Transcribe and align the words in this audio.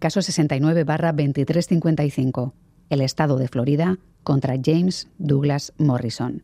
caso 0.00 0.18
69-2355, 0.20 2.52
el 2.88 3.02
Estado 3.02 3.36
de 3.36 3.46
Florida 3.46 3.98
contra 4.24 4.56
James 4.62 5.08
Douglas 5.18 5.72
Morrison. 5.78 6.42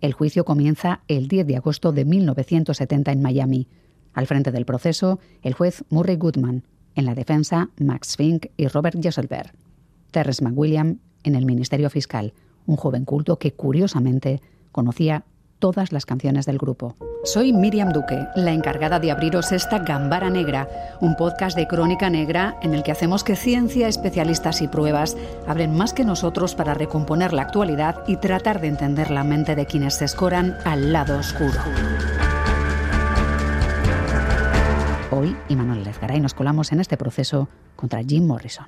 El 0.00 0.14
juicio 0.14 0.44
comienza 0.44 1.02
el 1.08 1.28
10 1.28 1.48
de 1.48 1.56
agosto 1.56 1.92
de 1.92 2.04
1970 2.04 3.12
en 3.12 3.20
Miami. 3.20 3.68
Al 4.14 4.26
frente 4.26 4.52
del 4.52 4.64
proceso, 4.64 5.18
el 5.42 5.52
juez 5.52 5.84
Murray 5.90 6.16
Goodman. 6.16 6.64
En 6.94 7.04
la 7.04 7.14
defensa, 7.14 7.68
Max 7.78 8.16
Fink 8.16 8.46
y 8.56 8.68
Robert 8.68 8.98
Jesselberg. 9.02 9.52
Terrence 10.10 10.42
McWilliam 10.44 11.00
en 11.24 11.34
el 11.34 11.44
Ministerio 11.44 11.90
Fiscal, 11.90 12.32
un 12.66 12.76
joven 12.76 13.04
culto 13.04 13.38
que 13.38 13.52
curiosamente 13.52 14.40
conocía 14.70 15.24
todas 15.62 15.92
las 15.92 16.06
canciones 16.06 16.44
del 16.44 16.58
grupo. 16.58 16.96
Soy 17.22 17.52
Miriam 17.52 17.92
Duque, 17.92 18.26
la 18.34 18.50
encargada 18.50 18.98
de 18.98 19.12
abriros 19.12 19.52
esta 19.52 19.78
Gambara 19.78 20.28
Negra, 20.28 20.68
un 21.00 21.14
podcast 21.14 21.56
de 21.56 21.68
crónica 21.68 22.10
negra 22.10 22.56
en 22.62 22.74
el 22.74 22.82
que 22.82 22.90
hacemos 22.90 23.22
que 23.22 23.36
ciencia, 23.36 23.86
especialistas 23.86 24.60
y 24.60 24.66
pruebas 24.66 25.16
hablen 25.46 25.76
más 25.76 25.92
que 25.92 26.02
nosotros 26.02 26.56
para 26.56 26.74
recomponer 26.74 27.32
la 27.32 27.42
actualidad 27.42 28.02
y 28.08 28.16
tratar 28.16 28.60
de 28.60 28.66
entender 28.66 29.12
la 29.12 29.22
mente 29.22 29.54
de 29.54 29.66
quienes 29.66 29.94
se 29.94 30.04
escoran 30.04 30.56
al 30.64 30.92
lado 30.92 31.16
oscuro. 31.16 31.60
Hoy, 35.12 35.36
Manuel 35.48 35.84
Lezgaray 35.84 36.18
nos 36.18 36.34
colamos 36.34 36.72
en 36.72 36.80
este 36.80 36.96
proceso 36.96 37.48
contra 37.76 38.02
Jim 38.02 38.26
Morrison. 38.26 38.66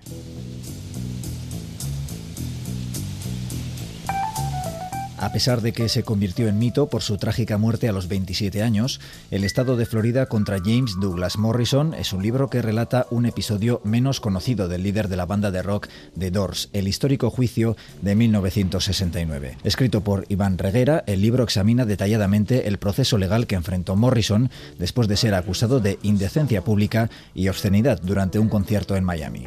A 5.19 5.31
pesar 5.31 5.61
de 5.61 5.73
que 5.73 5.89
se 5.89 6.03
convirtió 6.03 6.49
en 6.49 6.59
mito 6.59 6.89
por 6.89 7.03
su 7.03 7.19
trágica 7.19 7.57
muerte 7.57 7.89
a 7.89 7.93
los 7.93 8.09
27 8.09 8.63
años, 8.63 9.01
El 9.31 9.45
Estado 9.45 9.77
de 9.77 9.87
Florida 9.87 10.27
contra 10.27 10.59
James 10.59 10.97
Douglas 11.01 11.39
Morrison 11.39 11.95
es 11.95 12.13
un 12.13 12.23
libro 12.23 12.51
que 12.51 12.63
relata 12.63 13.07
un 13.11 13.25
episodio 13.25 13.81
menos 13.85 14.21
conocido 14.21 14.67
del 14.67 14.83
líder 14.83 15.09
de 15.09 15.17
la 15.17 15.27
banda 15.27 15.53
de 15.53 15.63
rock 15.63 15.89
The 16.19 16.31
Doors, 16.33 16.69
el 16.73 16.89
histórico 16.89 17.31
juicio 17.31 17.77
de 18.03 18.17
1969. 18.17 19.59
Escrito 19.63 20.01
por 20.03 20.25
Iván 20.29 20.59
Reguera, 20.59 21.05
el 21.07 21.23
libro 21.23 21.45
examina 21.45 21.87
detalladamente 21.87 22.67
el 22.67 22.79
proceso 22.79 23.17
legal 23.17 23.47
que 23.47 23.55
enfrentó 23.55 23.95
Morrison 23.95 24.51
después 24.79 25.07
de 25.07 25.17
ser 25.17 25.35
acusado 25.35 25.79
de 25.79 25.99
indecencia 26.03 26.63
pública 26.63 27.09
y 27.35 27.49
obscenidad 27.49 28.01
durante 28.03 28.41
un 28.41 28.49
concierto 28.49 28.97
en 28.97 29.05
Miami. 29.05 29.47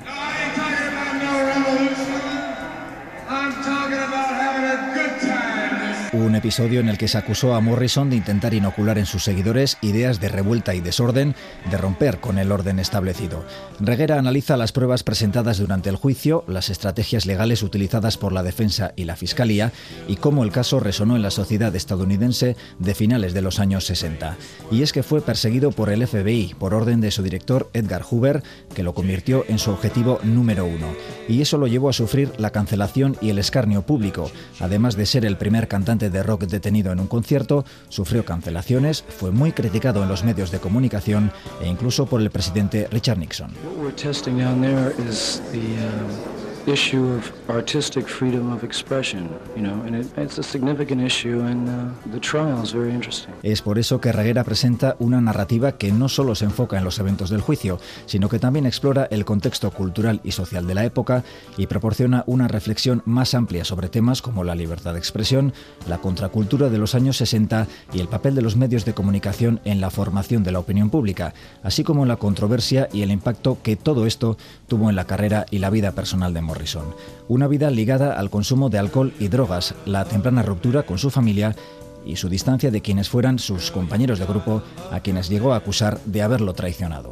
Un 6.13 6.35
episodio 6.35 6.79
en 6.79 6.87
el 6.87 6.97
que 6.97 7.09
se 7.09 7.17
acusó 7.17 7.53
a 7.53 7.59
Morrison 7.59 8.09
de 8.09 8.15
intentar 8.15 8.53
inocular 8.53 8.97
en 8.97 9.05
sus 9.05 9.23
seguidores 9.23 9.77
ideas 9.81 10.21
de 10.21 10.29
revuelta 10.29 10.73
y 10.73 10.79
desorden, 10.79 11.35
de 11.69 11.77
romper 11.77 12.19
con 12.19 12.37
el 12.37 12.53
orden 12.53 12.79
establecido. 12.79 13.43
Reguera 13.81 14.17
analiza 14.17 14.55
las 14.55 14.71
pruebas 14.71 15.03
presentadas 15.03 15.57
durante 15.57 15.89
el 15.89 15.97
juicio, 15.97 16.45
las 16.47 16.69
estrategias 16.69 17.25
legales 17.25 17.61
utilizadas 17.61 18.17
por 18.17 18.31
la 18.31 18.41
defensa 18.41 18.93
y 18.95 19.03
la 19.03 19.17
fiscalía 19.17 19.73
y 20.07 20.15
cómo 20.15 20.45
el 20.45 20.51
caso 20.51 20.79
resonó 20.79 21.17
en 21.17 21.23
la 21.23 21.31
sociedad 21.31 21.75
estadounidense 21.75 22.55
de 22.79 22.95
finales 22.95 23.33
de 23.33 23.41
los 23.41 23.59
años 23.59 23.85
60. 23.85 24.37
Y 24.71 24.83
es 24.83 24.93
que 24.93 25.03
fue 25.03 25.21
perseguido 25.21 25.71
por 25.71 25.89
el 25.89 26.07
FBI 26.07 26.55
por 26.57 26.73
orden 26.73 27.01
de 27.01 27.11
su 27.11 27.21
director 27.21 27.69
Edgar 27.73 28.03
Hoover, 28.03 28.43
que 28.73 28.83
lo 28.83 28.93
convirtió 28.93 29.43
en 29.49 29.59
su 29.59 29.71
objetivo 29.71 30.19
número 30.23 30.65
uno. 30.65 30.87
Y 31.27 31.41
eso 31.41 31.57
lo 31.57 31.67
llevó 31.67 31.89
a 31.89 31.93
sufrir 31.93 32.31
la 32.37 32.51
cancelación 32.51 33.17
y 33.19 33.29
el 33.29 33.39
escarnio 33.39 33.81
público, 33.81 34.31
además 34.61 34.95
de 34.95 35.05
ser 35.05 35.25
el 35.25 35.37
primer 35.37 35.67
cantante 35.67 35.96
de 35.97 36.23
rock 36.23 36.43
detenido 36.43 36.91
en 36.91 36.99
un 36.99 37.07
concierto, 37.07 37.65
sufrió 37.89 38.23
cancelaciones, 38.23 39.03
fue 39.07 39.31
muy 39.31 39.51
criticado 39.51 40.03
en 40.03 40.09
los 40.09 40.23
medios 40.23 40.51
de 40.51 40.59
comunicación 40.59 41.31
e 41.61 41.67
incluso 41.67 42.05
por 42.05 42.21
el 42.21 42.29
presidente 42.29 42.87
Richard 42.91 43.17
Nixon. 43.17 43.51
Issue 46.67 47.15
of 47.15 47.31
artistic 47.49 48.07
freedom 48.07 48.51
of 48.51 48.63
expression, 48.63 49.29
you 49.55 49.63
know, 49.63 49.81
and 49.85 49.95
it, 49.95 50.07
it's 50.17 50.37
a 50.37 50.43
significant 50.43 51.01
issue, 51.01 51.41
and 51.41 51.67
uh, 51.67 52.11
the 52.11 52.19
trial 52.19 52.61
is 52.61 52.73
very 52.73 52.91
interesting. 52.91 53.33
Es 53.43 53.61
por 53.61 53.79
eso 53.79 54.01
que 54.01 54.11
Reguera 54.11 54.43
presenta 54.43 54.95
una 54.99 55.21
narrativa 55.21 55.77
que 55.77 55.91
no 55.91 56.09
solo 56.09 56.35
se 56.35 56.45
enfoca 56.45 56.77
en 56.77 56.83
los 56.83 56.99
eventos 56.99 57.29
del 57.29 57.41
juicio, 57.41 57.79
sino 58.05 58.29
que 58.29 58.39
también 58.39 58.65
explora 58.65 59.07
el 59.09 59.25
contexto 59.25 59.71
cultural 59.71 60.19
y 60.23 60.31
social 60.31 60.67
de 60.67 60.75
la 60.75 60.85
época 60.85 61.23
y 61.57 61.67
proporciona 61.67 62.23
una 62.27 62.47
reflexión 62.47 63.01
más 63.05 63.33
amplia 63.33 63.63
sobre 63.63 63.89
temas 63.89 64.21
como 64.21 64.43
la 64.43 64.55
libertad 64.55 64.93
de 64.93 64.99
expresión, 64.99 65.53
la 65.87 65.99
contracultura 65.99 66.69
de 66.69 66.77
los 66.77 66.95
años 66.95 67.17
60 67.17 67.67
y 67.93 67.99
el 67.99 68.07
papel 68.07 68.35
de 68.35 68.41
los 68.41 68.55
medios 68.55 68.85
de 68.85 68.93
comunicación 68.93 69.61
en 69.63 69.81
la 69.81 69.89
formación 69.89 70.43
de 70.43 70.51
la 70.51 70.59
opinión 70.59 70.89
pública, 70.89 71.33
así 71.63 71.83
como 71.83 72.05
la 72.05 72.17
controversia 72.17 72.89
y 72.91 73.01
el 73.01 73.11
impacto 73.11 73.57
que 73.63 73.75
todo 73.75 74.05
esto 74.05 74.37
tuvo 74.67 74.89
en 74.89 74.95
la 74.95 75.05
carrera 75.05 75.45
y 75.49 75.59
la 75.59 75.69
vida 75.69 75.93
personal 75.93 76.33
de 76.33 76.41
Morris. 76.57 76.77
Una 77.27 77.47
vida 77.47 77.69
ligada 77.69 78.17
al 78.17 78.29
consumo 78.29 78.69
de 78.69 78.79
alcohol 78.79 79.13
y 79.19 79.27
drogas, 79.27 79.75
la 79.85 80.05
temprana 80.05 80.41
ruptura 80.41 80.83
con 80.83 80.97
su 80.97 81.11
familia 81.11 81.55
y 82.05 82.15
su 82.15 82.29
distancia 82.29 82.71
de 82.71 82.81
quienes 82.81 83.09
fueran 83.09 83.37
sus 83.37 83.69
compañeros 83.69 84.17
de 84.17 84.25
grupo 84.25 84.63
a 84.91 85.01
quienes 85.01 85.29
llegó 85.29 85.53
a 85.53 85.57
acusar 85.57 85.99
de 86.05 86.21
haberlo 86.21 86.53
traicionado. 86.53 87.11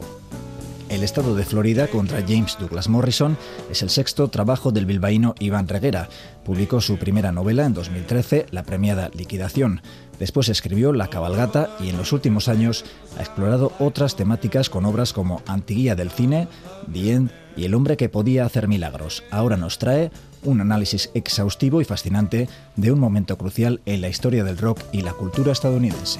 El 0.87 1.03
estado 1.03 1.35
de 1.35 1.43
Florida 1.43 1.87
contra 1.87 2.21
James 2.21 2.57
Douglas 2.59 2.89
Morrison 2.89 3.37
es 3.71 3.81
el 3.81 3.89
sexto 3.89 4.27
trabajo 4.29 4.71
del 4.71 4.85
bilbaíno 4.85 5.35
Iván 5.39 5.67
Reguera. 5.67 6.09
Publicó 6.43 6.79
su 6.79 6.97
primera 6.97 7.31
novela 7.31 7.65
en 7.65 7.73
2013, 7.73 8.45
la 8.51 8.63
premiada 8.63 9.09
Liquidación. 9.13 9.81
Después 10.19 10.47
escribió 10.47 10.93
La 10.93 11.09
cabalgata 11.09 11.69
y 11.79 11.89
en 11.89 11.97
los 11.97 12.13
últimos 12.13 12.47
años 12.47 12.85
ha 13.17 13.21
explorado 13.21 13.73
otras 13.79 14.15
temáticas 14.15 14.69
con 14.69 14.85
obras 14.85 15.11
como 15.11 15.41
Antiguía 15.47 15.95
del 15.95 16.11
cine, 16.11 16.47
The 16.93 17.27
y 17.55 17.65
El 17.65 17.73
hombre 17.73 17.97
que 17.97 18.09
podía 18.09 18.45
hacer 18.45 18.67
milagros. 18.67 19.23
Ahora 19.31 19.57
nos 19.57 19.79
trae 19.79 20.11
un 20.43 20.61
análisis 20.61 21.09
exhaustivo 21.13 21.81
y 21.81 21.85
fascinante 21.85 22.47
de 22.75 22.91
un 22.91 22.99
momento 22.99 23.37
crucial 23.37 23.81
en 23.85 24.01
la 24.01 24.09
historia 24.09 24.43
del 24.43 24.57
rock 24.57 24.79
y 24.91 25.01
la 25.01 25.13
cultura 25.13 25.51
estadounidense. 25.51 26.19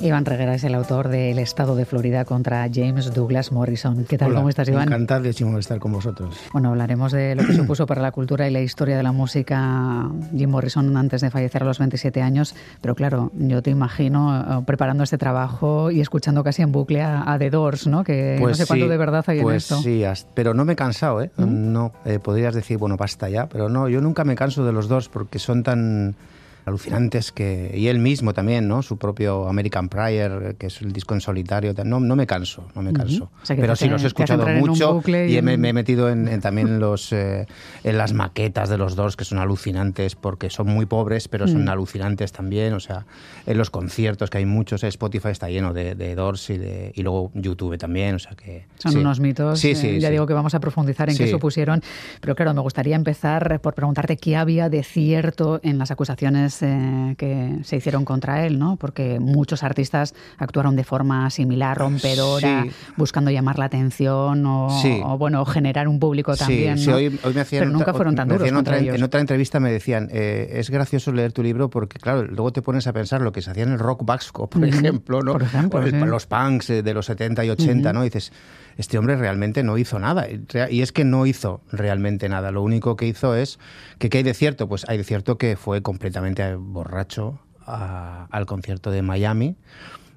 Iván 0.00 0.26
Reguera 0.26 0.54
es 0.54 0.64
el 0.64 0.74
autor 0.74 1.08
de 1.08 1.30
El 1.30 1.38
Estado 1.38 1.74
de 1.74 1.86
Florida 1.86 2.24
contra 2.24 2.68
James 2.72 3.12
Douglas 3.14 3.50
Morrison. 3.50 4.04
¿Qué 4.04 4.18
tal? 4.18 4.34
¿Cómo 4.34 4.48
estás, 4.48 4.68
Iván? 4.68 4.88
Encantadísimo 4.88 5.54
de 5.54 5.60
estar 5.60 5.78
con 5.78 5.92
vosotros. 5.92 6.36
Bueno, 6.52 6.70
hablaremos 6.70 7.12
de 7.12 7.34
lo 7.34 7.44
que 7.46 7.54
supuso 7.54 7.86
para 7.86 8.02
la 8.02 8.12
cultura 8.12 8.46
y 8.46 8.50
la 8.50 8.60
historia 8.60 8.96
de 8.96 9.02
la 9.02 9.12
música 9.12 10.08
Jim 10.36 10.50
Morrison 10.50 10.96
antes 10.96 11.22
de 11.22 11.30
fallecer 11.30 11.62
a 11.62 11.66
los 11.66 11.78
27 11.78 12.20
años. 12.20 12.54
Pero 12.80 12.94
claro, 12.94 13.32
yo 13.34 13.62
te 13.62 13.70
imagino 13.70 14.60
eh, 14.60 14.62
preparando 14.66 15.02
este 15.02 15.18
trabajo 15.18 15.90
y 15.90 16.00
escuchando 16.00 16.44
casi 16.44 16.62
en 16.62 16.72
bucle 16.72 17.02
a, 17.02 17.36
The 17.38 17.50
Doors, 17.50 17.86
¿no? 17.86 18.04
Que 18.04 18.36
no 18.36 18.42
pues 18.42 18.58
sé 18.58 18.66
cuánto 18.66 18.88
de 18.88 18.96
verdad 18.96 19.24
hay 19.26 19.38
en 19.38 19.44
pues 19.44 19.64
esto. 19.64 19.78
Sí, 19.82 20.04
pero 20.34 20.52
no 20.52 20.64
me 20.64 20.74
he 20.74 20.76
cansado, 20.76 21.22
¿eh? 21.22 21.30
¿Mm? 21.36 21.72
No, 21.72 21.92
eh, 22.04 22.18
podrías 22.18 22.54
decir, 22.54 22.76
bueno, 22.76 22.96
basta 22.96 23.28
ya, 23.28 23.46
pero 23.46 23.68
no, 23.68 23.88
yo 23.88 24.00
nunca 24.00 24.24
me 24.24 24.34
canso 24.34 24.64
de 24.64 24.72
los 24.72 24.88
dos 24.88 25.08
porque 25.08 25.38
son 25.38 25.62
tan 25.62 26.16
alucinantes 26.66 27.30
que 27.30 27.72
y 27.74 27.86
él 27.86 28.00
mismo 28.00 28.34
también, 28.34 28.66
¿no? 28.66 28.82
Su 28.82 28.98
propio 28.98 29.48
American 29.48 29.88
Prayer, 29.88 30.56
que 30.58 30.66
es 30.66 30.82
el 30.82 30.92
disco 30.92 31.14
en 31.14 31.20
solitario, 31.20 31.72
no, 31.84 32.00
no 32.00 32.16
me 32.16 32.26
canso, 32.26 32.66
no 32.74 32.82
me 32.82 32.92
canso. 32.92 33.30
Pero 33.46 33.76
sí 33.76 33.88
los 33.88 34.02
he 34.02 34.08
escuchado 34.08 34.44
mucho 34.48 35.00
y, 35.06 35.40
me, 35.42 35.54
he 35.54 35.72
metido 35.72 36.10
en, 36.10 36.40
también 36.40 36.80
los 36.80 37.12
eh, 37.12 37.46
en 37.84 37.96
las 37.96 38.12
maquetas 38.12 38.68
de 38.68 38.78
los 38.78 38.96
dos 38.96 39.16
que 39.16 39.24
son 39.24 39.38
alucinantes 39.38 40.16
porque 40.16 40.50
son 40.50 40.66
muy 40.66 40.86
pobres, 40.86 41.28
pero 41.28 41.46
son 41.46 41.64
mm. 41.64 41.68
alucinantes 41.68 42.32
también, 42.32 42.72
o 42.74 42.80
sea, 42.80 43.06
en 43.46 43.56
los 43.58 43.70
conciertos 43.70 44.28
que 44.28 44.38
hay 44.38 44.46
muchos, 44.46 44.82
Spotify 44.82 45.28
está 45.28 45.48
lleno 45.48 45.72
de, 45.72 45.94
de 45.94 46.16
Doors 46.16 46.50
y 46.50 46.58
de 46.58 46.92
y 46.96 47.02
luego 47.04 47.30
YouTube 47.34 47.78
también, 47.78 48.16
o 48.16 48.18
sea 48.18 48.32
que 48.34 48.66
son 48.78 48.96
unos 48.96 49.20
mitos. 49.20 49.60
Sí, 49.60 49.76
sí, 49.76 49.88
eh, 49.88 50.00
ya 50.00 50.10
digo 50.10 50.26
que 50.26 50.34
vamos 50.34 50.54
a 50.54 50.60
profundizar 50.60 51.08
en 51.08 51.16
qué 51.16 51.30
supusieron, 51.30 51.80
pero 52.20 52.34
claro, 52.34 52.54
me 52.54 52.60
gustaría 52.60 52.96
empezar 52.96 53.60
por 53.60 53.74
preguntarte 53.74 54.16
qué 54.16 54.34
había 54.34 54.68
de 54.68 54.82
cierto 54.82 55.60
en 55.62 55.78
las 55.78 55.92
acusaciones 55.92 56.55
eh, 56.62 57.14
que 57.18 57.58
se 57.62 57.76
hicieron 57.76 58.04
contra 58.04 58.46
él, 58.46 58.58
¿no? 58.58 58.76
Porque 58.76 59.18
muchos 59.20 59.62
artistas 59.62 60.14
actuaron 60.38 60.76
de 60.76 60.84
forma 60.84 61.28
similar, 61.30 61.78
rompedora, 61.78 62.66
buscando 62.96 63.30
llamar 63.30 63.58
la 63.58 63.66
atención 63.66 64.44
o, 64.46 65.18
bueno, 65.18 65.44
generar 65.44 65.88
un 65.88 65.98
público 65.98 66.36
también. 66.36 66.78
Sí, 66.78 66.90
hoy, 66.90 67.10
me 67.10 67.40
hacían, 67.40 67.64
Pero 67.64 67.70
nunca 67.70 67.94
fueron 67.94 68.14
tan 68.14 68.28
duros 68.28 68.50
contra 68.50 68.78
En 68.78 69.02
otra 69.02 69.20
entrevista 69.20 69.60
me 69.60 69.70
decían, 69.70 70.08
eh, 70.12 70.48
es 70.54 70.70
gracioso 70.70 71.12
leer 71.12 71.32
tu 71.32 71.42
libro 71.42 71.70
porque, 71.70 71.98
claro, 71.98 72.24
luego 72.24 72.52
te 72.52 72.62
pones 72.62 72.86
a 72.86 72.92
pensar 72.92 73.20
lo 73.20 73.32
que 73.32 73.42
se 73.42 73.50
hacía 73.50 73.64
en 73.64 73.72
el 73.72 73.78
rock 73.78 74.04
vasco, 74.04 74.48
por 74.48 74.64
ejemplo, 74.64 75.22
¿no? 75.22 75.32
Por 75.32 75.42
ejemplo, 75.42 76.06
Los 76.06 76.26
punks 76.26 76.68
de 76.68 76.94
los 76.94 77.06
70 77.06 77.44
y 77.44 77.50
80, 77.50 77.92
¿no? 77.92 78.02
Y 78.02 78.08
dices 78.08 78.32
este 78.76 78.98
hombre 78.98 79.16
realmente 79.16 79.62
no 79.62 79.78
hizo 79.78 79.98
nada. 79.98 80.26
Y 80.70 80.82
es 80.82 80.92
que 80.92 81.04
no 81.04 81.26
hizo 81.26 81.60
realmente 81.72 82.28
nada. 82.28 82.50
Lo 82.50 82.62
único 82.62 82.96
que 82.96 83.06
hizo 83.06 83.34
es 83.34 83.58
que 83.98 84.10
¿qué 84.10 84.18
hay 84.18 84.24
de 84.24 84.34
cierto? 84.34 84.68
Pues 84.68 84.84
hay 84.88 84.98
de 84.98 85.04
cierto 85.04 85.38
que 85.38 85.56
fue 85.56 85.82
completamente 85.82 86.54
borracho 86.54 87.40
al 87.66 88.46
concierto 88.46 88.90
de 88.90 89.02
Miami. 89.02 89.56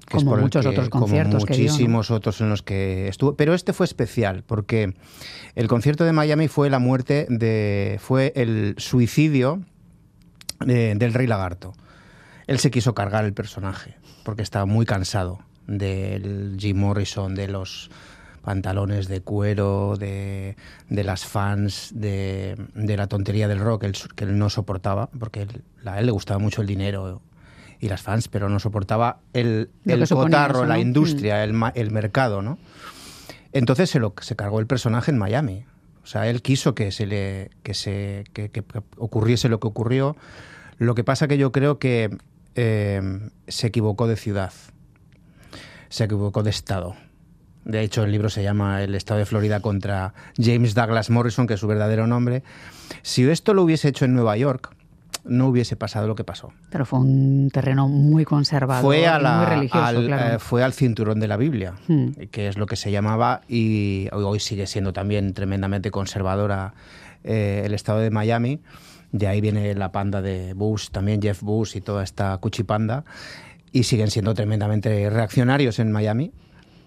Que 0.05 0.17
como 0.17 0.37
muchos 0.37 0.65
otros 0.65 0.89
conciertos. 0.89 1.45
Como 1.45 1.57
muchísimos 1.57 2.11
otros 2.11 2.41
en 2.41 2.49
los 2.49 2.63
que 2.63 3.07
estuvo. 3.07 3.35
Pero 3.35 3.53
este 3.53 3.73
fue 3.73 3.85
especial 3.85 4.43
porque 4.45 4.95
el 5.55 5.67
concierto 5.67 6.03
de 6.03 6.13
Miami 6.13 6.47
fue 6.47 6.69
la 6.69 6.79
muerte 6.79 7.27
de. 7.29 7.97
fue 8.01 8.33
el 8.35 8.75
suicidio 8.77 9.61
del 10.65 11.13
Rey 11.13 11.27
Lagarto. 11.27 11.73
Él 12.47 12.59
se 12.59 12.71
quiso 12.71 12.95
cargar 12.95 13.25
el 13.25 13.33
personaje 13.33 13.95
porque 14.25 14.41
estaba 14.41 14.65
muy 14.65 14.85
cansado 14.85 15.39
del 15.67 16.57
Jim 16.59 16.77
Morrison, 16.77 17.35
de 17.35 17.47
los 17.47 17.91
pantalones 18.41 19.07
de 19.07 19.21
cuero, 19.21 19.95
de, 19.97 20.55
las 20.89 21.25
fans, 21.25 21.91
de, 21.93 22.57
la 22.75 23.07
tontería 23.07 23.47
del 23.47 23.59
rock 23.59 23.85
que 24.15 24.23
él 24.23 24.37
no 24.37 24.49
soportaba, 24.49 25.09
porque 25.17 25.47
a 25.85 25.99
él 25.99 26.05
le 26.05 26.11
gustaba 26.11 26.39
mucho 26.39 26.61
el 26.61 26.67
dinero 26.67 27.21
y 27.79 27.87
las 27.87 28.01
fans, 28.01 28.27
pero 28.27 28.49
no 28.49 28.59
soportaba 28.59 29.19
el, 29.33 29.69
el 29.85 30.07
cotarro, 30.07 30.65
la 30.65 30.79
industria, 30.79 31.45
mm. 31.45 31.63
el, 31.63 31.71
el, 31.75 31.91
mercado, 31.91 32.41
¿no? 32.41 32.57
Entonces 33.53 33.89
se, 33.89 33.99
lo, 33.99 34.13
se 34.21 34.35
cargó 34.35 34.59
el 34.59 34.67
personaje 34.67 35.11
en 35.11 35.17
Miami. 35.17 35.65
O 36.03 36.07
sea, 36.07 36.27
él 36.27 36.41
quiso 36.41 36.75
que 36.75 36.91
se 36.91 37.05
le 37.05 37.51
que 37.63 37.73
se 37.73 38.23
que, 38.33 38.63
ocurriese 38.97 39.49
lo 39.49 39.59
que 39.59 39.67
ocurrió. 39.67 40.15
Lo 40.77 40.95
que 40.95 41.03
pasa 41.03 41.27
que 41.27 41.37
yo 41.37 41.51
creo 41.51 41.77
que 41.79 42.09
eh, 42.55 43.01
se 43.47 43.67
equivocó 43.67 44.07
de 44.07 44.15
ciudad, 44.15 44.53
se 45.89 46.05
equivocó 46.05 46.43
de 46.43 46.49
estado. 46.49 46.95
De 47.69 47.83
hecho, 47.83 48.03
el 48.03 48.11
libro 48.11 48.31
se 48.31 48.41
llama 48.41 48.81
El 48.81 48.95
Estado 48.95 49.19
de 49.19 49.27
Florida 49.27 49.59
contra 49.59 50.15
James 50.41 50.73
Douglas 50.73 51.11
Morrison, 51.11 51.45
que 51.45 51.53
es 51.53 51.59
su 51.59 51.67
verdadero 51.67 52.07
nombre. 52.07 52.41
Si 53.03 53.29
esto 53.29 53.53
lo 53.53 53.61
hubiese 53.61 53.89
hecho 53.89 54.05
en 54.05 54.15
Nueva 54.15 54.35
York, 54.37 54.75
no 55.23 55.49
hubiese 55.49 55.75
pasado 55.75 56.07
lo 56.07 56.15
que 56.15 56.23
pasó. 56.23 56.51
Pero 56.71 56.87
fue 56.87 56.97
un 56.97 57.51
terreno 57.53 57.87
muy 57.87 58.25
conservador, 58.25 58.83
fue 58.83 59.07
muy 59.07 59.45
religioso. 59.45 59.85
Al, 59.85 60.09
eh, 60.11 60.39
fue 60.39 60.63
al 60.63 60.73
cinturón 60.73 61.19
de 61.19 61.27
la 61.27 61.37
Biblia, 61.37 61.75
hmm. 61.87 62.09
que 62.31 62.47
es 62.47 62.57
lo 62.57 62.65
que 62.65 62.75
se 62.75 62.89
llamaba, 62.89 63.41
y 63.47 64.07
hoy 64.13 64.39
sigue 64.39 64.65
siendo 64.65 64.91
también 64.91 65.35
tremendamente 65.35 65.91
conservadora 65.91 66.73
eh, 67.23 67.61
el 67.65 67.75
estado 67.75 67.99
de 67.99 68.09
Miami. 68.09 68.61
De 69.11 69.27
ahí 69.27 69.41
viene 69.41 69.75
la 69.75 69.91
panda 69.91 70.23
de 70.23 70.55
Bush, 70.55 70.89
también 70.89 71.21
Jeff 71.21 71.43
Bush 71.43 71.77
y 71.77 71.81
toda 71.81 72.03
esta 72.03 72.35
cuchipanda. 72.37 73.05
Y 73.71 73.83
siguen 73.83 74.09
siendo 74.09 74.33
tremendamente 74.33 75.07
reaccionarios 75.11 75.77
en 75.77 75.91
Miami. 75.91 76.31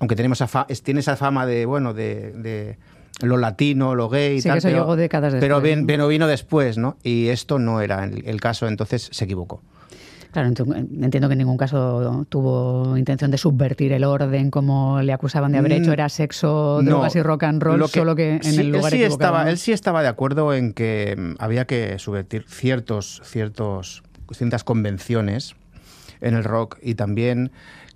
Aunque 0.02 0.16
tenemos 0.16 0.44
tiene 0.82 1.00
esa 1.00 1.16
fama 1.16 1.46
de, 1.46 1.64
bueno, 1.64 1.94
de 1.94 2.76
lo 3.20 3.37
latino, 3.37 3.94
lo 3.94 4.08
gay 4.08 4.40
sí, 4.40 4.50
Que 4.50 4.58
eso 4.58 4.69
pero, 4.69 4.96
décadas 4.96 5.32
después. 5.32 5.62
Pero 5.87 6.08
vino 6.08 6.26
después, 6.26 6.78
¿no? 6.78 6.96
Y 7.02 7.28
esto 7.28 7.58
no 7.58 7.81
era 7.81 8.04
el, 8.04 8.40
caso, 8.40 8.66
entonces 8.66 9.08
se 9.12 9.25
equivocó. 9.25 9.62
Claro, 10.32 10.49
entiendo 10.49 11.28
que 11.28 11.34
en 11.34 11.38
ningún 11.38 11.58
caso 11.58 12.26
tuvo 12.31 12.96
intención 12.96 13.31
de 13.31 13.37
subvertir 13.37 13.93
el 13.93 14.02
orden 14.02 14.50
como 14.50 15.02
le 15.02 15.12
acusaban 15.12 15.52
de 15.52 15.58
haber 15.58 15.72
hecho, 15.72 15.90
mm, 15.90 15.93
era 15.93 16.08
sexo, 16.08 16.81
drogas 16.82 17.14
y 17.16 17.22
rock 17.22 17.43
and 17.43 17.62
roll, 17.62 17.87
solo 17.87 18.16
que 18.16 18.40
en 18.43 18.58
el 18.58 18.70
lugar 18.70 18.94
él 18.94 19.00
sí 19.00 19.04
estaba 19.04 19.50
Él 19.50 19.58
sí 19.58 19.72
estaba 19.72 20.00
de 20.00 20.08
acuerdo 20.08 20.54
en 20.54 20.72
que 20.72 21.14
mm, 21.19 21.34
había 21.38 21.66
que 21.66 21.99
subvertir 21.99 22.46
ciertos, 22.49 23.20
ciertos, 23.26 24.02
ciertas 24.32 24.64
convenciones 24.64 25.54
en 26.22 26.34
el 26.34 26.44
rock 26.44 26.78
y 26.81 26.94
también 26.94 27.52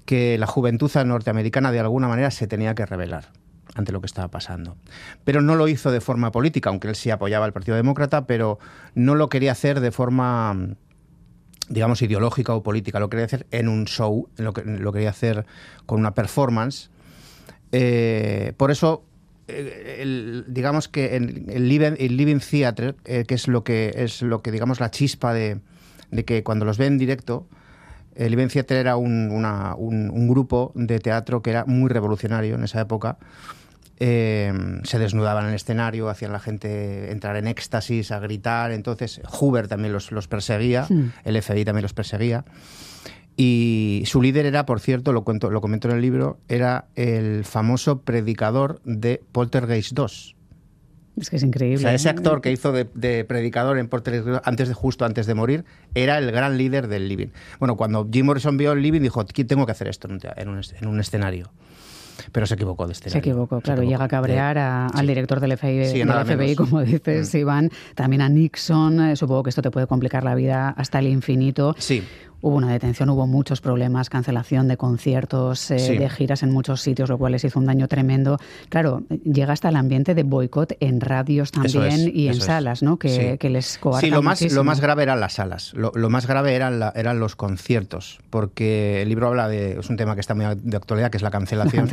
que 0.06 0.38
la 0.38 0.46
juventud 0.46 0.90
norteamericana 1.04 1.72
de 1.72 1.80
alguna 1.80 2.08
manera 2.08 2.30
se 2.30 2.46
tenía 2.46 2.74
que 2.74 2.86
rebelar 2.86 3.32
ante 3.74 3.92
lo 3.92 4.00
que 4.00 4.06
estaba 4.06 4.28
pasando. 4.28 4.76
Pero 5.24 5.42
no 5.42 5.54
lo 5.54 5.68
hizo 5.68 5.90
de 5.90 6.00
forma 6.00 6.32
política, 6.32 6.70
aunque 6.70 6.88
él 6.88 6.96
sí 6.96 7.10
apoyaba 7.10 7.44
al 7.44 7.52
Partido 7.52 7.76
Demócrata, 7.76 8.26
pero 8.26 8.58
no 8.94 9.14
lo 9.14 9.28
quería 9.28 9.52
hacer 9.52 9.80
de 9.80 9.90
forma 9.90 10.76
digamos, 11.68 12.00
ideológica 12.02 12.54
o 12.54 12.62
política, 12.62 13.00
lo 13.00 13.10
quería 13.10 13.26
hacer 13.26 13.46
en 13.50 13.68
un 13.68 13.86
show, 13.86 14.28
lo, 14.36 14.52
que, 14.52 14.62
lo 14.62 14.92
quería 14.92 15.10
hacer 15.10 15.46
con 15.84 15.98
una 15.98 16.14
performance. 16.14 16.90
Eh, 17.72 18.52
por 18.56 18.70
eso, 18.70 19.04
eh, 19.48 20.44
digamos 20.46 20.88
que 20.88 21.16
el, 21.16 21.44
el, 21.48 21.68
Living, 21.68 22.38
Theatre, 22.38 22.94
eh, 23.04 23.24
que 23.26 23.34
es 23.34 23.48
lo 23.48 23.64
que 23.64 23.92
es 23.96 24.22
lo 24.22 24.42
que, 24.42 24.52
digamos, 24.52 24.80
la 24.80 24.90
chispa 24.90 25.34
de, 25.34 25.58
de 26.10 26.24
que 26.24 26.44
cuando 26.44 26.64
los 26.64 26.78
ve 26.78 26.86
en 26.86 26.98
directo, 26.98 27.48
el 28.16 28.30
Living 28.30 28.48
Theatre 28.48 28.80
era 28.80 28.96
un, 28.96 29.30
un, 29.30 30.28
grupo 30.28 30.72
de 30.74 30.98
teatro 30.98 31.42
que 31.42 31.50
era 31.50 31.64
muy 31.66 31.88
revolucionario 31.88 32.54
en 32.54 32.64
esa 32.64 32.80
época 32.80 33.18
eh, 33.98 34.52
se 34.82 34.98
desnudaban 34.98 35.44
en 35.44 35.50
el 35.50 35.56
escenario, 35.56 36.08
hacían 36.08 36.32
la 36.32 36.40
gente 36.40 37.10
entrar 37.10 37.36
en 37.36 37.46
éxtasis, 37.46 38.10
a 38.10 38.18
gritar. 38.18 38.72
Entonces, 38.72 39.20
Hoover 39.24 39.68
también 39.68 39.92
los, 39.92 40.28
perseguía, 40.28 40.86
hmm. 40.88 41.12
el 41.24 41.42
FBI 41.42 41.64
también 41.64 41.82
los 41.82 41.94
perseguía. 41.94 42.44
Y 43.38 44.02
su 44.06 44.22
líder 44.22 44.46
era, 44.46 44.64
por 44.64 44.80
cierto, 44.80 45.12
lo, 45.12 45.24
cuento, 45.24 45.50
lo 45.50 45.60
comento 45.60 45.88
en 45.88 45.96
el 45.96 46.02
libro, 46.02 46.38
era 46.48 46.86
el 46.94 47.44
famoso 47.44 48.00
predicador 48.00 48.80
de 48.84 49.22
Poltergeist 49.32 49.92
2. 49.92 50.35
Es 51.18 51.30
que 51.30 51.36
es 51.36 51.42
increíble. 51.42 51.78
O 51.78 51.80
sea, 51.80 51.94
ese 51.94 52.08
actor 52.08 52.40
que 52.40 52.52
hizo 52.52 52.72
de, 52.72 53.24
predicador 53.24 53.78
en 53.78 53.88
Poltergeist 53.88 54.40
antes 54.44 54.68
de, 54.68 54.74
justo 54.74 55.04
antes 55.04 55.26
de 55.26 55.34
morir 55.34 55.64
era 55.94 56.18
el 56.18 56.30
gran 56.30 56.58
líder 56.58 56.88
del 56.88 57.08
Living. 57.08 57.28
Bueno, 57.58 57.76
cuando 57.76 58.06
Jim 58.10 58.26
Morrison 58.26 58.56
vio 58.56 58.72
el 58.72 58.82
Living 58.82 59.00
dijo, 59.00 59.24
tengo 59.24 59.66
que 59.66 59.72
hacer 59.72 59.88
esto 59.88 60.08
en 60.08 60.88
un 60.88 61.00
escenario 61.00 61.50
pero 62.32 62.46
se 62.46 62.54
equivocó 62.54 62.86
de 62.86 62.92
este 62.92 63.10
Se 63.10 63.18
equivocó, 63.18 63.60
claro, 63.60 63.82
llega 63.82 64.04
a 64.04 64.08
cabrear 64.08 64.58
al 64.58 65.06
director 65.06 65.40
del 65.40 65.56
FBI, 65.56 66.54
como 66.56 66.80
dices, 66.82 67.32
mm. 67.34 67.36
Iván, 67.36 67.70
también 67.94 68.22
a 68.22 68.28
Nixon, 68.28 69.00
eh, 69.00 69.16
supongo 69.16 69.42
que 69.42 69.50
esto 69.50 69.62
te 69.62 69.70
puede 69.70 69.86
complicar 69.86 70.24
la 70.24 70.34
vida 70.34 70.70
hasta 70.70 70.98
el 70.98 71.06
infinito. 71.06 71.74
Sí 71.78 72.02
hubo 72.46 72.56
una 72.56 72.70
detención, 72.70 73.10
hubo 73.10 73.26
muchos 73.26 73.60
problemas, 73.60 74.08
cancelación 74.08 74.68
de 74.68 74.76
conciertos, 74.76 75.68
eh, 75.72 75.98
de 75.98 76.08
giras 76.08 76.44
en 76.44 76.52
muchos 76.52 76.80
sitios, 76.80 77.08
lo 77.08 77.18
cual 77.18 77.32
les 77.32 77.44
hizo 77.44 77.58
un 77.58 77.66
daño 77.66 77.88
tremendo. 77.88 78.38
Claro, 78.68 79.02
llega 79.24 79.52
hasta 79.52 79.68
el 79.68 79.74
ambiente 79.74 80.14
de 80.14 80.22
boicot 80.22 80.76
en 80.78 81.00
radios 81.00 81.50
también 81.50 82.08
y 82.14 82.28
en 82.28 82.40
salas, 82.40 82.84
¿no? 82.84 82.98
Que, 82.98 83.36
les 83.50 83.78
coarta 83.78 84.00
Sí, 84.00 84.10
lo 84.10 84.22
más, 84.22 84.40
lo 84.52 84.62
más 84.62 84.80
grave 84.80 85.02
eran 85.02 85.18
las 85.18 85.34
salas, 85.34 85.74
lo, 85.74 85.92
más 86.08 86.28
grave 86.28 86.54
eran, 86.54 86.80
eran 86.94 87.18
los 87.18 87.34
conciertos, 87.34 88.20
porque 88.30 89.02
el 89.02 89.08
libro 89.08 89.26
habla 89.26 89.48
de, 89.48 89.80
es 89.80 89.90
un 89.90 89.96
tema 89.96 90.14
que 90.14 90.20
está 90.20 90.36
muy 90.36 90.44
de 90.54 90.76
actualidad, 90.76 91.10
que 91.10 91.16
es 91.16 91.22
la 91.24 91.32
cancelación, 91.32 91.88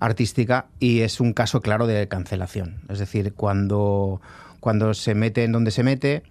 artística, 0.00 0.66
y 0.80 1.00
es 1.00 1.20
un 1.20 1.34
caso 1.34 1.60
claro 1.60 1.86
de 1.86 2.08
cancelación. 2.08 2.76
Es 2.88 2.98
decir, 2.98 3.34
cuando, 3.34 4.22
cuando 4.60 4.94
se 4.94 5.14
mete 5.14 5.44
en 5.44 5.52
donde 5.52 5.70
se 5.70 5.82
mete, 5.82 6.22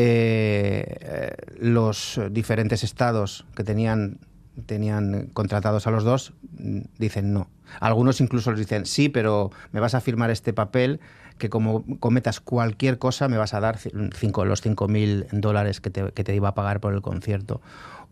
eh, 0.00 1.34
los 1.58 2.20
diferentes 2.30 2.84
estados 2.84 3.44
que 3.56 3.64
tenían, 3.64 4.18
tenían 4.64 5.30
contratados 5.32 5.88
a 5.88 5.90
los 5.90 6.04
dos 6.04 6.34
mm, 6.58 6.82
dicen 6.98 7.32
no. 7.32 7.50
Algunos 7.80 8.20
incluso 8.20 8.52
les 8.52 8.60
dicen 8.60 8.86
sí, 8.86 9.08
pero 9.08 9.50
me 9.72 9.80
vas 9.80 9.94
a 9.94 10.00
firmar 10.00 10.30
este 10.30 10.52
papel 10.52 11.00
que 11.36 11.50
como 11.50 11.84
cometas 11.98 12.40
cualquier 12.40 12.98
cosa 12.98 13.28
me 13.28 13.38
vas 13.38 13.54
a 13.54 13.60
dar 13.60 13.78
cinco, 13.78 14.44
los 14.44 14.64
5.000 14.64 15.28
dólares 15.32 15.80
que 15.80 15.90
te 15.90 16.34
iba 16.34 16.48
a 16.48 16.54
pagar 16.54 16.80
por 16.80 16.94
el 16.94 17.02
concierto 17.02 17.60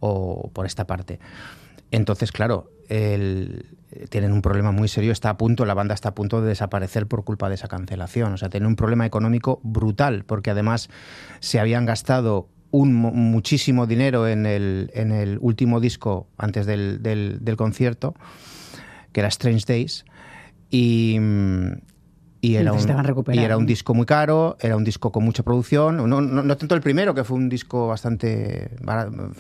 o 0.01 0.51
por 0.53 0.67
esta 0.67 0.87
parte. 0.87 1.19
Entonces, 1.91 2.33
claro, 2.33 2.71
tienen 2.89 4.33
un 4.33 4.43
problema 4.43 4.73
muy 4.73 4.89
serio, 4.89 5.13
está 5.13 5.31
a 5.31 5.37
punto, 5.37 5.65
la 5.65 5.75
banda 5.75 5.95
está 5.95 6.11
a 6.11 6.15
punto 6.15 6.41
de 6.41 6.49
desaparecer 6.49 7.07
por 7.07 7.25
culpa 7.25 7.49
de 7.49 7.55
esa 7.55 7.69
cancelación. 7.69 8.33
O 8.33 8.37
sea, 8.37 8.49
tienen 8.49 8.67
un 8.69 8.77
problema 8.77 9.07
económico 9.07 9.61
brutal, 9.63 10.25
porque 10.25 10.51
además 10.51 10.89
se 11.41 11.61
habían 11.61 11.87
gastado 11.87 12.49
un, 12.71 12.95
muchísimo 12.95 13.87
dinero 13.87 14.29
en 14.29 14.47
el, 14.47 14.91
en 14.95 15.13
el 15.13 15.39
último 15.41 15.81
disco 15.81 16.29
antes 16.37 16.67
del, 16.67 17.03
del, 17.03 17.57
concierto, 17.57 18.15
que 19.13 19.21
era 19.21 19.29
Strange 19.29 19.65
Days, 19.67 20.05
y, 20.71 21.19
y 22.41 22.57
era, 22.57 22.73
un, 22.73 22.81
y 23.33 23.39
era, 23.39 23.57
un, 23.57 23.67
disco 23.67 23.95
muy 23.95 24.05
caro, 24.05 24.57
era 24.61 24.77
un 24.77 24.85
disco 24.85 25.11
con 25.11 25.25
mucha 25.25 25.43
producción, 25.43 25.97
no, 25.97 26.07
no, 26.07 26.21
no, 26.21 26.57
tanto 26.57 26.75
el 26.75 26.81
primero, 26.81 27.15
que 27.15 27.25
fue 27.25 27.37
un 27.37 27.49
disco 27.49 27.89
bastante 27.89 28.71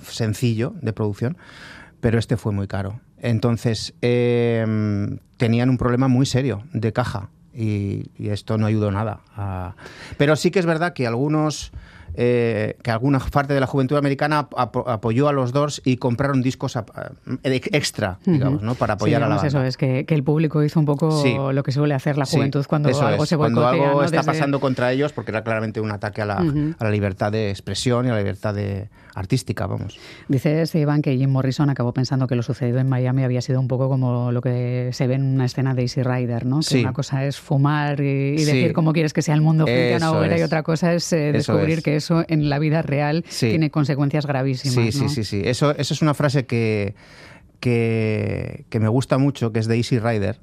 sencillo 0.02 0.74
de 0.80 0.92
producción, 0.92 1.36
pero 2.00 2.18
este 2.18 2.36
fue 2.36 2.52
muy 2.52 2.66
caro. 2.66 3.00
Entonces, 3.18 3.94
em, 4.02 5.18
tenían 5.36 5.70
un 5.70 5.78
problema 5.78 6.08
muy 6.08 6.26
serio 6.26 6.64
de 6.72 6.92
caja 6.92 7.30
y, 7.54 8.10
esto 8.18 8.58
no 8.58 8.66
ayudó 8.66 8.90
nada. 8.90 9.20
Pero 10.18 10.36
sí 10.36 10.50
que 10.50 10.58
es 10.58 10.66
verdad 10.66 10.92
que 10.92 11.06
algunos 11.06 11.72
eh, 12.18 12.76
que 12.82 12.90
alguna 12.90 13.18
parte 13.18 13.52
de 13.52 13.60
la 13.60 13.66
juventud 13.66 13.96
americana 13.96 14.48
apoyó 14.56 15.28
a 15.28 15.32
los 15.32 15.52
Doors 15.52 15.82
y 15.84 15.98
compraron 15.98 16.42
discos 16.42 16.78
extra, 17.42 18.18
digamos, 18.24 18.62
¿no? 18.62 18.74
para 18.74 18.94
apoyar 18.94 19.22
a 19.22 19.28
la 19.28 19.36
banda. 19.36 19.48
Eso 19.48 19.62
es, 19.62 19.76
que, 19.76 20.06
el 20.08 20.24
público 20.24 20.62
hizo 20.62 20.80
un 20.80 20.86
poco 20.86 21.22
lo 21.52 21.62
que 21.62 21.72
suele 21.72 21.94
hacer 21.94 22.16
la 22.16 22.24
juventud 22.24 22.64
cuando 22.66 22.88
algo 22.88 23.26
se 23.26 23.36
boicotea. 23.36 23.70
Cuando 23.70 23.86
algo 23.86 24.02
está 24.02 24.22
pasando 24.22 24.60
contra 24.60 24.92
ellos, 24.92 25.12
porque 25.12 25.30
era 25.30 25.44
claramente 25.44 25.80
un 25.80 25.92
ataque 25.92 26.22
a 26.22 26.26
la, 26.26 26.36
a 26.36 26.84
la 26.84 26.90
libertad 26.90 27.32
de 27.32 27.50
expresión 27.50 28.06
y 28.06 28.08
a 28.08 28.12
la 28.12 28.18
libertad 28.18 28.54
de, 28.54 28.88
artística, 29.16 29.66
vamos. 29.66 29.98
Dice 30.28 30.66
Iván 30.74 31.00
que 31.00 31.16
Jim 31.16 31.30
Morrison 31.30 31.70
acabó 31.70 31.92
pensando 31.92 32.26
que 32.26 32.36
lo 32.36 32.42
sucedido 32.42 32.78
en 32.78 32.88
Miami 32.88 33.24
había 33.24 33.40
sido 33.40 33.58
un 33.58 33.66
poco 33.66 33.88
como 33.88 34.30
lo 34.30 34.42
que 34.42 34.90
se 34.92 35.06
ve 35.06 35.14
en 35.14 35.24
una 35.24 35.46
escena 35.46 35.74
de 35.74 35.82
Easy 35.82 36.02
Rider, 36.02 36.44
¿no? 36.44 36.60
Que 36.60 36.80
una 36.80 36.92
cosa 36.92 37.24
es 37.24 37.40
fumar 37.40 37.98
y, 38.00 38.36
decir 38.36 38.74
cómo 38.74 38.92
quieres 38.92 39.14
que 39.14 39.22
sea 39.22 39.34
el 39.34 39.40
mundo 39.40 39.64
frente 39.64 39.94
a 39.94 39.96
una 39.96 40.18
hoguera 40.18 40.38
y 40.38 40.42
otra 40.42 40.62
cosa 40.62 40.92
es 40.92 41.10
eh, 41.14 41.32
descubrir 41.32 41.82
que 41.82 41.96
eso 42.06 42.24
en 42.28 42.48
la 42.48 42.58
vida 42.58 42.82
real 42.82 43.24
tiene 43.38 43.70
consecuencias 43.70 44.26
gravísimas. 44.26 44.74
Sí, 44.74 44.92
sí, 44.92 45.08
sí, 45.08 45.24
sí. 45.24 45.42
Eso, 45.44 45.76
eso 45.76 45.94
es 45.94 46.02
una 46.02 46.14
frase 46.14 46.46
que, 46.46 46.94
que, 47.60 48.64
me 48.80 48.88
gusta 48.88 49.18
mucho, 49.18 49.52
que 49.52 49.60
es 49.60 49.66
de 49.66 49.76
Easy 49.76 49.98
Rider 49.98 50.38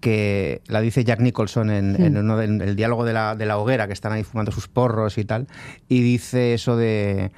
que 0.00 0.60
la 0.68 0.80
dice 0.82 1.02
Jack 1.02 1.20
Nicholson 1.20 1.70
en, 1.70 1.96
en 2.00 2.60
el 2.60 2.76
diálogo 2.76 3.04
de 3.04 3.12
la, 3.12 3.34
de 3.34 3.46
la, 3.46 3.58
hoguera, 3.58 3.86
que 3.88 3.94
están 3.94 4.12
ahí 4.12 4.22
fumando 4.22 4.52
sus 4.52 4.68
porros 4.68 5.18
y 5.18 5.24
tal, 5.24 5.48
y 5.88 6.02
dice 6.02 6.54
eso 6.54 6.76
de 6.76 7.32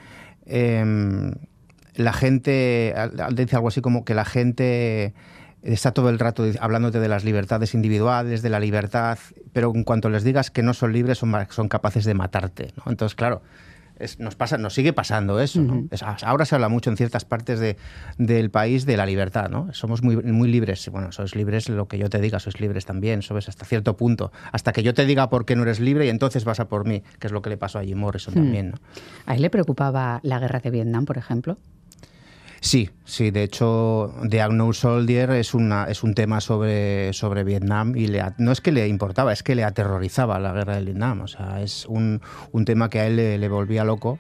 Em, 0.49 1.33
la 1.95 2.13
gente, 2.13 2.95
dice 3.33 3.57
algo 3.57 3.69
así 3.69 3.81
como 3.83 4.05
que 4.05 4.15
la 4.15 4.25
gente 4.25 5.13
está 5.63 5.93
todo 5.93 6.09
el 6.11 6.19
rato 6.19 6.45
hablándote 6.61 7.01
de 7.01 7.09
las 7.09 7.25
libertades 7.25 7.75
individuales, 7.75 8.43
de 8.43 8.51
la 8.51 8.61
libertad, 8.61 9.19
pero 9.53 9.73
en 9.75 9.85
cuanto 9.85 10.09
les 10.09 10.25
digas 10.25 10.51
que 10.51 10.63
no 10.63 10.75
son 10.75 10.93
libres, 10.93 11.19
son, 11.19 11.35
son 11.51 11.69
capaces 11.69 12.05
de 12.05 12.15
matarte. 12.15 12.73
¿no? 12.77 12.91
Entonces, 12.91 13.15
claro, 13.15 13.43
nos 14.19 14.35
pasa, 14.37 14.59
nos 14.59 14.75
sigue 14.75 14.93
pasando 14.93 15.41
eso. 15.41 15.61
ahora 16.23 16.45
se 16.45 16.55
habla 16.55 16.69
mucho 16.69 16.91
en 16.91 16.97
ciertas 16.97 17.25
partes 17.25 17.59
de, 17.59 17.77
del 18.17 18.51
país 18.51 18.87
de 18.87 18.97
la 18.97 19.07
libertad, 19.07 19.49
¿no? 19.51 19.73
Somos 19.73 20.03
muy, 20.03 20.17
muy 20.17 20.49
libres. 20.49 20.89
Bueno, 20.91 21.11
sois 21.13 21.35
libres 21.35 21.69
lo 21.69 21.89
que 21.89 21.99
yo 21.99 22.09
te 22.09 22.21
diga, 22.21 22.39
sois 22.39 22.61
libres 22.61 22.87
también, 22.87 23.23
¿sabes? 23.23 23.49
Hasta 23.49 23.65
cierto 23.65 23.97
punto. 23.97 24.31
Hasta 24.53 24.73
que 24.73 24.83
yo 24.83 24.95
te 24.95 25.05
diga 25.05 25.29
por 25.31 25.45
qué 25.45 25.57
no 25.57 25.63
eres 25.63 25.81
libre 25.81 26.07
y 26.07 26.11
entonces 26.11 26.45
vas 26.45 26.61
a 26.61 26.69
por 26.69 26.87
mí, 26.87 27.03
que 27.19 27.27
es 27.27 27.33
lo 27.33 27.43
que 27.43 27.51
le 27.51 27.57
pasó 27.57 27.79
a 27.79 27.85
Jim 27.85 27.99
Morrison 27.99 28.35
hmm. 28.35 28.37
también, 28.37 28.71
¿no? 28.71 28.77
¿A 29.27 29.35
él 29.35 29.43
le 29.43 29.51
preocupaba 29.51 30.21
la 30.23 30.39
guerra 30.39 30.61
de 30.61 30.71
Vietnam, 30.71 31.05
por 31.05 31.19
ejemplo? 31.19 31.59
Sí, 32.61 32.91
sí, 33.05 33.31
de 33.31 33.45
hecho, 33.45 34.13
The 34.29 34.45
Unknown 34.47 34.75
Soldier 34.75 35.31
es, 35.31 35.55
una, 35.55 35.85
es 35.85 36.03
un 36.03 36.15
tema 36.15 36.41
sobre, 36.41 37.13
sobre 37.13 37.45
Vietnam 37.45 37.95
y 37.97 38.09
le, 38.09 38.23
no 38.39 38.51
es 38.51 38.61
que 38.61 38.73
le 38.73 38.89
importaba, 38.89 39.33
es 39.33 39.43
que 39.43 39.55
le 39.55 39.65
aterrorizaba 39.65 40.39
la 40.41 40.53
guerra 40.53 40.77
de 40.77 40.85
Vietnam. 40.85 41.21
O 41.21 41.29
sea, 41.29 41.63
es 41.63 41.87
un, 41.87 42.21
un 42.51 42.65
tema 42.65 42.91
que 42.91 43.01
a 43.01 43.07
él 43.07 43.17
le, 43.17 43.49
volvía 43.49 43.85
loco. 43.85 44.19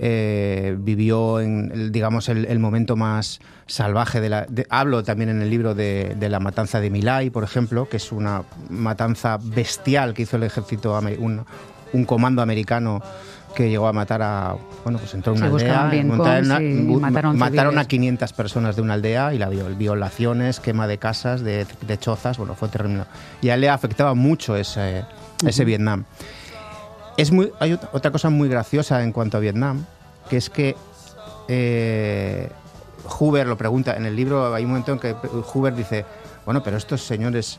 Eh, 0.00 0.76
vivió 0.78 1.40
en, 1.40 1.90
digamos, 1.92 2.28
el, 2.28 2.58
momento 2.58 2.96
más 2.96 3.40
salvaje 3.66 4.20
de 4.20 4.28
la... 4.28 4.46
hablo 4.70 5.02
también 5.02 5.30
en 5.30 5.42
el 5.42 5.50
libro 5.50 5.74
de, 5.74 6.16
de, 6.18 6.28
la 6.28 6.40
matanza 6.40 6.80
de 6.80 6.90
Milay, 6.90 7.30
por 7.30 7.44
ejemplo, 7.44 7.88
que 7.88 7.96
es 7.96 8.12
una 8.12 8.42
matanza 8.70 9.38
bestial 9.42 10.14
que 10.14 10.22
hizo 10.22 10.36
el 10.36 10.44
ejército, 10.44 10.98
un, 11.18 11.44
un 11.92 12.04
comando 12.04 12.42
americano 12.42 13.02
que 13.58 13.68
llegó 13.68 13.88
a 13.88 13.92
matar 13.92 14.22
a, 14.22 14.54
bueno, 14.84 15.00
pues 15.00 15.14
entró 15.14 15.34
en 15.34 15.42
una 15.42 15.48
aldea, 15.48 15.90
mataron, 17.34 17.76
a 17.76 17.84
500 17.86 18.32
personas 18.32 18.76
de 18.76 18.82
una 18.82 18.94
aldea 18.94 19.34
y 19.34 19.38
la 19.38 19.48
violaciones, 19.48 20.60
quema 20.60 20.86
de 20.86 20.98
casas, 20.98 21.42
de, 21.42 21.66
chozas, 21.98 22.38
bueno, 22.38 22.54
fue 22.54 22.68
terrible. 22.68 23.02
Y 23.42 23.48
a 23.48 23.54
él 23.54 23.62
le 23.62 23.68
afectaba 23.68 24.14
mucho 24.14 24.54
ese, 24.54 25.04
ese 25.44 25.64
Vietnam. 25.64 26.04
Es 27.16 27.32
muy, 27.32 27.50
hay 27.58 27.72
otra 27.72 28.12
cosa 28.12 28.30
muy 28.30 28.48
graciosa 28.48 29.02
en 29.02 29.10
cuanto 29.10 29.38
a 29.38 29.40
Vietnam, 29.40 29.86
que 30.30 30.36
es 30.36 30.50
que 30.50 30.76
eh, 31.48 32.48
Huber 33.18 33.48
lo 33.48 33.58
pregunta, 33.58 33.96
en 33.96 34.06
el 34.06 34.14
libro 34.14 34.54
hay 34.54 34.62
un 34.62 34.70
momento 34.70 34.92
en 34.92 35.00
que 35.00 35.16
Huber 35.52 35.74
dice, 35.74 36.06
bueno, 36.44 36.62
pero 36.62 36.76
estos 36.76 37.02
señores 37.02 37.58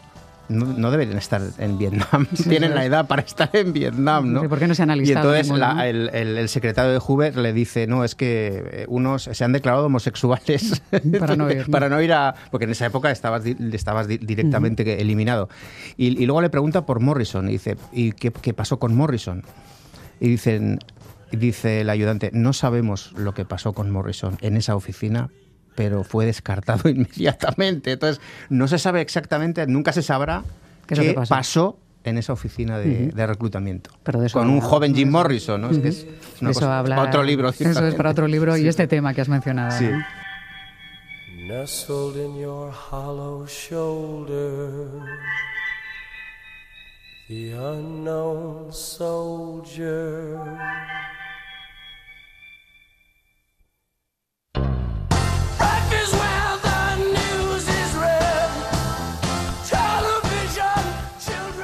no, 0.50 0.92
deberían 0.92 1.18
estar 1.18 1.42
en 1.58 1.78
Vietnam. 1.78 2.26
Tienen 2.50 2.74
la 2.74 2.84
edad 2.84 3.08
para 3.08 3.22
estar 3.22 3.50
en 3.54 3.72
Vietnam, 3.72 4.34
¿no? 4.34 4.50
¿Por 4.50 4.60
qué 4.60 4.68
no 4.68 4.76
se 4.76 4.84
han 4.84 4.92
alistado? 4.92 5.36
Y 5.36 5.40
entonces 5.40 6.14
el, 6.14 6.50
secretario 6.50 6.92
de 6.92 7.00
Hoover 7.00 7.38
le 7.38 7.54
dice, 7.54 7.88
no, 7.88 8.04
es 8.04 8.16
que 8.16 8.64
eh, 8.72 8.86
unos 8.88 9.24
se 9.32 9.44
han 9.44 9.52
declarado 9.52 9.86
homosexuales 9.86 10.82
para, 11.20 11.36
no 11.36 11.50
ir, 11.52 11.70
para 11.70 11.88
no 11.88 12.02
ir 12.02 12.14
a... 12.14 12.36
Porque 12.52 12.66
en 12.66 12.72
esa 12.72 12.88
época 12.88 13.12
estabas, 13.12 13.46
estabas 13.46 14.08
directamente 14.08 15.02
eliminado. 15.02 15.50
Y, 15.98 16.26
luego 16.26 16.42
le 16.42 16.50
pregunta 16.50 16.86
por 16.86 17.00
Morrison 17.00 17.48
y 17.50 17.54
dice, 17.54 17.78
¿y 17.92 18.12
qué, 18.14 18.32
qué 18.32 18.54
pasó 18.54 18.80
con 18.80 18.96
Morrison? 18.96 19.44
Y 20.20 20.30
dicen, 20.30 20.80
dice 21.32 21.82
el 21.82 21.90
ayudante, 21.90 22.32
no 22.34 22.54
sabemos 22.54 23.14
lo 23.14 23.34
que 23.34 23.46
pasó 23.46 23.74
con 23.74 23.92
Morrison 23.92 24.38
en 24.42 24.58
esa 24.58 24.76
oficina, 24.76 25.30
pero 25.80 26.04
fue 26.04 26.26
descartado 26.26 26.90
inmediatamente. 26.90 27.94
Entonces, 27.94 28.20
no 28.50 28.68
se 28.68 28.78
sabe 28.78 29.00
exactamente, 29.00 29.66
nunca 29.66 29.94
se 29.94 30.02
sabrá 30.02 30.44
qué, 30.86 31.16
pasó? 31.30 31.80
en 32.04 32.18
esa 32.18 32.34
oficina 32.34 32.78
de, 32.80 33.14
reclutamiento. 33.16 33.90
con 34.34 34.50
un 34.50 34.60
joven 34.60 34.94
Jim 34.94 35.10
Morrison, 35.10 35.62
¿no? 35.62 35.70
Es 35.70 36.06
eso 36.42 36.60
para 36.60 37.04
otro 37.04 37.24
libro. 37.24 37.48
Eso 37.48 37.88
es 37.88 37.96
para 37.96 38.10
otro 38.10 38.28
libro 38.28 38.58
y 38.58 38.68
este 38.68 38.88
tema 38.88 39.14
que 39.14 39.22
has 39.22 39.30
mencionado. 39.30 39.72
Sí. 39.80 39.90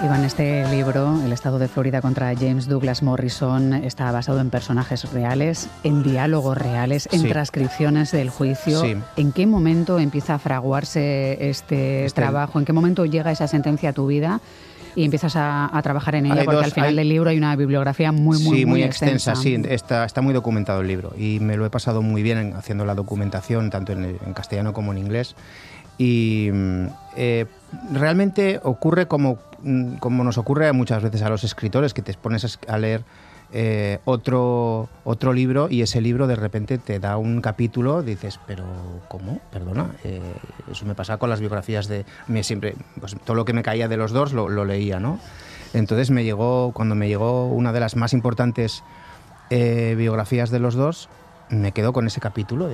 Iván, 0.06 0.24
este 0.24 0.68
libro, 0.70 1.20
El 1.26 1.34
Estado 1.34 1.58
de 1.58 1.68
Florida 1.68 2.00
contra 2.00 2.32
James 2.36 2.68
Douglas 2.68 3.02
Morrison, 3.02 3.74
está 3.74 4.12
basado 4.12 4.40
en 4.40 4.52
personajes 4.52 5.12
reales, 5.12 5.68
en 5.84 6.04
diálogos 6.04 6.56
reales, 6.56 7.10
en 7.12 7.28
transcripciones 7.28 8.12
del 8.12 8.30
juicio. 8.30 8.84
¿En 9.16 9.32
qué 9.32 9.48
momento 9.48 9.98
empieza 9.98 10.36
a 10.36 10.40
fraguarse 10.40 11.50
este, 11.50 12.06
este, 12.06 12.22
trabajo? 12.22 12.60
¿En 12.60 12.66
qué 12.66 12.74
momento 12.74 13.06
llega 13.06 13.32
esa 13.32 13.48
sentencia 13.48 13.90
a 13.90 13.94
tu 13.94 14.06
vida? 14.06 14.42
y 14.98 15.04
empiezas 15.04 15.34
a, 15.36 15.78
trabajar 15.84 16.16
en 16.16 16.28
ella, 16.28 16.46
porque 16.46 16.64
al 16.64 16.72
final 16.72 16.96
del 16.96 17.10
libro 17.10 17.30
hay 17.30 17.38
una 17.38 17.54
bibliografía 17.58 18.14
muy, 18.14 18.42
muy, 18.42 18.60
sí, 18.60 18.66
muy, 18.66 18.82
extensa. 18.82 19.36
Sí, 19.36 19.62
está, 19.68 20.06
está 20.06 20.22
muy 20.22 20.34
documentado 20.34 20.80
el 20.80 20.88
libro 20.88 21.12
y 21.18 21.42
me 21.42 21.58
lo 21.58 21.66
he 21.66 21.70
pasado 21.70 22.02
muy 22.02 22.24
bien 22.24 22.54
haciendo 22.56 22.86
la 22.86 22.96
documentación, 22.96 23.70
tanto 23.70 23.92
en, 23.92 24.06
en 24.06 24.34
castellano 24.34 24.72
como 24.72 24.94
en 24.94 25.00
inglés. 25.00 25.36
Y 25.98 26.50
mm, 26.52 26.88
eh, 27.16 27.46
realmente 27.92 28.60
ocurre 28.64 29.08
como, 29.08 29.40
mm, 29.62 29.96
como 29.98 30.24
nos 30.24 30.38
ocurre 30.38 30.72
muchas 30.74 31.02
veces 31.02 31.22
a 31.22 31.30
los 31.30 31.44
escritores, 31.44 31.94
que 31.94 32.02
te 32.02 32.14
pones 32.14 32.60
a 32.68 32.78
leer 32.78 33.04
eh, 33.54 34.00
otro, 34.06 34.90
otro 35.04 35.32
libro 35.32 35.68
y 35.70 35.82
ese 35.82 36.02
libro 36.02 36.28
de 36.28 36.36
repente 36.36 36.78
te 36.78 37.00
da 37.00 37.18
un 37.18 37.42
capítulo, 37.42 38.02
dices, 38.02 38.40
pero 38.46 38.66
¿cómo? 39.08 39.40
Perdona. 39.52 39.92
Eh, 40.04 40.22
eso 40.70 40.86
me 40.86 40.96
pasa 40.96 41.18
con 41.18 41.30
las 41.30 41.40
biografías 41.40 41.88
de... 41.88 42.06
Me 42.28 42.44
siempre, 42.44 42.76
pues, 43.00 43.16
todo 43.24 43.36
lo 43.36 43.46
que 43.46 43.54
me 43.54 43.64
caía 43.64 43.88
de 43.88 43.98
los 43.98 44.12
dos 44.12 44.34
lo, 44.34 44.66
leía, 44.66 45.00
¿no? 45.00 45.20
Entonces 45.74 46.12
me 46.12 46.24
llegó, 46.24 46.72
cuando 46.74 46.96
me 46.96 47.08
llegó 47.08 47.48
una 47.48 47.72
de 47.72 47.80
las 47.80 47.96
más 47.96 48.14
importantes 48.14 48.84
biografías 49.50 50.50
de 50.50 50.60
los 50.60 50.74
dos, 50.74 51.08
me 51.50 51.72
quedo 51.72 51.94
con 51.94 52.08
ese 52.08 52.20
capítulo 52.20 52.68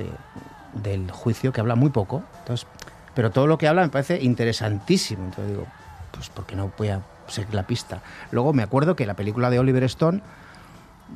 del 0.72 1.10
juicio 1.10 1.52
que 1.52 1.60
habla 1.60 1.74
muy 1.74 1.90
poco. 1.90 2.22
Entonces 2.40 2.66
pero 3.14 3.30
todo 3.30 3.46
lo 3.46 3.58
que 3.58 3.68
habla 3.68 3.82
me 3.82 3.88
parece 3.88 4.22
interesantísimo. 4.22 5.24
Entonces 5.24 5.52
digo, 5.52 5.66
pues 6.12 6.28
¿por 6.30 6.46
qué 6.46 6.56
no 6.56 6.72
voy 6.76 6.88
a 6.88 7.02
seguir 7.26 7.54
la 7.54 7.66
pista? 7.66 8.02
Luego 8.30 8.52
me 8.52 8.62
acuerdo 8.62 8.96
que 8.96 9.06
la 9.06 9.14
película 9.14 9.50
de 9.50 9.58
Oliver 9.58 9.84
Stone 9.84 10.20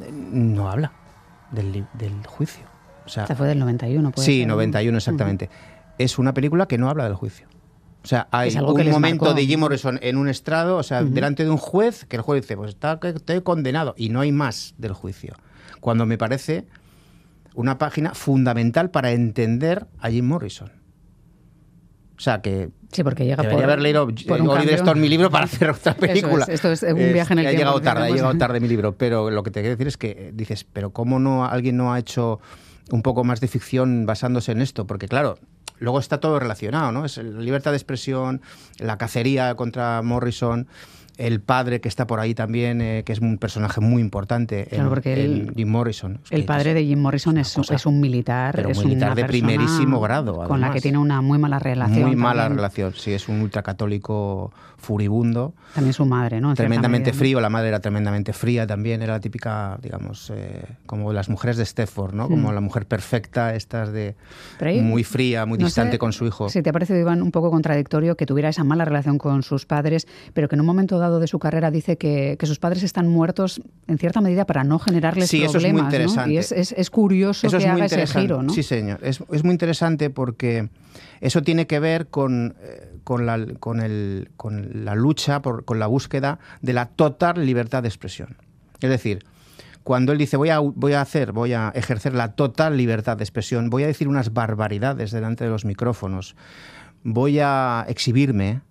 eh, 0.01 0.11
no 0.13 0.71
habla 0.71 0.93
del, 1.51 1.87
juicio. 2.27 2.65
O 3.05 3.09
sea, 3.09 3.25
Esta 3.25 3.37
fue 3.37 3.47
del 3.49 3.59
91, 3.59 4.11
¿puede 4.11 4.27
Sí, 4.27 4.47
91 4.47 4.97
exactamente. 4.97 5.49
Es 5.99 6.19
una 6.19 6.35
película 6.35 6.67
que 6.67 6.79
no 6.79 6.91
habla 6.91 7.05
del 7.05 7.15
juicio. 7.15 7.47
O 8.03 8.09
sea, 8.09 8.29
hay 8.31 8.57
un 8.57 8.91
momento 8.91 9.35
de 9.35 9.47
Jim 9.47 9.59
Morrison 9.59 9.99
en 10.01 10.17
un 10.17 10.29
estrado, 10.29 10.77
o 10.77 10.83
sea, 10.85 11.03
delante 11.03 11.43
de 11.43 11.51
un 11.51 11.57
juez, 11.57 12.05
que 12.05 12.15
el 12.15 12.23
juez 12.23 12.43
dice, 12.43 12.57
pues 12.57 12.69
está 12.71 13.01
estoy 13.03 13.41
condenado, 13.41 13.95
y 13.97 14.11
no 14.11 14.21
hay 14.21 14.31
más 14.31 14.75
del 14.79 14.93
juicio. 14.93 15.35
Cuando 15.81 16.07
me 16.07 16.17
parece 16.17 16.67
una 17.55 17.79
página 17.79 18.15
fundamental 18.15 18.91
para 18.91 19.11
entender 19.11 19.89
a 19.99 20.11
Jim 20.11 20.25
Morrison. 20.25 20.71
O 22.17 22.21
sea 22.21 22.41
que 22.41 22.71
sí, 22.93 23.05
porque 23.05 23.25
llega 23.25 23.43
debería 23.43 23.65
haber 23.65 23.81
leído 23.81 24.05
Oliver 24.05 24.75
Stone 24.75 25.01
mi 25.01 25.09
libro 25.09 25.31
para 25.31 25.45
hacer 25.45 25.71
otra 25.71 25.95
película. 25.95 26.47
esto 26.49 26.73
es 26.73 26.83
un 26.83 27.13
viaje 27.13 27.35
en 27.35 27.41
el 27.41 27.45
tiempo. 27.45 27.49
Ha 27.49 27.53
llegado 27.53 27.81
tarde, 27.83 28.05
ha 28.05 28.11
llegado 28.11 28.39
tarde 28.39 28.61
mi 28.61 28.69
libro, 28.69 28.97
pero 28.97 29.31
lo 29.31 29.43
que 29.43 29.51
te 29.51 29.61
quiero 29.61 29.77
decir 29.77 29.87
es 29.87 29.97
que 29.97 30.11
eh, 30.11 30.31
dices, 30.35 30.65
pero 30.65 30.91
cómo 30.91 31.19
no 31.19 31.45
alguien 31.45 31.77
no 31.77 31.93
ha 31.93 31.99
hecho 31.99 32.41
un 32.91 33.03
poco 33.03 33.25
más 33.25 33.41
de 33.41 33.49
ficción 33.49 34.07
basándose 34.07 34.53
en 34.53 34.63
esto, 34.63 34.87
porque 34.87 35.09
claro, 35.09 35.39
luego 35.79 35.99
está 35.99 36.21
todo 36.21 36.39
relacionado, 36.39 36.93
¿no? 36.93 37.05
Es 37.05 37.19
la 37.19 37.41
libertad 37.41 37.73
de 37.73 37.77
expresión, 37.77 38.41
la 38.79 38.97
cacería 38.97 39.55
contra 39.57 40.01
Morrison, 40.03 40.69
el 41.17 41.41
padre 41.41 41.81
que 41.81 41.89
está 41.89 42.07
por 42.07 42.21
ahí 42.21 42.35
también, 42.35 42.81
eh, 42.81 43.03
que 43.05 43.13
es 43.13 43.21
un 43.21 43.39
personaje 43.39 43.81
muy 43.81 44.03
importante 44.03 44.67
claro, 44.71 44.91
porque 44.91 45.51
Jim 45.57 45.69
Morrison. 45.69 46.21
El 46.31 46.45
padre 46.45 46.75
de 46.75 46.85
Jim 46.85 47.01
Morrison 47.01 47.39
es, 47.39 47.57
es, 47.57 47.87
un 47.87 48.01
militar. 48.01 48.55
Pero 48.55 48.71
es 48.71 48.85
militar 48.85 49.15
de 49.15 49.25
primerísimo 49.25 50.01
grado. 50.01 50.45
Con 50.47 50.61
la 50.61 50.71
que 50.71 50.81
tiene 50.81 50.99
una 50.99 51.21
muy 51.23 51.39
mala 51.39 51.59
relación. 51.59 52.07
Muy 52.07 52.17
mala 52.17 52.49
relación, 52.49 52.93
sí, 52.95 53.13
es 53.13 53.29
un 53.29 53.41
ultracatólico 53.41 54.53
furibundo. 54.77 55.55
También 55.75 55.93
su 55.93 56.05
madre, 56.05 56.41
¿no? 56.41 56.55
tremendamente 56.55 57.13
frío, 57.13 57.41
la 57.41 57.51
madre 57.51 57.69
era 57.69 57.81
tremendamente 57.81 58.33
fría 58.33 58.67
también, 58.67 59.03
era 59.03 59.15
la 59.15 59.21
típica, 59.21 59.79
digamos, 59.83 60.31
eh, 60.35 60.65
como 60.87 61.13
las 61.13 61.29
mujeres 61.29 61.57
de 61.57 61.65
Stepford, 61.65 62.15
¿no? 62.15 62.29
Como 62.29 62.51
mm. 62.51 62.55
la 62.55 62.61
mujer 62.61 62.87
perfecta, 62.87 63.55
estas 63.55 63.93
de 63.93 64.15
muy 64.83 65.03
fría, 65.03 65.47
muy 65.47 65.59
distante 65.59 65.99
con 65.99 66.13
su 66.13 66.27
hijo. 66.27 66.49
Sí, 66.49 66.63
te 66.63 66.71
ha 66.71 66.73
parecido, 66.73 66.99
Iván, 66.99 67.23
un 67.23 67.31
poco 67.31 67.51
contradictorio 67.51 68.17
que 68.17 68.27
tuviera 68.27 68.49
esa 68.49 68.65
mala 68.65 68.85
relación 68.85 69.19
con 69.19 69.43
sus 69.43 69.67
padres, 69.67 70.07
pero 70.35 70.49
que 70.49 70.57
en 70.57 70.61
un 70.61 70.67
momento 70.67 70.99
dado 70.99 71.06
de 71.21 71.27
su 71.27 71.39
carrera 71.39 71.71
dice 71.71 71.97
que, 71.97 72.37
sus 72.43 72.59
padres 72.59 72.83
están 72.83 73.09
muertos 73.09 73.61
en 73.87 73.99
cierta 73.99 74.21
medida 74.21 74.45
para 74.45 74.63
no 74.65 74.79
generarles 74.79 75.29
sí, 75.29 75.41
problemas. 75.41 75.57
Eso 75.57 75.67
es 75.67 75.73
muy 75.73 75.83
interesante. 75.83 76.33
Y 76.33 76.37
es, 76.37 76.91
curioso 76.91 77.49
que 77.49 77.69
haga 77.69 77.87
ese 77.87 78.07
giro, 78.07 78.43
¿no? 78.43 78.53
Sí, 78.53 78.63
señor. 78.63 79.01
Es, 79.03 79.23
es 79.33 79.45
muy 79.45 79.53
interesante 79.53 80.11
porque 80.11 80.69
eso 81.21 81.43
tiene 81.43 81.67
que 81.67 81.81
ver 81.81 82.09
con, 82.09 82.55
eh, 82.63 82.99
con, 83.05 83.27
la, 83.27 83.45
con, 83.59 83.81
el, 83.81 84.31
con 84.37 84.85
la 84.85 84.95
lucha, 84.95 85.43
por, 85.43 85.65
con 85.65 85.79
la 85.79 85.87
búsqueda 85.87 86.39
de 86.61 86.73
la 86.73 86.87
total 86.87 87.45
libertad 87.45 87.83
de 87.83 87.89
expresión. 87.89 88.37
Es 88.81 88.91
decir, 88.91 89.25
cuando 89.83 90.13
él 90.13 90.19
dice 90.19 90.37
voy 90.37 90.51
a, 90.51 90.59
voy 90.59 90.95
a 90.95 91.01
hacer, 91.01 91.33
voy 91.33 91.53
a 91.53 91.71
ejercer 91.75 92.13
la 92.15 92.33
total 92.33 92.77
libertad 92.77 93.17
de 93.17 93.25
expresión, 93.25 93.71
voy 93.71 93.85
a 93.85 93.87
decir 93.87 94.09
unas 94.09 94.33
barbaridades 94.33 95.13
delante 95.13 95.45
de 95.45 95.51
los 95.51 95.65
micrófonos, 95.65 96.35
voy 97.05 97.39
a 97.39 97.85
exhibirme 97.89 98.63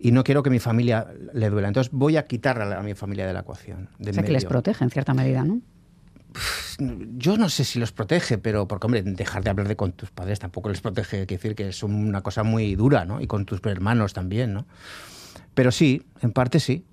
y 0.00 0.12
no 0.12 0.24
quiero 0.24 0.42
que 0.42 0.50
mi 0.50 0.58
familia 0.58 1.06
le 1.34 1.50
duela. 1.50 1.68
Entonces 1.68 1.92
voy 1.92 2.16
a 2.16 2.24
quitarle 2.24 2.74
a 2.74 2.82
mi 2.82 2.94
familia 2.94 3.26
de 3.26 3.34
la 3.34 3.40
ecuación. 3.40 3.90
o 4.00 4.12
sea, 4.12 4.22
que 4.22 4.32
les 4.32 4.46
protege 4.46 4.82
en 4.82 4.90
cierta 4.90 5.12
medida, 5.12 5.44
¿no? 5.44 5.60
Yo 7.18 7.36
no 7.36 7.48
sé 7.48 7.64
si 7.64 7.78
los 7.78 7.92
protege, 7.92 8.38
pero 8.38 8.66
porque, 8.66 8.86
hombre, 8.86 9.02
dejar 9.02 9.44
de 9.44 9.50
hablar 9.50 9.68
de 9.68 9.76
con 9.76 9.92
tus 9.92 10.10
padres 10.10 10.38
tampoco 10.38 10.70
les 10.70 10.80
protege, 10.80 11.26
quiere 11.26 11.42
decir 11.42 11.54
que 11.54 11.68
es 11.68 11.82
una 11.82 12.22
cosa 12.22 12.44
muy 12.44 12.74
dura, 12.76 13.04
¿no? 13.04 13.20
Y 13.20 13.26
con 13.26 13.44
tus 13.44 13.60
hermanos 13.66 14.14
también, 14.14 14.54
¿no? 14.54 14.66
Pero 15.54 15.70
sí, 15.70 16.06
en 16.22 16.32
parte 16.32 16.60
sí. 16.60 16.84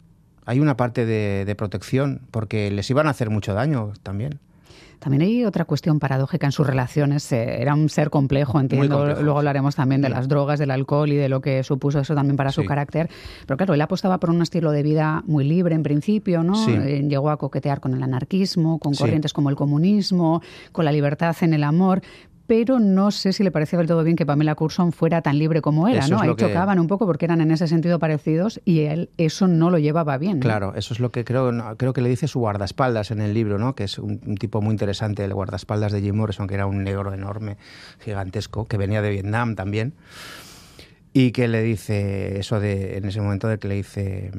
Hay 0.46 0.60
una 0.60 0.78
parte 0.78 1.06
de 1.06 1.56
protección, 1.56 2.22
porque 2.32 2.72
les 2.72 2.90
iban 2.90 3.08
a 3.08 3.10
hacer 3.10 3.30
mucho 3.30 3.54
daño 3.54 3.94
también. 4.02 4.40
También 5.00 5.22
hay 5.22 5.46
otra 5.46 5.66
cuestión 5.66 6.00
paradójica 6.00 6.48
en 6.48 6.52
sus 6.52 6.66
relaciones. 6.66 7.32
Eh, 7.32 7.62
era 7.62 7.76
un 7.76 7.90
ser 7.90 8.10
complejo, 8.10 8.60
entiendo. 8.60 9.22
Luego 9.22 9.38
hablaremos 9.40 9.76
también 9.76 10.02
de 10.02 10.10
las 10.10 10.28
drogas, 10.28 10.60
del 10.60 10.72
alcohol 10.72 11.12
y 11.12 11.16
de 11.16 11.30
lo 11.30 11.42
que 11.42 11.64
supuso 11.64 12.00
eso 12.00 12.16
también 12.16 12.36
para 12.36 12.52
su 12.52 12.66
carácter. 12.66 13.10
Pero 13.46 13.58
claro, 13.58 13.74
él 13.74 13.82
apostaba 13.82 14.20
por 14.20 14.30
un 14.30 14.42
estilo 14.42 14.72
de 14.72 14.84
vida 14.84 15.24
muy 15.28 15.44
libre 15.44 15.76
en 15.76 15.84
principio, 15.84 16.44
¿no? 16.44 16.68
Eh, 16.68 17.06
llegó 17.08 17.30
a 17.30 17.38
coquetear 17.38 17.80
con 17.80 17.94
el 17.94 18.02
anarquismo, 18.02 18.80
con 18.80 18.94
corrientes 18.94 19.34
como 19.34 19.50
el 19.50 19.56
comunismo, 19.56 20.42
con 20.72 20.86
la 20.86 20.92
libertad 20.92 21.36
en 21.42 21.54
el 21.54 21.64
amor 21.64 22.02
pero 22.48 22.80
no 22.80 23.12
sé 23.12 23.34
si 23.34 23.44
le 23.44 23.52
parecía 23.52 23.78
del 23.78 23.88
todo 23.88 24.04
bien 24.04 24.16
que 24.16 24.26
Pamela 24.26 24.56
Curson 24.56 24.94
fuera 24.94 25.22
tan 25.22 25.38
libre 25.38 25.62
como 25.62 25.90
era, 25.90 26.08
¿no? 26.08 26.22
Ahí 26.22 26.34
chocaban 26.36 26.80
un 26.80 26.88
poco 26.88 27.06
porque 27.06 27.26
eran 27.26 27.42
en 27.42 27.52
ese 27.52 27.68
sentido 27.68 28.00
parecidos 28.00 28.62
y 28.64 28.82
él 28.82 29.10
eso 29.18 29.48
no 29.48 29.70
lo 29.70 29.78
llevaba 29.78 30.18
bien. 30.18 30.40
Claro, 30.40 30.74
eso 30.76 30.94
es 30.94 31.02
lo 31.02 31.12
que 31.12 31.26
creo, 31.26 31.52
creo 31.76 31.92
que 31.92 32.02
le 32.02 32.08
dice 32.08 32.28
su 32.30 32.40
guardaespaldas 32.40 33.12
en 33.12 33.20
el 33.20 33.34
libro, 33.34 33.60
¿no? 33.60 33.76
Que 33.76 33.84
es 33.84 34.00
un, 34.00 34.38
tipo 34.38 34.62
muy 34.62 34.72
interesante, 34.72 35.26
el 35.26 35.34
guardaespaldas 35.34 35.92
de 35.92 36.02
Jim 36.02 36.16
Morrison, 36.16 36.48
que 36.48 36.56
era 36.56 36.66
un 36.66 36.84
negro 36.84 37.14
enorme, 37.14 37.58
gigantesco, 38.00 38.66
que 38.66 38.78
venía 38.78 39.02
de 39.02 39.10
Vietnam 39.10 39.56
también, 39.56 39.94
y 41.12 41.32
que 41.32 41.50
le 41.50 41.62
dice 41.62 42.40
eso 42.40 42.62
de, 42.62 42.98
en 42.98 43.06
ese 43.06 43.20
momento 43.20 43.50
de 43.50 43.60
que 43.60 43.68
le 43.68 43.76
dice, 43.76 44.32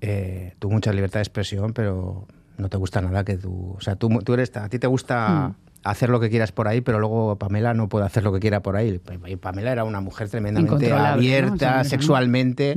eh, 0.00 0.54
tú 0.58 0.70
mucha 0.70 0.94
libertad 0.94 1.18
de 1.18 1.24
expresión, 1.24 1.74
pero 1.74 2.26
no 2.56 2.68
te 2.70 2.78
gusta 2.78 3.02
nada 3.02 3.22
que 3.22 3.36
tú, 3.36 3.74
o 3.76 3.80
sea, 3.82 3.96
tú, 3.96 4.08
tú 4.24 4.32
eres, 4.32 4.56
a 4.56 4.68
ti 4.70 4.78
te 4.78 4.86
gusta... 4.86 5.48
Mm 5.48 5.69
hacer 5.82 6.10
lo 6.10 6.20
que 6.20 6.30
quieras 6.30 6.52
por 6.52 6.68
ahí, 6.68 6.80
pero 6.80 6.98
luego 6.98 7.36
Pamela 7.36 7.74
no 7.74 7.88
puede 7.88 8.06
hacer 8.06 8.22
lo 8.22 8.32
que 8.32 8.40
quiera 8.40 8.60
por 8.60 8.76
ahí. 8.76 9.00
Pamela 9.40 9.72
era 9.72 9.84
una 9.84 10.00
mujer 10.00 10.28
tremendamente 10.28 10.92
abierta 10.92 11.84
sexualmente 11.84 12.74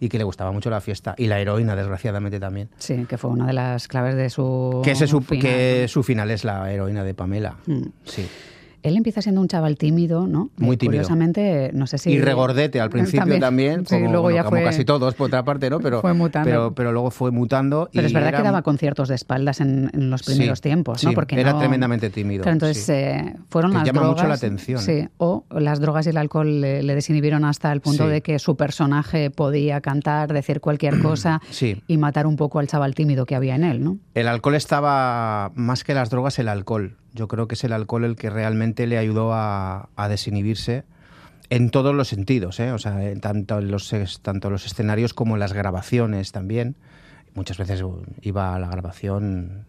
y 0.00 0.08
que 0.08 0.18
le 0.18 0.24
gustaba 0.24 0.52
mucho 0.52 0.70
la 0.70 0.80
fiesta. 0.80 1.14
Y 1.18 1.26
la 1.26 1.40
heroína, 1.40 1.76
desgraciadamente, 1.76 2.40
también. 2.40 2.68
Sí, 2.78 3.06
que 3.08 3.18
fue 3.18 3.30
una 3.30 3.46
de 3.46 3.52
las 3.52 3.88
claves 3.88 4.16
de 4.16 4.30
su 4.30 4.80
Que, 4.84 4.94
su, 4.94 5.20
final, 5.20 5.42
que 5.42 5.86
su 5.88 6.02
final 6.02 6.30
es 6.30 6.44
la 6.44 6.72
heroína 6.72 7.04
de 7.04 7.14
Pamela. 7.14 7.56
Mm. 7.66 7.82
Sí. 8.04 8.28
Él 8.82 8.96
empieza 8.96 9.22
siendo 9.22 9.40
un 9.40 9.48
chaval 9.48 9.76
tímido, 9.76 10.26
¿no? 10.26 10.50
Muy 10.56 10.76
tímido. 10.76 11.02
Curiosamente, 11.02 11.70
no 11.72 11.86
sé 11.86 11.98
si... 11.98 12.10
Y 12.10 12.20
regordete 12.20 12.80
al 12.80 12.90
principio 12.90 13.38
también, 13.38 13.84
como, 13.84 14.10
luego 14.10 14.30
ya 14.30 14.44
fue... 14.44 14.62
casi 14.62 14.84
todos, 14.84 15.14
por 15.14 15.28
otra 15.28 15.44
parte, 15.44 15.70
¿no? 15.70 15.80
Pero, 15.80 16.00
fue 16.00 16.14
mutando. 16.14 16.48
Pero, 16.48 16.74
pero 16.74 16.92
luego 16.92 17.10
fue 17.10 17.30
mutando. 17.30 17.88
Pero 17.92 18.06
es 18.06 18.12
verdad 18.12 18.34
que 18.34 18.42
daba 18.42 18.62
conciertos 18.62 19.08
de 19.08 19.14
espaldas 19.14 19.60
en, 19.60 19.90
los 20.10 20.22
primeros 20.22 20.60
tiempos, 20.60 21.02
¿no? 21.04 21.12
Porque 21.12 21.40
era 21.40 21.58
tremendamente 21.58 22.10
tímido. 22.10 22.42
Pero 22.44 22.52
entonces 22.52 22.88
eh, 22.88 23.34
fueron 23.48 23.72
las 23.72 23.84
llama 23.84 24.00
drogas... 24.00 24.16
mucho 24.16 24.28
la 24.28 24.34
atención. 24.34 24.80
Sí, 24.80 25.08
o 25.18 25.44
las 25.50 25.80
drogas 25.80 26.06
y 26.06 26.10
el 26.10 26.16
alcohol 26.16 26.60
le, 26.60 26.82
desinhibieron 26.82 27.44
hasta 27.44 27.72
el 27.72 27.80
punto 27.80 28.08
de 28.08 28.22
que 28.22 28.38
su 28.38 28.56
personaje 28.56 29.30
podía 29.30 29.80
cantar, 29.80 30.32
decir 30.32 30.60
cualquier 30.60 31.00
cosa 31.00 31.40
y 31.88 31.96
matar 31.96 32.26
un 32.26 32.36
poco 32.36 32.58
al 32.58 32.66
chaval 32.66 32.94
tímido 32.94 33.26
que 33.26 33.34
había 33.34 33.54
en 33.54 33.64
él, 33.64 33.82
¿no? 33.82 33.98
El 34.14 34.28
alcohol 34.28 34.54
estaba, 34.54 35.52
más 35.54 35.84
que 35.84 35.94
las 35.94 36.10
drogas, 36.10 36.38
el 36.38 36.48
alcohol 36.48 36.96
yo 37.16 37.26
creo 37.26 37.48
que 37.48 37.54
es 37.54 37.64
el 37.64 37.72
alcohol 37.72 38.04
el 38.04 38.14
que 38.14 38.30
realmente 38.30 38.86
le 38.86 38.98
ayudó 38.98 39.32
a, 39.32 39.88
desinhibirse 40.08 40.84
en 41.50 41.70
todos 41.70 41.94
los 41.94 42.08
sentidos, 42.08 42.60
¿eh? 42.60 42.72
o 42.72 42.78
sea, 42.78 42.98
tanto 43.20 43.58
en 43.58 43.70
los, 43.70 43.92
tanto 44.22 44.50
los 44.50 44.66
escenarios 44.66 45.14
como 45.14 45.34
en 45.34 45.40
las 45.40 45.52
grabaciones 45.52 46.32
también. 46.32 46.76
Muchas 47.34 47.58
veces 47.58 47.82
iba 48.22 48.54
a 48.54 48.58
la 48.58 48.68
grabación 48.68 49.64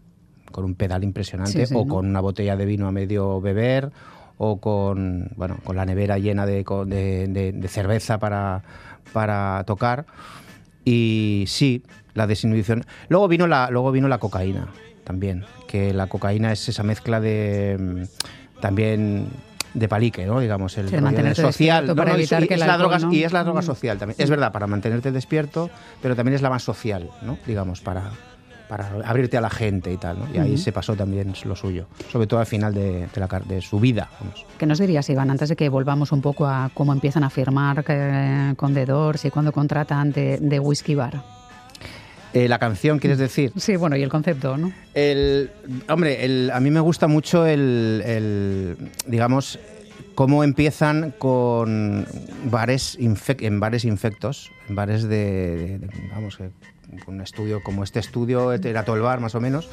con 0.51 0.65
un 0.65 0.75
pedal 0.75 1.03
impresionante 1.03 1.67
o 1.73 1.87
con 1.87 2.07
una 2.07 2.19
botella 2.19 2.55
de 2.55 2.65
vino 2.65 2.87
a 2.87 2.91
medio 2.91 3.41
beber 3.41 3.91
o 4.37 4.59
con, 4.59 5.31
bueno, 5.35 5.57
con 5.63 5.75
la 5.75 5.85
nevera 5.85 6.17
llena 6.19 6.45
de, 6.45 6.63
de, 6.63 7.67
cerveza 7.67 8.19
para, 8.19 8.63
para 9.13 9.63
tocar. 9.65 10.05
Y 10.85 11.43
sí, 11.47 11.83
la 12.13 12.27
desinhibición. 12.27 12.85
Luego 13.09 13.27
vino 13.27 13.47
la, 13.47 13.69
luego 13.69 13.91
vino 13.91 14.07
la 14.07 14.19
cocaína 14.19 14.67
también, 15.07 15.45
que 15.67 15.93
la 15.93 16.07
cocaína 16.07 16.51
es 16.51 16.67
esa 16.67 16.83
mezcla 16.83 17.21
de 17.21 17.77
mm, 17.79 18.59
también 18.59 19.29
de 19.73 19.87
palique, 19.87 20.25
¿no? 20.25 20.41
Digamos, 20.41 20.77
el 20.77 20.89
social, 21.35 21.95
para 21.95 22.13
evitar 22.13 22.45
que 22.45 22.57
la 22.57 22.77
droga 22.77 22.99
y 23.09 23.23
es 23.23 23.31
la 23.31 23.43
droga 23.43 23.61
social 23.61 23.97
también. 23.97 24.17
Es 24.19 24.29
verdad, 24.29 24.51
para 24.51 24.67
mantenerte 24.67 25.11
despierto, 25.11 25.69
pero 26.01 26.15
también 26.15 26.35
es 26.35 26.41
la 26.41 26.49
más 26.49 26.63
social, 26.63 27.09
¿no? 27.21 27.37
Digamos, 27.45 27.79
para 27.81 28.11
para 28.67 28.89
abrirte 29.05 29.37
a 29.37 29.41
la 29.41 29.49
gente 29.49 29.93
y 29.93 29.95
tal, 29.95 30.19
¿no? 30.19 30.25
Y 30.33 30.39
ahí 30.39 30.57
se 30.57 30.73
pasó 30.73 30.93
también 30.93 31.33
lo 31.45 31.55
suyo, 31.55 31.87
sobre 32.11 32.27
todo 32.27 32.41
al 32.41 32.45
final 32.45 32.73
de, 32.73 33.07
la, 33.15 33.39
de 33.39 33.61
su 33.61 33.79
vida. 33.79 34.09
Vamos. 34.19 34.45
¿Qué 34.57 34.65
nos 34.65 34.79
dirías, 34.79 35.09
Iván, 35.09 35.31
antes 35.31 35.47
de 35.47 35.55
que 35.55 35.69
volvamos 35.69 36.11
un 36.11 36.21
poco 36.21 36.45
a 36.45 36.69
cómo 36.73 36.91
empiezan 36.91 37.23
a 37.23 37.29
firmar 37.29 37.85
eh, 37.87 38.53
con 38.57 38.73
The 38.73 38.85
Doors 38.85 39.23
y 39.23 39.29
cuando 39.29 39.53
contratan 39.53 40.11
de, 40.11 40.37
de 40.41 40.59
Whiskey 40.59 40.95
Bar? 40.95 41.36
Eh, 42.33 42.47
la 42.47 42.59
canción, 42.59 42.99
¿quieres 42.99 43.17
decir? 43.17 43.51
Sí, 43.57 43.75
bueno, 43.75 43.95
y 43.95 44.03
el 44.03 44.09
concepto, 44.09 44.57
¿no? 44.57 44.71
El, 44.93 45.49
hombre, 45.89 46.51
a 46.51 46.59
mí 46.59 46.71
me 46.71 46.79
gusta 46.79 47.07
mucho 47.07 47.45
el, 47.45 48.77
digamos, 49.07 49.59
cómo 50.15 50.43
empiezan 50.43 51.13
con 51.17 52.05
bares 52.51 52.97
en 52.99 53.59
bares 53.59 53.85
infectos, 53.85 54.51
en 54.67 54.75
bares 54.75 55.03
de, 55.03 55.79
vamos, 56.11 56.37
un 57.07 57.21
estudio 57.21 57.61
como 57.63 57.83
este 57.83 57.99
estudio, 57.99 58.51
era 58.53 58.83
todo 58.83 58.95
el 58.95 59.01
bar 59.01 59.19
más 59.19 59.35
o 59.35 59.41
menos. 59.41 59.69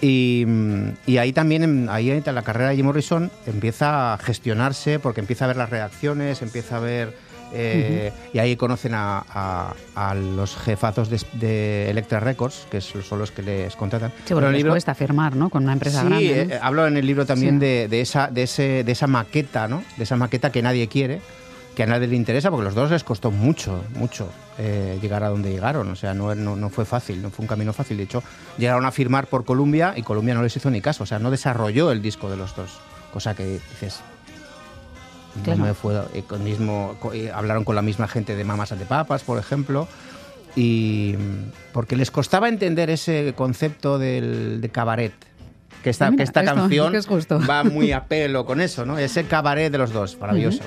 Y, 0.00 0.46
ahí 1.18 1.32
también, 1.32 1.88
ahí 1.90 2.10
en 2.10 2.22
la 2.24 2.42
carrera 2.42 2.70
de 2.70 2.76
Jim 2.76 2.86
Morrison 2.86 3.30
empieza 3.46 4.14
a 4.14 4.18
gestionarse 4.18 4.98
porque 4.98 5.20
empieza 5.20 5.44
a 5.44 5.48
ver 5.48 5.56
las 5.56 5.70
reacciones, 5.70 6.42
empieza 6.42 6.76
a 6.76 6.80
ver 6.80 7.27
eh, 7.52 8.12
y 8.32 8.38
ahí 8.38 8.56
conocen 8.56 8.92
a, 8.94 9.74
los 10.14 10.56
jefazos 10.56 11.08
de, 11.10 11.90
Electra 11.90 12.20
Records, 12.20 12.66
que 12.70 12.80
son 12.80 13.18
los 13.18 13.30
que 13.30 13.42
les 13.42 13.76
contratan. 13.76 14.12
Sí, 14.24 14.34
bueno, 14.34 14.48
el 14.48 14.56
libro 14.56 14.72
cuesta 14.72 14.94
firmar, 14.94 15.36
¿no? 15.36 15.50
Con 15.50 15.64
una 15.64 15.72
empresa 15.72 16.02
grande. 16.04 16.46
Sí, 16.46 16.52
eh, 16.52 16.58
hablo 16.60 16.86
en 16.86 16.96
el 16.96 17.06
libro 17.06 17.26
también 17.26 17.58
de, 17.58 17.88
esa, 18.00 18.28
de, 18.28 18.44
ese, 18.44 18.84
de 18.84 18.92
esa 18.92 19.06
maqueta, 19.06 19.68
¿no? 19.68 19.82
De 19.96 20.04
esa 20.04 20.16
maqueta 20.16 20.50
que 20.50 20.62
nadie 20.62 20.88
quiere, 20.88 21.20
que 21.74 21.82
a 21.82 21.86
nadie 21.86 22.08
le 22.08 22.16
interesa, 22.16 22.50
porque 22.50 22.62
a 22.62 22.64
los 22.66 22.74
dos 22.74 22.90
les 22.90 23.04
costó 23.04 23.30
mucho, 23.30 23.84
mucho 23.94 24.28
eh, 24.58 24.98
llegar 25.00 25.22
a 25.24 25.28
donde 25.28 25.50
llegaron. 25.50 25.88
O 25.90 25.96
sea, 25.96 26.14
no, 26.14 26.34
no, 26.34 26.56
no, 26.56 26.70
fue 26.70 26.84
fácil, 26.84 27.22
no 27.22 27.30
fue 27.30 27.44
un 27.44 27.48
camino 27.48 27.72
fácil. 27.72 27.96
De 27.96 28.02
hecho, 28.04 28.22
llegaron 28.58 28.84
a 28.84 28.90
firmar 28.90 29.28
por 29.28 29.44
Columbia 29.44 29.94
y 29.96 30.02
Columbia 30.02 30.34
no 30.34 30.42
les 30.42 30.56
hizo 30.56 30.70
ni 30.70 30.80
caso. 30.80 31.04
O 31.04 31.06
sea, 31.06 31.18
no 31.18 31.30
desarrolló 31.30 31.92
el 31.92 32.02
disco 32.02 32.30
de 32.30 32.36
los 32.36 32.54
dos. 32.56 32.78
Cosa 33.12 33.34
que 33.34 33.44
dices, 33.44 34.00
fue, 35.74 35.94
eh, 36.14 36.22
mismo, 36.42 36.96
eh, 37.12 37.30
hablaron 37.34 37.64
con 37.64 37.74
la 37.74 37.82
misma 37.82 38.08
gente 38.08 38.36
de 38.36 38.44
Mamas 38.44 38.70
de 38.78 38.84
Papas, 38.84 39.22
por 39.22 39.38
ejemplo, 39.38 39.88
y 40.56 41.14
porque 41.72 41.96
les 41.96 42.10
costaba 42.10 42.48
entender 42.48 42.90
ese 42.90 43.32
concepto 43.36 43.98
del, 43.98 44.60
de 44.60 44.68
cabaret. 44.68 45.12
Que 45.82 45.90
esta, 45.90 46.10
que 46.10 46.24
esta 46.24 46.44
canción 46.44 46.92
va 47.48 47.62
muy 47.62 47.92
a 47.92 48.06
pelo 48.06 48.44
con 48.44 48.60
eso, 48.60 48.84
¿no? 48.84 48.98
Ese 48.98 49.24
cabaret 49.24 49.70
de 49.70 49.78
los 49.78 49.92
dos, 49.92 50.18
maravilloso. 50.18 50.62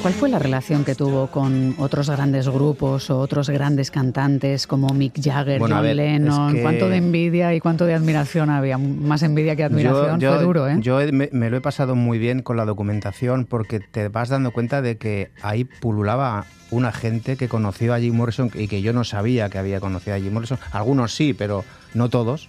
¿Cuál 0.00 0.14
fue 0.14 0.28
la 0.30 0.38
relación 0.38 0.84
que 0.84 0.94
tuvo 0.94 1.26
con 1.26 1.74
otros 1.78 2.08
grandes 2.08 2.48
grupos 2.48 3.10
o 3.10 3.18
otros 3.18 3.50
grandes 3.50 3.90
cantantes 3.90 4.66
como 4.66 4.88
Mick 4.94 5.20
Jagger, 5.22 5.60
John 5.60 5.96
Lennon? 5.96 6.60
¿Cuánto 6.62 6.88
de 6.88 6.96
envidia 6.96 7.54
y 7.54 7.60
cuánto 7.60 7.84
de 7.84 7.92
admiración 7.92 8.48
había? 8.48 8.78
Más 8.78 9.22
envidia 9.22 9.54
que 9.54 9.64
admiración, 9.64 10.18
fue 10.18 10.42
duro, 10.42 10.66
¿eh? 10.66 10.76
Yo 10.80 10.98
me, 11.12 11.50
lo 11.50 11.56
he 11.56 11.60
pasado 11.60 11.94
muy 11.94 12.18
bien 12.18 12.40
con 12.40 12.56
la 12.56 12.64
documentación 12.64 13.44
porque 13.44 13.80
te 13.80 14.08
vas 14.08 14.30
dando 14.30 14.50
cuenta 14.50 14.80
de 14.80 14.96
que 14.96 15.30
ahí 15.42 15.64
pululaba 15.64 16.46
una 16.70 16.90
gente 16.90 17.36
que 17.36 17.48
conoció 17.48 17.92
a 17.92 18.00
Jim 18.00 18.14
Morrison 18.14 18.50
y 18.54 18.66
que 18.68 18.80
yo 18.80 18.94
no 18.94 19.04
sabía 19.04 19.50
que 19.50 19.58
había 19.58 19.80
conocido 19.80 20.16
a 20.16 20.20
Jim 20.20 20.32
Morrison. 20.32 20.58
Algunos 20.72 21.14
sí, 21.14 21.34
pero 21.34 21.64
no 21.92 22.08
todos. 22.08 22.48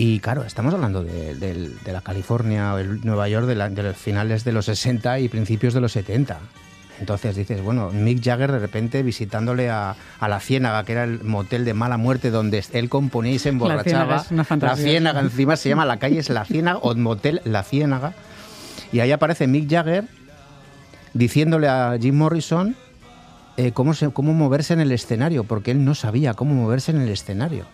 Y 0.00 0.20
claro, 0.20 0.44
estamos 0.44 0.72
hablando 0.72 1.02
de, 1.02 1.70
la 1.84 2.00
California 2.02 2.72
o 2.74 2.78
el 2.78 3.04
Nueva 3.04 3.28
York 3.28 3.46
de, 3.46 3.56
los 3.56 3.96
finales 3.96 4.44
de 4.44 4.52
los 4.52 4.66
60 4.66 5.18
y 5.18 5.28
principios 5.28 5.74
de 5.74 5.80
los 5.80 5.90
70. 5.90 6.38
Entonces 7.00 7.34
dices, 7.34 7.60
bueno, 7.62 7.90
Mick 7.90 8.22
Jagger 8.22 8.52
de 8.52 8.60
repente 8.60 9.02
visitándole 9.02 9.70
a, 9.70 9.96
La 10.20 10.38
Ciénaga, 10.38 10.84
que 10.84 10.92
era 10.92 11.02
el 11.02 11.24
motel 11.24 11.64
de 11.64 11.74
mala 11.74 11.96
muerte 11.96 12.30
donde 12.30 12.64
él 12.72 12.88
componía 12.88 13.32
y 13.32 13.38
se 13.40 13.48
emborrachaba. 13.48 14.24
La 14.60 14.76
Ciénaga, 14.76 15.20
encima 15.20 15.56
se 15.56 15.68
llama 15.68 15.84
la 15.84 15.98
calle 15.98 16.20
es 16.20 16.30
La 16.30 16.44
Ciénaga 16.44 16.78
o 16.78 16.94
motel 16.94 17.40
La 17.44 17.64
Ciénaga. 17.64 18.14
Y 18.92 19.00
ahí 19.00 19.10
aparece 19.10 19.48
Mick 19.48 19.68
Jagger 19.68 20.04
diciéndole 21.12 21.66
a 21.66 21.98
Jim 22.00 22.16
Morrison 22.16 22.76
eh, 23.56 23.72
cómo, 23.72 23.94
cómo 24.12 24.32
moverse 24.32 24.74
en 24.74 24.80
el 24.80 24.92
escenario, 24.92 25.42
porque 25.42 25.72
él 25.72 25.84
no 25.84 25.96
sabía 25.96 26.34
cómo 26.34 26.54
moverse 26.54 26.92
en 26.92 27.00
el 27.00 27.08
escenario. 27.08 27.66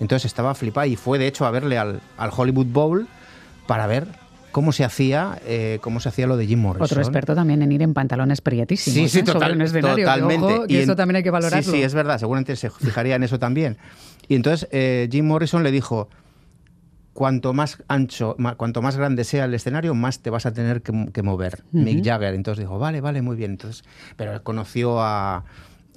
Entonces 0.00 0.26
estaba 0.26 0.54
flipado 0.54 0.86
y 0.86 0.96
fue 0.96 1.18
de 1.18 1.26
hecho 1.26 1.46
a 1.46 1.50
verle 1.50 1.78
al, 1.78 2.00
al 2.16 2.30
Hollywood 2.34 2.66
Bowl 2.66 3.08
para 3.66 3.86
ver 3.86 4.06
cómo 4.56 4.72
se 4.72 4.84
hacía 4.84 5.38
eh, 5.44 5.78
cómo 5.82 6.00
se 6.00 6.08
hacía 6.08 6.26
lo 6.26 6.38
de 6.38 6.46
Jim 6.46 6.60
Morrison. 6.60 6.84
Otro 6.84 7.02
experto 7.02 7.34
también 7.34 7.60
en 7.60 7.72
ir 7.72 7.82
en 7.82 7.92
pantalones 7.92 8.40
prietísimos. 8.40 8.94
Sí, 8.94 9.08
sí, 9.08 9.18
¿eh? 9.18 9.22
totalmente. 9.22 9.80
y 10.68 10.76
eso 10.76 10.96
también 10.96 11.16
hay 11.16 11.22
que 11.22 11.30
valorarlo. 11.30 11.62
Sí, 11.62 11.78
sí, 11.78 11.82
es 11.82 11.92
verdad. 11.92 12.18
Seguramente 12.18 12.56
se 12.56 12.70
fijaría 12.70 13.16
en 13.16 13.22
eso 13.22 13.38
también. 13.38 13.76
Y 14.28 14.34
entonces 14.34 14.66
eh, 14.72 15.10
Jim 15.12 15.26
Morrison 15.26 15.62
le 15.62 15.70
dijo, 15.70 16.08
cuanto 17.12 17.52
más 17.52 17.82
ancho, 17.88 18.34
cuanto 18.56 18.80
más 18.80 18.96
grande 18.96 19.24
sea 19.24 19.44
el 19.44 19.52
escenario, 19.52 19.94
más 19.94 20.20
te 20.20 20.30
vas 20.30 20.46
a 20.46 20.54
tener 20.54 20.80
que, 20.80 21.22
mover. 21.22 21.64
Mick 21.72 22.02
Jagger. 22.02 22.34
Entonces 22.34 22.64
dijo, 22.64 22.78
vale, 22.78 23.02
vale, 23.02 23.20
muy 23.20 23.36
bien. 23.36 23.52
Entonces, 23.52 23.84
pero 24.16 24.32
él 24.32 24.42
conoció 24.42 25.02
a 25.02 25.44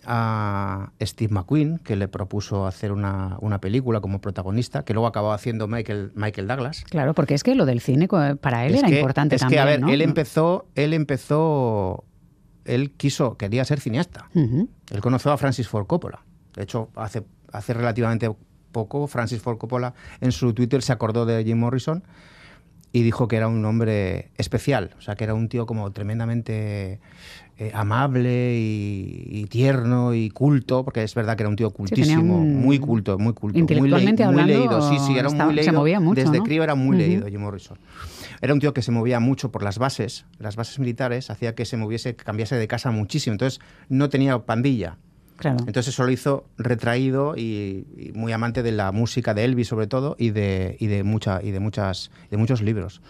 a 0.05 0.91
Steve 1.01 1.33
McQueen, 1.33 1.79
que 1.79 1.95
le 1.95 2.07
propuso 2.07 2.67
hacer 2.67 2.91
una, 2.91 3.38
película 3.62 4.01
como 4.01 4.21
protagonista, 4.21 4.83
que 4.83 4.93
luego 4.93 5.07
acabó 5.07 5.31
haciendo 5.31 5.67
Michael, 5.67 6.12
Michael 6.15 6.47
Douglas. 6.47 6.83
Claro, 6.89 7.13
porque 7.13 7.33
es 7.33 7.43
que 7.43 7.55
lo 7.55 7.65
del 7.65 7.81
cine 7.81 8.07
para 8.07 8.65
él 8.65 8.75
era 8.75 8.89
importante 8.89 9.35
es 9.35 9.41
también. 9.41 9.59
Es 9.59 9.65
que, 9.65 9.73
a 9.73 9.85
ver, 9.85 9.93
él 9.93 10.01
empezó, 10.01 10.67
él 10.75 10.93
empezó, 10.93 12.05
él 12.65 12.91
quiso, 12.91 13.38
quería 13.38 13.65
ser 13.65 13.79
cineasta. 13.79 14.29
Él 14.33 15.01
conoció 15.01 15.31
a 15.31 15.38
Francis 15.38 15.67
Ford 15.67 15.88
Coppola. 15.88 16.23
De 16.55 16.63
hecho, 16.63 16.89
hace, 16.95 17.23
hace 17.51 17.73
relativamente 17.73 18.29
poco, 18.71 19.07
Francis 19.07 19.41
Ford 19.41 19.57
Coppola 19.57 19.93
en 20.21 20.31
su 20.31 20.53
Twitter 20.53 20.81
se 20.81 20.93
acordó 20.93 21.25
de 21.25 21.43
Jim 21.43 21.57
Morrison 21.57 22.03
y 22.91 23.03
dijo 23.03 23.27
que 23.27 23.35
era 23.35 23.47
un 23.47 23.63
hombre 23.65 24.31
especial, 24.38 24.95
o 24.97 25.01
sea, 25.01 25.15
que 25.15 25.23
era 25.23 25.33
un 25.33 25.47
tío 25.47 25.65
como 25.65 25.91
tremendamente 25.91 26.99
eh, 27.62 27.72
amable 27.74 28.56
y, 28.58 29.45
tierno 29.50 30.13
y 30.13 30.30
culto, 30.30 30.86
porque 30.86 31.04
es 31.04 31.13
verdad 31.13 31.36
que 31.36 31.43
era 31.43 31.50
un 31.50 31.58
tío 31.58 31.69
cultísimo, 31.72 32.39
muy 32.39 32.80
culto, 32.80 33.19
muy 33.19 33.34
culto, 33.34 33.60
intelectualmente 33.60 34.24
muy, 34.24 34.32
hablando, 34.32 34.54
leído, 34.54 34.89
sí, 34.89 34.98
sí, 35.06 35.17
era 35.17 35.30
muy 35.30 35.54
leído. 35.54 35.65
Se 35.65 35.72
movía 35.74 36.00
mucho, 36.00 36.22
Desde 36.22 36.41
crío 36.41 36.63
era 36.63 36.76
muy 36.76 36.95
leído 36.95 37.28
Jim 37.28 37.41
Morrison. 37.41 37.78
Era 38.39 38.54
un 38.54 38.62
tío 38.62 38.74
que 38.74 38.82
se 38.82 38.93
movía 38.93 39.19
mucho 39.19 39.52
por 39.52 39.62
las 39.62 39.78
bases, 39.78 40.26
las 40.38 40.56
bases 40.56 40.80
militares, 40.80 41.30
hacía 41.30 41.54
que 41.54 41.65
se 41.65 41.76
moviese, 41.76 42.15
cambiase 42.15 42.56
de 42.56 42.65
casa 42.69 42.91
muchísimo, 42.91 43.34
entonces 43.34 43.60
no 43.89 44.08
tenía 44.08 44.39
pandilla. 44.39 44.95
Claro. 45.36 45.58
Entonces 45.67 45.93
eso 45.93 46.06
lo 46.06 46.12
hizo 46.12 46.45
retraído 46.58 47.36
y, 47.36 48.13
muy 48.13 48.32
amante 48.32 48.63
de 48.63 48.72
la 48.72 48.93
música 48.93 49.34
de 49.34 49.43
Elvis 49.43 49.67
sobre 49.67 49.88
todo 49.88 50.15
y 50.17 50.30
de, 50.30 50.78
y 50.80 50.88
de, 50.88 51.04
mucha, 51.04 51.41
y 51.43 51.52
de, 51.52 51.60
muchas, 51.60 52.10
de 52.32 52.38
muchos 52.38 52.62
libros 52.62 53.02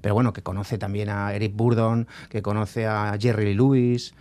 pero 0.00 0.14
bueno, 0.14 0.32
que 0.32 0.42
conoce 0.42 0.78
también 0.78 1.08
a 1.08 1.32
Eric 1.34 1.54
Burdon, 1.54 2.06
que 2.28 2.42
conoce 2.42 2.86
a 2.86 3.16
Jerry 3.18 3.46
Lee 3.46 3.54
Lewis. 3.54 4.14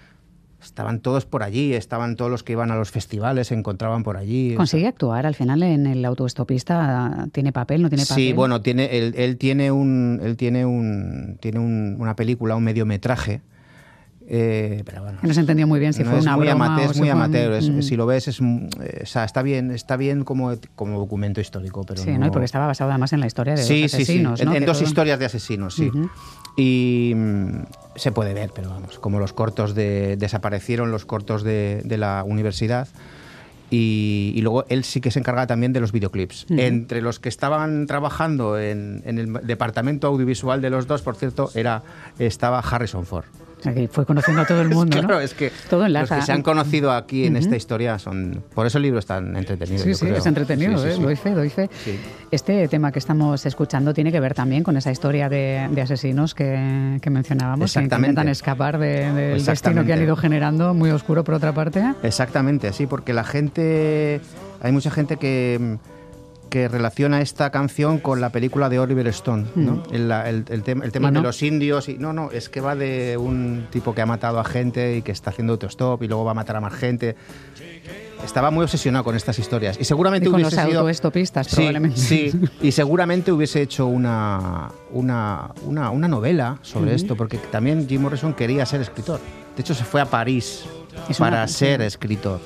Estaban 0.62 1.00
todos 1.00 1.26
por 1.26 1.42
allí, 1.44 1.74
estaban 1.74 2.18
todos 2.18 2.30
los 2.30 2.44
que 2.44 2.52
iban 2.52 2.70
a 2.70 2.76
los 2.76 2.92
festivales, 2.92 3.48
se 3.48 3.56
encontraban 3.56 4.04
por 4.04 4.18
allí. 4.18 4.56
¿Consigue 4.56 4.88
actuar 4.88 5.26
al 5.26 5.34
final 5.34 5.64
en 5.64 5.88
el 5.88 6.04
autoestopista? 6.04 7.28
¿Tiene 7.32 7.54
papel? 7.54 7.82
¿No 7.82 7.88
tiene 7.88 8.06
papel? 8.06 8.24
Sí, 8.24 8.34
bueno, 8.34 8.62
tiene, 8.62 8.98
él, 8.98 9.38
tiene 9.38 9.72
un, 9.72 10.20
él 10.22 10.36
tiene 10.36 10.66
un, 10.66 11.38
tiene 11.40 11.60
una 11.60 12.16
película, 12.18 12.58
un 12.58 12.64
mediometraje 12.66 13.42
eh, 14.32 14.84
pero 14.86 15.02
bueno, 15.02 15.18
no 15.24 15.34
se 15.34 15.40
entendió 15.40 15.66
muy 15.66 15.80
bien 15.80 15.92
si 15.92 16.04
fue 16.04 16.20
una 16.20 16.38
muy 16.38 16.46
broma 16.46 16.80
Es 16.84 16.96
muy 16.98 17.10
amateur. 17.10 17.64
Si 17.64 17.96
lo 17.96 18.06
ves, 18.06 18.28
es, 18.28 18.40
eh, 18.40 19.04
está 19.04 19.42
bien, 19.42 19.72
está 19.72 19.98
bien 19.98 20.24
como, 20.24 20.56
como 20.76 21.00
documento 21.00 21.42
histórico. 21.42 21.84
Pero 21.84 22.04
sí, 22.04 22.12
no... 22.12 22.32
porque 22.32 22.46
estaba 22.46 22.68
basado 22.68 22.92
además 22.92 23.12
en 23.12 23.22
la 23.22 23.28
historia 23.28 23.56
de 23.56 23.64
sí, 23.64 23.86
asesinos. 23.86 24.40
Sí, 24.40 24.46
sí. 24.46 24.56
En, 24.56 24.66
dos 24.66 24.84
historias 24.84 25.18
de 25.18 25.26
asesinos, 25.26 25.74
sí. 25.74 25.90
Y 26.56 27.14
mm, 27.16 27.50
se 27.96 28.12
puede 28.12 28.36
ver, 28.36 28.52
pero 28.54 28.70
vamos, 28.70 29.00
como 29.00 29.18
los 29.20 29.34
cortos 29.34 29.74
de. 29.74 30.16
Desaparecieron 30.16 30.92
los 30.92 31.06
cortos 31.06 31.42
de, 31.42 31.82
de 31.84 31.98
la 31.98 32.24
universidad. 32.24 32.88
Y, 33.72 34.40
luego 34.42 34.66
él 34.70 34.84
sí 34.84 35.02
que 35.02 35.10
se 35.10 35.20
encarga 35.20 35.48
también 35.48 35.74
de 35.74 35.80
los 35.80 35.92
videoclips. 35.92 36.46
Entre 36.50 37.02
los 37.02 37.20
que 37.20 37.30
estaban 37.30 37.88
trabajando 37.88 38.60
en, 38.60 39.02
en, 39.06 39.18
el 39.18 39.34
departamento 39.44 40.08
audiovisual 40.08 40.62
de 40.62 40.70
los 40.70 40.88
dos, 40.88 41.02
por 41.02 41.16
cierto, 41.16 41.52
era, 41.56 41.84
estaba 42.20 42.60
Harrison 42.60 43.06
Ford. 43.06 43.26
Que 43.62 43.88
fue 43.88 44.06
conociendo 44.06 44.42
a 44.42 44.46
todo 44.46 44.62
el 44.62 44.70
mundo, 44.76 44.98
claro, 44.98 45.20
es 45.20 45.34
que 45.34 45.52
todo 45.70 45.88
los 45.88 46.10
que 46.10 46.22
se 46.22 46.32
han 46.32 46.42
conocido 46.42 46.92
aquí 46.92 47.26
en 47.26 47.36
esta 47.36 47.56
historia 47.56 48.00
son... 48.00 48.44
Por 48.54 48.66
eso 48.66 48.78
el 48.78 48.84
libro 48.84 49.00
es 49.00 49.06
tan 49.06 49.36
entretenido, 49.36 49.84
Sí, 49.84 49.94
sí, 49.94 50.08
es 50.08 50.26
entretenido, 50.26 50.86
¿eh? 50.86 50.96
doy 51.00 51.16
fe, 51.16 51.32
doy 51.32 51.50
fe. 51.50 51.70
Este 52.32 52.68
tema 52.68 52.92
que 52.92 53.00
estamos 53.00 53.46
escuchando 53.46 53.94
tiene 53.94 54.12
que 54.12 54.20
ver 54.20 54.34
también 54.34 54.64
con 54.64 54.78
esa 54.78 54.92
historia 54.92 55.30
de, 55.30 55.70
asesinos 55.82 56.36
que, 56.36 57.00
mencionábamos, 57.10 57.74
que 57.74 57.82
intentan 57.82 58.28
escapar 58.30 58.78
del 58.78 59.44
destino 59.44 59.86
que 59.86 59.94
han 59.94 60.04
ido 60.04 60.16
generando, 60.16 60.74
muy 60.74 60.92
oscuro 60.92 61.24
por 61.24 61.36
otra 61.36 61.54
parte. 61.54 61.84
Exactamente, 62.04 62.74
sí, 62.74 62.88
porque 62.88 63.14
la 63.14 63.24
gente... 63.24 64.22
Hay 64.62 64.74
mucha 64.74 64.92
gente 64.92 65.16
que 65.16 65.78
que 66.50 66.68
relaciona 66.68 67.22
esta 67.22 67.50
canción 67.52 68.00
con 68.00 68.22
la 68.22 68.32
película 68.32 68.70
de 68.70 68.80
Oliver 68.80 69.08
Stone, 69.08 69.46
¿no? 69.56 69.84
Mm. 69.90 69.94
el, 69.94 70.64
tema, 70.64 70.86
el 70.86 70.92
tema 70.92 71.12
de 71.12 71.22
los 71.22 71.42
indios. 71.42 71.90
Y, 71.90 71.98
no, 71.98 72.14
no, 72.14 72.32
es 72.32 72.50
que 72.50 72.62
va 72.62 72.76
de 72.76 73.18
un 73.18 73.68
tipo 73.70 73.96
que 73.96 74.02
ha 74.02 74.06
matado 74.06 74.40
a 74.40 74.44
gente 74.44 74.98
y 74.98 75.02
que 75.02 75.12
está 75.12 75.30
haciendo 75.30 75.54
autostop 75.54 76.04
y 76.04 76.08
luego 76.08 76.26
va 76.26 76.32
a 76.32 76.34
matar 76.34 76.56
a 76.56 76.62
más 76.62 76.74
gente. 76.74 77.16
Estaba 78.24 78.52
muy 78.52 78.64
obsesionado 78.64 79.06
con 79.06 79.16
estas 79.16 79.40
historias 79.40 79.78
y 79.80 79.86
seguramente 79.86 80.28
y 80.28 80.32
con 80.32 80.42
hubiese 80.42 80.58
los 80.58 80.66
sido 80.66 80.80
autoestopistas 80.82 81.48
probablemente. 81.48 81.98
Sí, 81.98 82.32
y 82.62 82.72
seguramente 82.74 83.32
hubiese 83.32 83.62
hecho 83.62 83.88
una, 83.88 84.70
una, 84.92 85.52
una, 85.64 86.08
novela 86.08 86.60
sobre 86.62 86.96
esto, 86.96 87.16
porque 87.16 87.38
también 87.38 87.88
Jim 87.88 88.02
Morrison 88.02 88.34
quería 88.34 88.66
ser 88.66 88.82
escritor. 88.82 89.22
De 89.56 89.62
hecho, 89.62 89.74
se 89.74 89.86
fue 89.86 90.02
a 90.02 90.06
París 90.06 90.66
para 91.18 91.48
ser 91.48 91.82
escritor 91.82 92.42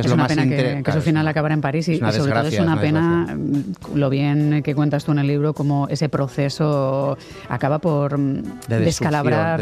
es, 0.00 0.06
una 0.10 0.26
pena 0.26 0.44
que, 0.46 0.92
su 0.92 1.00
final 1.00 1.26
acabara 1.28 1.54
en 1.54 1.60
París 1.60 1.88
y, 1.88 1.98
sobre 1.98 2.32
todo 2.32 2.48
es 2.48 2.58
una, 2.58 2.80
pena 2.80 3.36
mm, 3.36 3.96
lo 3.96 4.10
bien 4.10 4.62
que 4.62 4.74
cuentas 4.74 5.04
tú 5.04 5.12
en 5.12 5.18
el 5.18 5.26
libro 5.26 5.54
como 5.54 5.88
ese 5.88 6.08
proceso 6.08 7.16
acaba 7.48 7.78
por 7.78 8.18
mm, 8.18 8.42
descalabrar, 8.68 9.60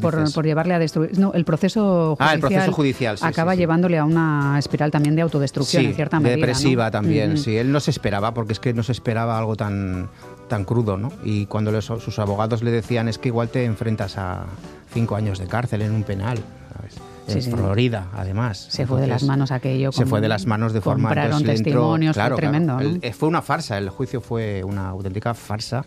por, 0.00 0.44
llevarle 0.44 0.74
a 0.74 0.78
destruir. 0.78 1.18
No, 1.18 1.32
el 1.32 1.44
proceso 1.44 2.16
judicial, 2.16 2.28
ah, 2.28 2.34
el 2.34 2.40
proceso 2.40 2.72
judicial 2.72 3.16
acaba 3.20 3.54
llevándole 3.54 3.98
a 3.98 4.04
una 4.04 4.56
espiral 4.58 4.90
también 4.90 5.16
de 5.16 5.22
autodestrucción 5.22 5.84
en 5.84 5.94
cierta 5.94 6.20
medida. 6.20 6.36
Depresiva 6.36 6.90
también, 6.90 7.38
sí. 7.38 7.56
Él 7.56 7.72
no 7.72 7.80
se 7.80 7.90
esperaba 7.90 8.34
porque 8.34 8.52
es 8.52 8.60
que 8.60 8.74
no 8.74 8.82
se 8.82 8.92
esperaba 8.92 9.38
algo 9.38 9.56
tan 9.56 10.08
tan 10.48 10.64
crudo, 10.64 10.96
¿no? 10.96 11.12
Y 11.22 11.46
cuando 11.46 11.80
sus 11.80 12.18
abogados 12.18 12.62
le 12.62 12.70
decían 12.70 13.08
es 13.08 13.18
que 13.18 13.28
igual 13.28 13.48
te 13.50 13.64
enfrentas 13.64 14.18
a 14.18 14.46
cinco 14.92 15.14
años 15.14 15.38
de 15.38 15.46
cárcel 15.46 15.82
en 15.82 15.92
un 15.92 16.02
penal, 16.02 16.38
Florida, 17.50 18.08
además. 18.14 18.68
Se 18.70 18.86
fue 18.86 19.00
de 19.00 19.06
las 19.06 19.22
manos 19.22 19.50
aquello. 19.50 19.92
Se 19.92 20.06
fue 20.06 20.20
de 20.20 20.28
las 20.28 20.46
manos 20.46 20.72
de 20.72 20.80
forma... 20.80 21.08
Compraron 21.08 21.42
testimonios, 21.42 22.16
fue 22.16 22.30
tremendo. 22.36 22.78
Eh, 22.80 23.12
fue 23.12 23.28
una 23.28 23.42
farsa, 23.42 23.78
el 23.78 23.90
juicio 23.90 24.20
fue 24.20 24.62
una 24.64 24.88
auténtica 24.88 25.34
farsa 25.34 25.84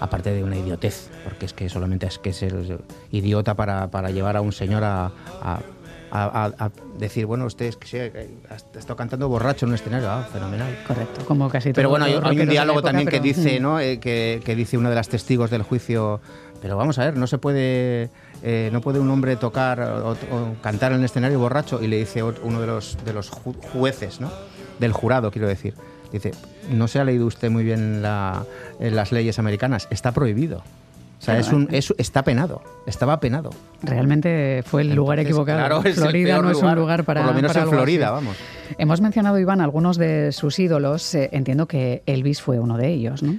aparte 0.00 0.32
de 0.32 0.44
una 0.44 0.56
idiotez, 0.56 1.08
porque 1.24 1.46
es 1.46 1.52
que 1.52 1.68
solamente 1.68 2.06
es 2.06 2.18
que 2.18 2.32
ser 2.32 2.80
idiota 3.10 3.54
para, 3.54 3.90
para 3.90 4.10
llevar 4.10 4.36
a 4.36 4.40
un 4.40 4.52
señor 4.52 4.82
a, 4.84 5.12
a, 5.42 6.70
decir, 6.98 7.26
bueno, 7.26 7.46
usted 7.46 7.66
es 7.66 7.76
que 7.76 8.28
ha 8.48 8.54
estado 8.78 8.96
cantando 8.96 9.28
borracho 9.28 9.66
en 9.66 9.70
un 9.70 9.74
escenario, 9.74 10.08
ah, 10.10 10.26
fenomenal. 10.32 10.68
Correcto, 10.86 11.24
como 11.26 11.48
casi 11.48 11.70
todo 11.70 11.76
Pero 11.76 11.88
bueno, 11.90 12.04
hay, 12.04 12.38
un 12.38 12.48
diálogo 12.48 12.82
también 12.82 13.08
que 13.08 13.20
dice, 13.20 13.58
mm. 13.58 13.62
¿no? 13.62 13.80
Eh, 13.80 13.98
que, 13.98 14.40
que, 14.44 14.54
dice 14.54 14.78
uno 14.78 14.90
de 14.90 14.96
los 14.96 15.08
testigos 15.08 15.50
del 15.50 15.62
juicio, 15.62 16.20
pero 16.62 16.76
vamos 16.76 16.98
a 16.98 17.04
ver, 17.04 17.16
no 17.16 17.26
se 17.26 17.38
puede 17.38 18.10
eh, 18.42 18.70
no 18.72 18.80
puede 18.80 18.98
un 18.98 19.10
hombre 19.10 19.36
tocar 19.36 19.80
o, 19.80 20.16
cantar 20.62 20.92
en 20.92 20.98
el 20.98 21.04
escenario 21.04 21.38
borracho 21.38 21.82
y 21.82 21.86
le 21.86 21.98
dice 21.98 22.22
uno 22.22 22.60
de 22.60 22.66
los, 22.66 22.98
de 23.04 23.12
los 23.12 23.30
jueces, 23.30 24.20
¿no? 24.20 24.30
del 24.78 24.92
jurado, 24.92 25.30
quiero 25.30 25.48
decir. 25.48 25.74
Dice, 26.12 26.32
no 26.70 26.86
se 26.86 27.00
ha 27.00 27.04
leído 27.04 27.26
usted 27.26 27.50
muy 27.50 27.64
bien 27.64 28.02
las 28.02 29.12
leyes 29.12 29.38
americanas, 29.38 29.88
está 29.90 30.12
prohibido. 30.12 30.58
O 30.58 31.24
sea, 31.24 31.38
es 31.38 31.50
un, 31.52 31.68
está 31.70 32.22
penado, 32.22 32.62
estaba 32.86 33.18
penado. 33.18 33.50
Realmente 33.82 34.62
fue 34.66 34.82
el 34.82 34.94
lugar 34.94 35.18
equivocado. 35.20 35.80
Florida 35.82 36.42
no 36.42 36.50
es 36.50 36.58
un 36.58 36.74
lugar 36.74 37.04
para. 37.04 37.22
Por 37.22 37.30
lo 37.30 37.34
menos 37.34 37.56
en 37.56 37.68
Florida, 37.68 38.10
vamos. 38.10 38.36
Hemos 38.76 39.00
mencionado, 39.00 39.38
Iván, 39.38 39.60
algunos 39.60 39.96
de 39.96 40.32
sus 40.32 40.58
ídolos. 40.58 41.14
Eh, 41.14 41.30
entiendo 41.32 41.66
que 41.66 42.02
Elvis 42.06 42.42
fue 42.42 42.58
uno 42.58 42.76
de 42.76 42.88
ellos, 42.88 43.22
¿no? 43.22 43.38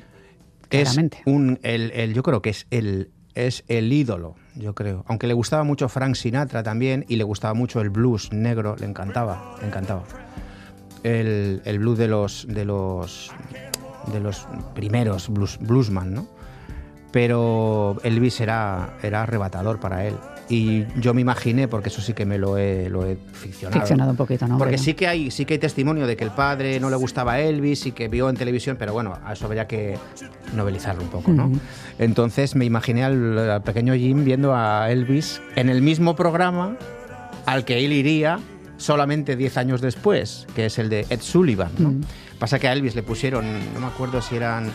Claramente. 0.67 1.21
Es 1.25 1.91
el, 1.93 2.13
yo 2.13 2.23
creo 2.23 2.41
que 2.41 2.49
es 2.49 2.65
el, 2.71 3.11
es 3.35 3.63
el 3.67 3.93
ídolo, 3.93 4.35
yo 4.55 4.73
creo. 4.73 5.03
Aunque 5.07 5.27
le 5.27 5.33
gustaba 5.33 5.63
mucho 5.63 5.89
Frank 5.89 6.15
Sinatra 6.15 6.63
también 6.63 7.05
y 7.07 7.15
le 7.17 7.23
gustaba 7.23 7.53
mucho 7.53 7.81
el 7.81 7.89
blues 7.89 8.31
negro, 8.31 8.75
le 8.79 8.85
encantaba, 8.85 9.55
le 9.61 9.67
encantaba. 9.67 10.03
El, 11.03 11.61
blues 11.79 11.97
de 11.97 12.07
los, 12.07 12.47
de 12.49 12.65
los, 12.65 13.31
de 14.11 14.19
los 14.19 14.47
primeros 14.73 15.29
blues, 15.29 15.59
bluesman, 15.59 16.13
¿no? 16.13 16.27
Pero 17.11 17.97
Elvis 18.03 18.41
era, 18.41 18.97
era 19.03 19.23
arrebatador 19.23 19.79
para 19.79 20.05
él. 20.05 20.15
Y 20.47 20.85
yo 20.99 21.13
me 21.13 21.21
imaginé, 21.21 21.67
porque 21.67 21.89
eso 21.89 22.01
sí 22.01 22.13
que 22.13 22.25
me 22.25 22.37
lo 22.37 22.57
he, 22.57 22.89
lo 22.89 23.05
he 23.05 23.17
ficcionado. 23.33 23.81
Ficcionado 23.81 24.11
un 24.11 24.17
poquito, 24.17 24.47
¿no? 24.47 24.57
Porque 24.57 24.77
sí 24.77 24.93
que, 24.93 25.07
hay, 25.07 25.31
sí 25.31 25.45
que 25.45 25.55
hay 25.55 25.59
testimonio 25.59 26.05
de 26.05 26.15
que 26.15 26.23
el 26.23 26.31
padre 26.31 26.79
no 26.79 26.89
le 26.89 26.95
gustaba 26.95 27.39
Elvis 27.39 27.87
y 27.87 27.91
que 27.91 28.07
vio 28.07 28.29
en 28.29 28.35
televisión, 28.35 28.77
pero 28.77 28.93
bueno, 28.93 29.17
a 29.23 29.33
eso 29.33 29.45
habría 29.45 29.67
que 29.67 29.97
novelizarlo 30.55 31.03
un 31.03 31.09
poco, 31.09 31.31
¿no? 31.31 31.51
Entonces 31.97 32.55
me 32.55 32.65
imaginé 32.65 33.03
al, 33.03 33.61
pequeño 33.63 33.95
Jim 33.95 34.23
viendo 34.23 34.55
a 34.55 34.91
Elvis 34.91 35.41
en 35.55 35.69
el 35.69 35.81
mismo 35.81 36.15
programa 36.15 36.77
al 37.45 37.65
que 37.65 37.83
él 37.83 37.93
iría 37.93 38.39
solamente 38.77 39.35
10 39.35 39.57
años 39.57 39.81
después, 39.81 40.45
que 40.55 40.67
es 40.67 40.77
el 40.77 40.89
de 40.89 41.07
Ed 41.09 41.21
Sullivan, 41.21 41.71
¿no? 41.79 41.93
Pasa 42.37 42.59
que 42.59 42.67
a 42.67 42.73
Elvis 42.73 42.95
le 42.95 43.01
pusieron, 43.01 43.45
no 43.73 43.79
me 43.79 43.87
acuerdo 43.87 44.21
si 44.21 44.35
eran 44.35 44.69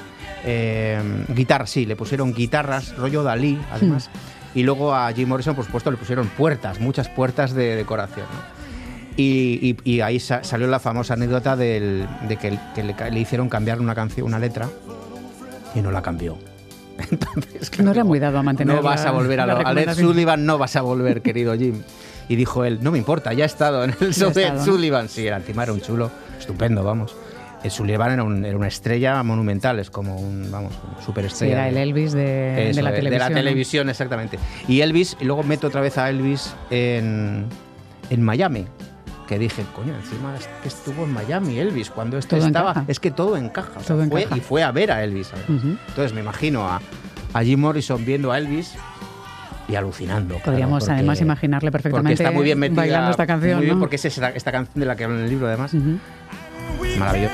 eh, 0.45 0.99
guitarras, 1.29 1.71
sí, 1.71 1.87
le 1.87 1.95
pusieron 1.95 2.33
guitarras, 2.33 2.97
rollo 2.97 3.23
Dalí, 3.23 3.61
además. 3.71 4.11
Y 4.55 4.63
luego 4.63 4.95
a 4.95 5.13
Jim 5.13 5.29
Morrison, 5.29 5.55
por 5.55 5.65
supuesto, 5.65 5.91
le 5.91 5.97
pusieron 5.97 6.29
puertas, 6.29 6.81
muchas 6.81 7.09
puertas 7.09 7.55
de 7.55 7.77
decoración. 7.77 8.27
Y, 9.17 10.01
ahí 10.01 10.19
salió 10.19 10.67
la 10.67 10.81
famosa 10.81 11.15
anécdota 11.15 11.57
de 11.57 12.07
que, 12.41 12.59
le, 13.11 13.21
hicieron 13.21 13.49
cambiar 13.49 13.81
una 13.81 13.95
canción, 13.95 14.27
una 14.27 14.39
letra, 14.39 14.69
y 15.75 15.81
no 15.81 15.91
la 15.91 16.03
cambió. 16.03 16.39
Entonces, 17.11 17.81
no 17.83 17.91
era 17.93 18.05
muy 18.05 18.19
dado 18.19 18.39
a 18.39 18.43
mantener. 18.43 18.77
No 18.77 18.83
vas 18.83 19.05
a 19.07 19.11
volver 19.11 19.41
a, 19.41 19.45
a 19.45 19.73
Ed 19.73 19.95
Sullivan, 19.95 20.45
no 20.45 20.59
vas 20.59 20.77
a 20.77 20.83
volver, 20.83 21.23
querido 21.23 21.55
Jim. 21.57 21.83
Y 22.29 22.37
dijo 22.37 22.65
él, 22.65 22.79
no 22.83 22.93
me 22.93 22.99
importa, 22.99 23.33
ya 23.33 23.45
he 23.45 23.47
estado 23.47 23.85
en 23.85 23.95
el 24.01 24.15
show 24.15 24.33
de 24.33 24.47
Ed 24.47 24.65
Sullivan. 24.65 25.09
Sí, 25.09 25.27
el 25.27 25.35
antimar 25.35 25.65
era 25.65 25.73
un 25.73 25.81
chulo, 25.81 26.11
estupendo, 26.39 26.83
vamos. 26.83 27.15
El 27.63 27.71
Sullivan 27.71 28.13
era, 28.13 28.25
una 28.25 28.69
estrella 28.69 29.23
monumental, 29.23 29.79
es 29.79 29.91
como 29.91 30.17
un, 30.17 30.51
vamos, 30.51 30.73
superestrella. 31.05 31.53
era 31.53 31.69
el 31.69 31.77
Elvis 31.77 32.13
de, 32.13 32.73
la 32.75 32.91
televisión. 32.91 33.11
De 33.11 33.19
la 33.19 33.29
televisión, 33.29 33.91
exactamente. 33.91 34.39
Y 34.67 34.81
Elvis, 34.81 35.17
y 35.21 35.25
luego 35.25 35.43
meto 35.43 35.67
otra 35.67 35.81
vez 35.81 35.99
a 35.99 36.09
Elvis 36.09 36.55
en, 36.71 37.47
en 38.09 38.23
Miami. 38.23 38.67
Que 39.29 39.39
dije, 39.39 39.63
coño, 39.77 39.95
encima 39.95 40.35
es 40.37 40.49
que 40.63 40.69
estuvo 40.69 41.05
en 41.05 41.13
Miami 41.13 41.59
Elvis 41.59 41.91
cuando 41.91 42.19
esto 42.19 42.37
estaba. 42.37 42.85
Es 42.89 42.99
que 42.99 43.11
todo 43.11 43.37
encaja. 43.37 43.79
fue, 43.81 44.27
Y 44.35 44.41
fue 44.41 44.63
a 44.65 44.73
ver 44.73 44.91
a 44.91 45.05
Elvis. 45.05 45.31
Entonces 45.49 46.13
me 46.13 46.21
imagino 46.21 46.67
a, 46.67 46.81
a 47.33 47.43
Jim 47.43 47.61
Morrison 47.61 48.05
viendo 48.05 48.33
a 48.33 48.39
Elvis 48.39 48.75
y 49.71 49.77
alucinando. 49.77 50.39
Podríamos 50.39 50.89
además 50.89 51.21
imaginarle 51.21 51.71
perfectamente 51.71 52.11
porque 52.11 52.23
está 52.23 52.33
muy 52.33 52.45
bien 52.45 52.59
metida, 52.59 52.83
bailando 52.83 53.11
esta 53.13 53.27
canción. 53.27 53.57
Muy 53.59 53.67
bien, 53.67 53.79
porque 53.79 53.97
es 53.97 54.05
esta, 54.05 54.31
esta, 54.31 54.51
canción 54.51 54.81
de 54.81 54.87
la 54.87 54.97
que 54.97 55.05
habla 55.05 55.19
en 55.19 55.25
el 55.25 55.31
libro 55.31 55.47
además. 55.47 55.73
Maravilloso. 56.99 57.30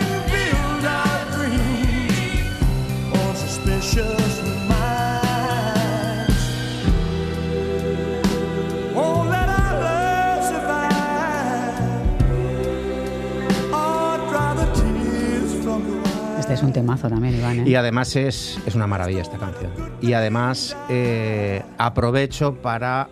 Es 16.57 16.63
un 16.63 16.73
temazo 16.73 17.09
también, 17.09 17.37
Iván. 17.37 17.61
¿eh? 17.61 17.65
Y 17.67 17.75
además 17.75 18.17
es, 18.17 18.59
es, 18.67 18.75
una 18.75 18.87
maravilla 18.87 19.23
esta 19.23 19.39
canción. 19.39 19.71
Y 20.01 20.15
además 20.15 20.77
eh, 20.89 21.63
aprovecho 21.79 22.55
para 22.55 23.09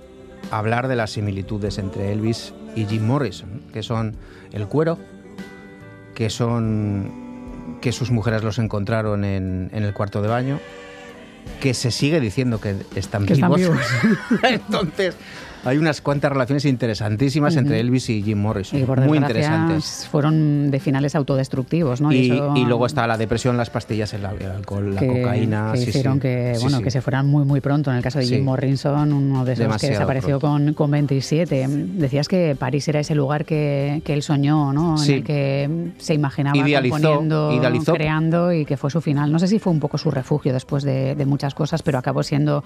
hablar 0.50 0.88
de 0.88 0.96
las 0.96 1.12
similitudes 1.12 1.78
entre 1.78 2.12
Elvis 2.12 2.54
y 2.74 2.86
Jim 2.86 3.06
Morrison, 3.06 3.62
que 3.72 3.82
son 3.82 4.16
el 4.52 4.66
cuero, 4.66 4.98
que 6.14 6.30
son 6.30 7.78
que 7.80 7.92
sus 7.92 8.10
mujeres 8.10 8.42
los 8.42 8.58
encontraron 8.58 9.24
en, 9.24 9.70
en 9.72 9.84
el 9.84 9.92
cuarto 9.92 10.22
de 10.22 10.28
baño, 10.28 10.58
que 11.60 11.74
se 11.74 11.90
sigue 11.90 12.20
diciendo 12.20 12.60
que 12.60 12.76
están 12.94 13.26
que 13.26 13.34
vivos. 13.34 13.60
Están 13.60 13.76
vivos. 13.76 14.42
Entonces, 14.42 15.16
hay 15.64 15.78
unas 15.78 16.00
cuantas 16.00 16.32
relaciones 16.32 16.64
interesantísimas 16.64 17.56
entre 17.56 17.80
Elvis 17.80 18.10
y 18.10 18.22
Jim 18.22 18.38
Morrison. 18.38 18.80
Y 18.80 18.84
por 18.84 19.00
muy 19.00 19.18
interesantes. 19.18 20.06
Fueron 20.10 20.70
de 20.70 20.80
finales 20.80 21.14
autodestructivos, 21.14 22.00
¿no? 22.00 22.12
Y, 22.12 22.64
luego 22.64 22.86
está 22.86 23.06
la 23.06 23.16
depresión, 23.16 23.56
las 23.56 23.70
pastillas, 23.70 24.14
el, 24.14 24.24
alcohol, 24.24 24.94
la 24.94 25.06
cocaína. 25.06 25.72
Que 25.74 25.82
hicieron 25.82 26.20
que, 26.20 26.56
bueno, 26.60 26.80
que 26.80 26.90
se 26.90 27.00
fueran 27.00 27.26
muy, 27.26 27.44
muy 27.44 27.60
pronto. 27.60 27.90
En 27.90 27.96
el 27.96 28.02
caso 28.02 28.18
de 28.18 28.26
Jim 28.26 28.44
Morrison, 28.44 29.12
uno 29.12 29.44
de 29.44 29.52
esos 29.52 29.80
que 29.80 29.90
desapareció 29.90 30.40
con, 30.40 30.74
con 30.74 30.90
27. 30.90 31.66
Decías 31.68 32.28
que 32.28 32.56
París 32.58 32.86
era 32.88 33.00
ese 33.00 33.14
lugar 33.14 33.44
que, 33.44 34.02
que 34.04 34.12
él 34.12 34.22
soñó, 34.22 34.72
¿no? 34.72 35.02
En 35.02 35.10
el 35.10 35.24
que 35.24 35.92
se 35.98 36.14
imaginaba 36.14 36.56
idealizó, 36.56 36.94
componiendo, 36.94 37.94
creando 37.94 38.52
y 38.52 38.64
que 38.64 38.76
fue 38.76 38.90
su 38.90 39.00
final. 39.00 39.30
No 39.30 39.38
sé 39.38 39.48
si 39.48 39.58
fue 39.58 39.72
un 39.72 39.80
poco 39.80 39.98
su 39.98 40.10
refugio 40.10 40.52
después 40.52 40.84
de, 40.84 41.24
muchas 41.24 41.54
cosas, 41.54 41.82
pero 41.82 41.98
acabó 41.98 42.22
siendo 42.22 42.64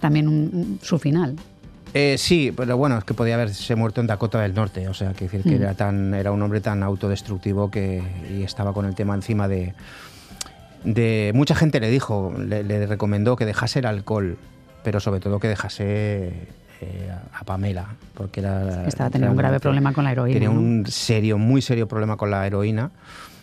también 0.00 0.78
su 0.82 0.98
final. 0.98 1.36
Eh, 1.92 2.16
sí, 2.18 2.52
pero 2.56 2.76
bueno, 2.76 2.98
es 2.98 3.04
que 3.04 3.14
podía 3.14 3.34
haberse 3.34 3.74
muerto 3.74 4.00
en 4.00 4.06
Dakota 4.06 4.40
del 4.40 4.54
Norte, 4.54 4.88
o 4.88 4.94
sea, 4.94 5.12
que 5.12 5.24
decir 5.24 5.42
que 5.42 5.58
mm. 5.58 5.62
era 5.62 5.74
tan 5.74 6.14
era 6.14 6.30
un 6.30 6.40
hombre 6.42 6.60
tan 6.60 6.82
autodestructivo 6.82 7.70
que 7.70 8.02
y 8.30 8.42
estaba 8.42 8.72
con 8.72 8.86
el 8.86 8.94
tema 8.94 9.14
encima 9.14 9.48
de 9.48 9.74
de 10.84 11.32
mucha 11.34 11.54
gente 11.54 11.80
le 11.80 11.90
dijo, 11.90 12.32
le, 12.38 12.86
recomendó 12.86 13.36
que 13.36 13.44
dejase 13.44 13.80
el 13.80 13.86
alcohol, 13.86 14.38
pero 14.82 15.00
sobre 15.00 15.20
todo 15.20 15.38
que 15.38 15.48
dejase 15.48 16.32
eh, 16.80 17.10
a 17.34 17.44
Pamela, 17.44 17.96
porque 18.14 18.40
era 18.40 18.86
estaba 18.86 19.10
teniendo 19.10 19.32
un 19.32 19.38
grave 19.38 19.60
problema 19.60 19.92
con 19.92 20.04
la 20.04 20.12
heroína. 20.12 20.34
Tenía 20.34 20.50
un 20.50 20.86
serio, 20.86 21.38
muy 21.38 21.60
serio 21.60 21.86
problema 21.86 22.16
con 22.16 22.30
la 22.30 22.46
heroína. 22.46 22.90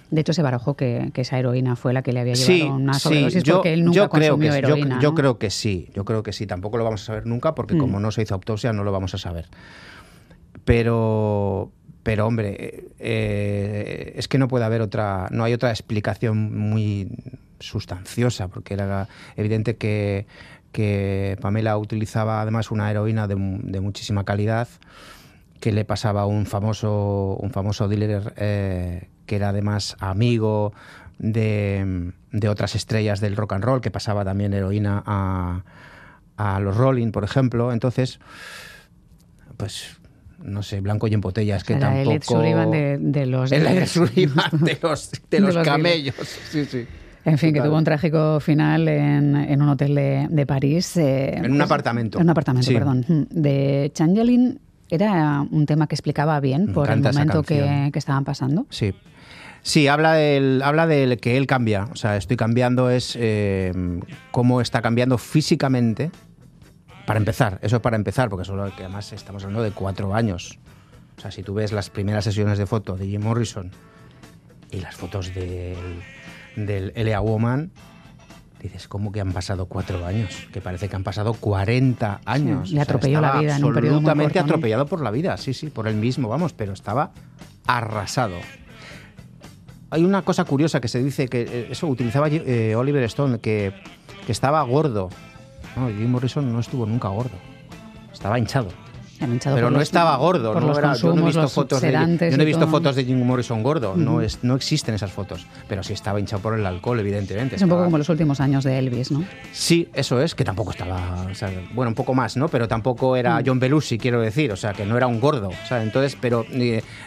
De 0.10 0.22
hecho, 0.22 0.34
se 0.34 0.42
barajó 0.42 0.76
que, 0.76 1.12
esa 1.16 1.38
heroína 1.38 1.76
fue 1.76 1.94
la 1.94 2.02
que 2.02 2.14
le 2.14 2.22
había 2.22 2.34
llevado 2.34 2.72
a 2.72 2.76
una 2.76 2.94
sobredosis 2.94 3.44
yo, 3.44 3.56
porque 3.56 3.74
él 3.74 3.84
nunca 3.84 4.08
creo 4.08 4.38
que, 4.40 4.48
heroína. 4.48 5.00
Yo, 5.02 5.14
creo 5.14 5.38
que 5.38 5.50
sí, 5.50 5.90
yo 5.94 6.06
creo 6.06 6.24
que 6.24 6.32
sí. 6.32 6.48
Tampoco 6.48 6.78
lo 6.78 6.86
vamos 6.86 7.04
a 7.04 7.06
saber 7.06 7.26
nunca 7.26 7.56
porque 7.56 7.76
mm. 7.76 7.80
como 7.80 8.00
no 8.00 8.12
se 8.12 8.22
hizo 8.22 8.34
autopsia 8.34 8.72
no 8.72 8.84
lo 8.84 8.92
vamos 8.92 9.14
a 9.14 9.18
saber. 9.18 9.48
Pero, 10.64 11.72
pero 12.04 12.26
hombre, 12.26 12.86
eh, 13.00 14.14
es 14.16 14.28
que 14.28 14.38
no 14.38 14.48
puede 14.48 14.66
haber 14.66 14.82
otra, 14.82 15.28
no 15.32 15.44
hay 15.44 15.54
otra 15.54 15.72
explicación 15.72 16.58
muy 16.58 17.10
sustanciosa 17.60 18.48
porque 18.48 18.76
era 18.76 19.08
evidente 19.36 19.76
que, 19.76 20.26
que 20.72 21.38
Pamela 21.42 21.78
utilizaba 21.78 22.42
además 22.42 22.72
una 22.72 22.90
heroína 22.90 23.28
de, 23.28 23.36
muchísima 23.36 24.24
calidad 24.24 24.68
que 25.60 25.72
le 25.72 25.86
pasaba 25.86 26.22
a 26.22 26.26
un 26.26 26.46
famoso, 26.46 27.36
un 27.42 27.52
famoso 27.52 27.88
dealer 27.88 28.34
eh, 28.38 29.10
que 29.28 29.36
era 29.36 29.50
además 29.50 29.96
amigo 30.00 30.74
de, 31.20 32.14
otras 32.50 32.74
estrellas 32.74 33.20
del 33.20 33.36
rock 33.36 33.54
and 33.54 33.64
roll, 33.64 33.82
que 33.82 33.92
pasaba 33.92 34.26
también 34.26 34.54
heroína 34.54 35.04
a, 35.06 35.64
a 36.38 36.60
los 36.60 36.76
Rolling, 36.76 37.12
por 37.12 37.24
ejemplo. 37.24 37.72
Entonces, 37.72 38.20
pues 39.58 39.98
no 40.44 40.64
sé, 40.64 40.82
blanco 40.82 41.08
y 41.08 41.14
en 41.14 41.22
botella, 41.22 41.56
es 41.56 41.64
que 41.64 41.76
tampoco... 41.76 42.12
El 42.12 42.24
Sullivan 42.24 42.72
de, 42.72 43.26
los... 43.26 43.52
El 43.52 43.64
de 43.64 43.80
los, 44.82 45.12
de 45.30 45.40
los, 45.40 45.58
camellos, 45.58 46.16
sí, 46.50 46.66
sí. 46.66 46.86
En 47.26 47.38
fin, 47.38 47.54
que 47.54 47.62
tuvo 47.62 47.76
un 47.76 47.84
trágico 47.84 48.40
final 48.40 48.88
en, 48.88 49.36
en 49.36 49.62
un 49.62 49.68
hotel 49.68 49.96
de, 49.96 50.28
de 50.30 50.46
París. 50.46 50.96
Eh, 50.96 51.36
en 51.36 51.52
un 51.52 51.62
apartamento. 51.62 52.20
En 52.20 52.24
un 52.24 52.30
apartamento, 52.30 52.72
perdón. 52.72 53.28
De 53.30 53.92
Changeling 53.94 54.60
era 54.90 55.42
un 55.42 55.66
tema 55.66 55.88
que 55.88 55.96
explicaba 55.96 56.40
bien 56.40 56.72
por 56.72 56.90
el 56.90 57.02
momento 57.02 57.44
que, 57.44 57.90
que, 57.92 58.00
estaban 58.00 58.24
pasando. 58.24 58.66
Sí. 58.70 58.94
Sí, 59.68 59.90
habla 59.90 60.14
del, 60.14 60.62
habla 60.64 60.88
del 60.88 61.20
que 61.20 61.36
él 61.36 61.46
cambia. 61.46 61.90
O 61.92 61.98
sea, 61.98 62.16
estoy 62.16 62.38
cambiando 62.38 62.90
es 62.90 63.18
eh, 63.20 63.74
cómo 64.32 64.62
está 64.62 64.82
cambiando 64.82 65.18
físicamente. 65.18 66.10
Para 67.06 67.20
empezar, 67.20 67.60
eso 67.62 67.76
es 67.76 67.82
para 67.82 67.98
empezar, 67.98 68.30
porque 68.30 68.46
solo 68.46 68.74
que 68.78 68.84
además 68.84 69.12
estamos 69.12 69.44
hablando 69.44 69.64
de 69.64 69.72
cuatro 69.72 70.16
años. 70.16 70.58
O 71.18 71.22
sea, 71.22 71.32
si 71.32 71.44
tú 71.44 71.54
ves 71.54 71.74
las 71.74 71.90
primeras 71.90 72.24
sesiones 72.24 72.58
de 72.58 72.66
foto 72.66 72.96
de 72.96 73.08
Jim 73.08 73.22
Morrison 73.22 73.72
y 74.72 74.80
las 74.80 74.96
fotos 74.96 75.34
del, 75.34 75.76
del 76.56 76.94
L.A. 76.96 77.20
Woman, 77.20 77.72
dices, 78.62 78.88
¿cómo 78.88 79.12
que 79.12 79.20
han 79.20 79.34
pasado 79.34 79.66
cuatro 79.66 80.06
años? 80.06 80.48
Que 80.54 80.62
parece 80.62 80.88
que 80.88 80.96
han 80.96 81.04
pasado 81.04 81.34
40 81.34 82.22
años. 82.24 82.72
le 82.72 82.80
atropelló 82.80 83.20
la 83.20 83.42
vida 83.42 83.58
en 83.58 83.66
un 83.66 83.74
periodo 83.74 83.98
Absolutamente 83.98 84.40
atropellado 84.40 84.86
por 84.86 85.02
la 85.02 85.12
vida, 85.12 85.36
sí, 85.36 85.54
sí, 85.54 85.70
por 85.70 85.90
él 85.90 85.96
mismo, 85.96 86.30
vamos, 86.30 86.54
pero 86.54 86.72
estaba 86.72 87.12
arrasado 87.68 88.38
hay 89.90 90.04
una 90.04 90.22
cosa 90.22 90.44
curiosa 90.46 90.82
que 90.82 90.88
se 90.88 91.04
dice 91.04 91.28
que 91.28 91.42
eh, 91.42 91.68
eso 91.72 91.88
utilizaba 91.88 92.28
eh, 92.30 92.76
Oliver 92.76 93.04
Stone, 93.04 93.40
que, 93.40 93.74
estaba 94.28 94.62
gordo. 94.64 95.10
No, 95.76 95.88
Jim 95.88 96.10
Morrison 96.10 96.52
no 96.52 96.60
estuvo 96.60 96.86
nunca 96.86 97.08
gordo. 97.08 97.38
Estaba 98.12 98.38
hinchado 98.40 98.70
pero 99.44 99.70
no 99.70 99.82
estaba 99.82 100.16
gordo. 100.18 100.54
no 100.54 100.96
yo 100.96 101.14
no 101.14 101.22
he 101.22 101.26
visto, 101.26 101.48
fotos, 101.50 101.82
de, 101.82 101.92
yo 101.92 102.38
no 102.38 102.44
he 102.44 102.46
visto 102.46 102.68
fotos 102.68 102.96
de 102.96 103.06
Jim 103.06 103.24
Morrison 103.26 103.64
gordo. 103.64 103.96
no, 103.96 104.22
es, 104.22 104.44
no 104.44 104.56
existen 104.56 104.96
esas 104.96 105.12
fotos. 105.12 105.46
Pero 105.68 105.84
sí 105.84 105.94
estaba 105.94 106.20
hinchado 106.20 106.42
por 106.42 106.58
el 106.58 106.66
alcohol, 106.66 107.00
evidentemente. 107.00 107.56
Es 107.56 107.62
un 107.62 107.70
poco 107.70 107.86
como 107.86 107.98
los 107.98 108.10
últimos 108.10 108.40
años 108.40 108.64
de 108.64 108.78
Elvis, 108.78 109.12
¿no? 109.12 109.24
Sí, 109.52 109.90
eso 109.94 110.22
es, 110.22 110.36
que 110.36 110.44
tampoco 110.44 110.72
estaba. 110.72 111.28
bueno, 111.74 111.90
un 111.90 111.96
poco 111.96 112.14
más, 112.14 112.38
¿no? 112.38 112.48
Pero 112.48 112.68
tampoco 112.68 113.16
era 113.16 113.40
mm. 113.40 113.44
John 113.46 113.60
Belushi, 113.60 113.98
quiero 113.98 114.22
decir. 114.22 114.52
O 114.52 114.56
sea, 114.56 114.74
que 114.74 114.86
no 114.86 114.98
era 114.98 115.08
un 115.08 115.20
gordo. 115.20 115.50
O 115.50 115.68
sea, 115.68 115.82
entonces, 115.82 116.18
pero, 116.20 116.46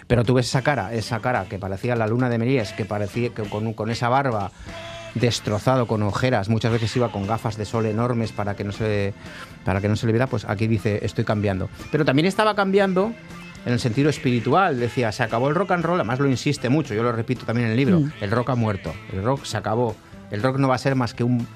pero 0.06 0.24
tú 0.24 0.34
ves 0.34 0.46
esa 0.46 0.62
cara, 0.62 0.92
esa 0.92 1.20
cara 1.20 1.46
que 1.48 1.58
parecía 1.58 1.96
la 1.96 2.06
luna 2.06 2.28
de 2.28 2.38
Merías, 2.38 2.72
que 2.72 2.84
parecía 2.84 3.30
que 3.30 3.42
con, 3.44 3.72
con 3.72 3.90
esa 3.90 4.08
barba 4.08 4.50
destrozado 5.14 5.86
con 5.86 6.02
ojeras, 6.02 6.48
muchas 6.48 6.72
veces 6.72 6.94
iba 6.96 7.10
con 7.10 7.26
gafas 7.26 7.56
de 7.56 7.64
sol 7.64 7.86
enormes 7.86 8.32
para 8.32 8.54
que 8.54 8.64
no 8.64 8.72
se 8.72 9.12
para 9.64 9.80
que 9.80 9.88
no 9.88 9.96
se 9.96 10.06
le 10.06 10.12
viera, 10.12 10.26
pues 10.26 10.44
aquí 10.44 10.66
dice 10.66 11.00
estoy 11.02 11.24
cambiando. 11.24 11.68
Pero 11.90 12.04
también 12.04 12.26
estaba 12.26 12.54
cambiando 12.54 13.12
en 13.66 13.72
el 13.72 13.80
sentido 13.80 14.08
espiritual, 14.08 14.80
decía, 14.80 15.12
se 15.12 15.22
acabó 15.22 15.48
el 15.48 15.54
rock 15.54 15.72
and 15.72 15.84
roll, 15.84 16.00
además 16.00 16.18
lo 16.18 16.28
insiste 16.28 16.68
mucho, 16.68 16.94
yo 16.94 17.02
lo 17.02 17.12
repito 17.12 17.44
también 17.44 17.66
en 17.66 17.72
el 17.72 17.76
libro, 17.76 18.00
mm. 18.00 18.12
el 18.20 18.30
rock 18.30 18.50
ha 18.50 18.54
muerto, 18.54 18.94
el 19.12 19.22
rock 19.22 19.44
se 19.44 19.56
acabó, 19.56 19.94
el 20.30 20.42
rock 20.42 20.58
no 20.58 20.68
va 20.68 20.76
a 20.76 20.78
ser 20.78 20.94
más 20.94 21.12
que 21.12 21.24
un, 21.24 21.46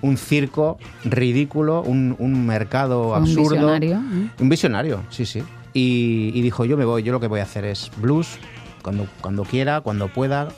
un 0.00 0.16
circo 0.16 0.78
ridículo, 1.04 1.82
un, 1.82 2.16
un 2.18 2.44
mercado 2.46 3.14
absurdo. 3.14 3.42
Un 3.42 3.50
visionario. 3.50 3.96
¿eh? 3.96 4.30
Un 4.40 4.48
visionario, 4.48 5.02
sí, 5.10 5.26
sí. 5.26 5.42
Y, 5.72 6.32
y, 6.34 6.42
dijo, 6.42 6.64
yo 6.64 6.76
me 6.76 6.84
voy, 6.84 7.02
yo 7.02 7.12
lo 7.12 7.20
que 7.20 7.26
voy 7.26 7.40
a 7.40 7.44
hacer 7.44 7.64
es 7.64 7.90
blues, 7.96 8.38
cuando, 8.82 9.06
cuando 9.20 9.44
quiera, 9.44 9.80
cuando 9.80 10.08
pueda, 10.08 10.48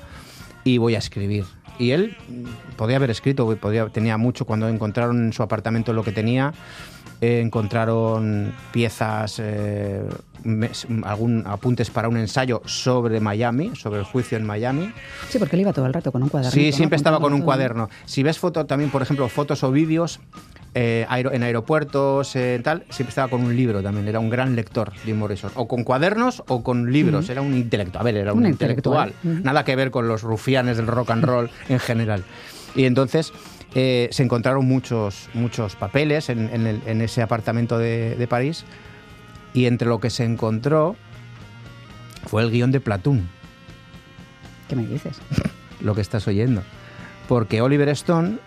y 0.64 0.78
voy 0.78 0.94
a 0.94 0.98
escribir. 0.98 1.44
Y 1.78 1.90
él 1.90 2.16
podía 2.76 2.96
haber 2.96 3.10
escrito, 3.10 3.54
podía, 3.56 3.88
tenía 3.88 4.16
mucho 4.16 4.44
cuando 4.44 4.68
encontraron 4.68 5.26
en 5.26 5.32
su 5.32 5.42
apartamento 5.42 5.92
lo 5.92 6.02
que 6.02 6.12
tenía. 6.12 6.52
Eh, 7.20 7.40
encontraron 7.40 8.52
piezas, 8.72 9.40
eh, 9.42 10.02
algún 11.04 11.44
apuntes 11.46 11.88
para 11.88 12.08
un 12.08 12.18
ensayo 12.18 12.60
sobre 12.66 13.20
Miami, 13.20 13.74
sobre 13.74 14.00
el 14.00 14.04
juicio 14.04 14.36
en 14.36 14.44
Miami. 14.44 14.92
Sí, 15.30 15.38
porque 15.38 15.56
él 15.56 15.62
iba 15.62 15.72
todo 15.72 15.86
el 15.86 15.94
rato 15.94 16.12
con 16.12 16.22
un 16.22 16.28
cuaderno. 16.28 16.52
Sí, 16.52 16.72
siempre 16.72 16.96
estaba 16.96 17.18
con 17.18 17.32
un 17.32 17.40
cuaderno. 17.40 17.88
Si 18.04 18.22
ves 18.22 18.38
fotos 18.38 18.66
también, 18.66 18.90
por 18.90 19.00
ejemplo, 19.00 19.28
fotos 19.30 19.62
o 19.62 19.72
vídeos 19.72 20.20
eh, 20.78 21.06
en 21.10 21.42
aeropuertos, 21.42 22.36
tal, 22.62 22.84
siempre 22.90 23.08
estaba 23.08 23.28
con 23.28 23.42
un 23.42 23.56
libro 23.56 23.82
también. 23.82 24.06
Era 24.08 24.20
un 24.20 24.28
gran 24.28 24.54
lector, 24.54 24.92
Jim 25.06 25.16
Morrison. 25.16 25.50
O 25.54 25.66
con 25.66 25.84
cuadernos 25.84 26.42
o 26.48 26.62
con 26.62 26.92
libros. 26.92 27.30
Era 27.30 27.40
un 27.40 27.54
intelectual. 27.54 28.02
A 28.02 28.04
ver, 28.04 28.16
era 28.16 28.34
un, 28.34 28.44
intelectual. 28.44 29.14
Nada 29.22 29.64
que 29.64 29.74
ver 29.74 29.90
con 29.90 30.06
los 30.06 30.20
rufianes 30.20 30.76
del 30.76 30.86
rock 30.86 31.12
and 31.12 31.24
roll 31.24 31.50
en 31.70 31.78
general. 31.78 32.24
Y 32.74 32.84
entonces 32.84 33.32
eh, 33.74 34.10
se 34.12 34.22
encontraron 34.22 34.66
muchos, 34.66 35.30
muchos 35.32 35.76
papeles 35.76 36.28
en, 36.28 37.00
ese 37.00 37.22
apartamento 37.22 37.78
de, 37.78 38.26
París 38.28 38.66
y 39.54 39.64
entre 39.64 39.88
lo 39.88 39.98
que 39.98 40.10
se 40.10 40.24
encontró 40.24 40.94
fue 42.26 42.42
el 42.42 42.50
guion 42.50 42.70
de 42.70 42.80
Platón. 42.80 43.30
¿Qué 44.68 44.76
me 44.76 44.86
dices? 44.86 45.16
lo 45.80 45.94
que 45.94 46.02
estás 46.02 46.28
oyendo. 46.28 46.62
Porque 47.28 47.62
Oliver 47.62 47.88
Stone 47.88 48.40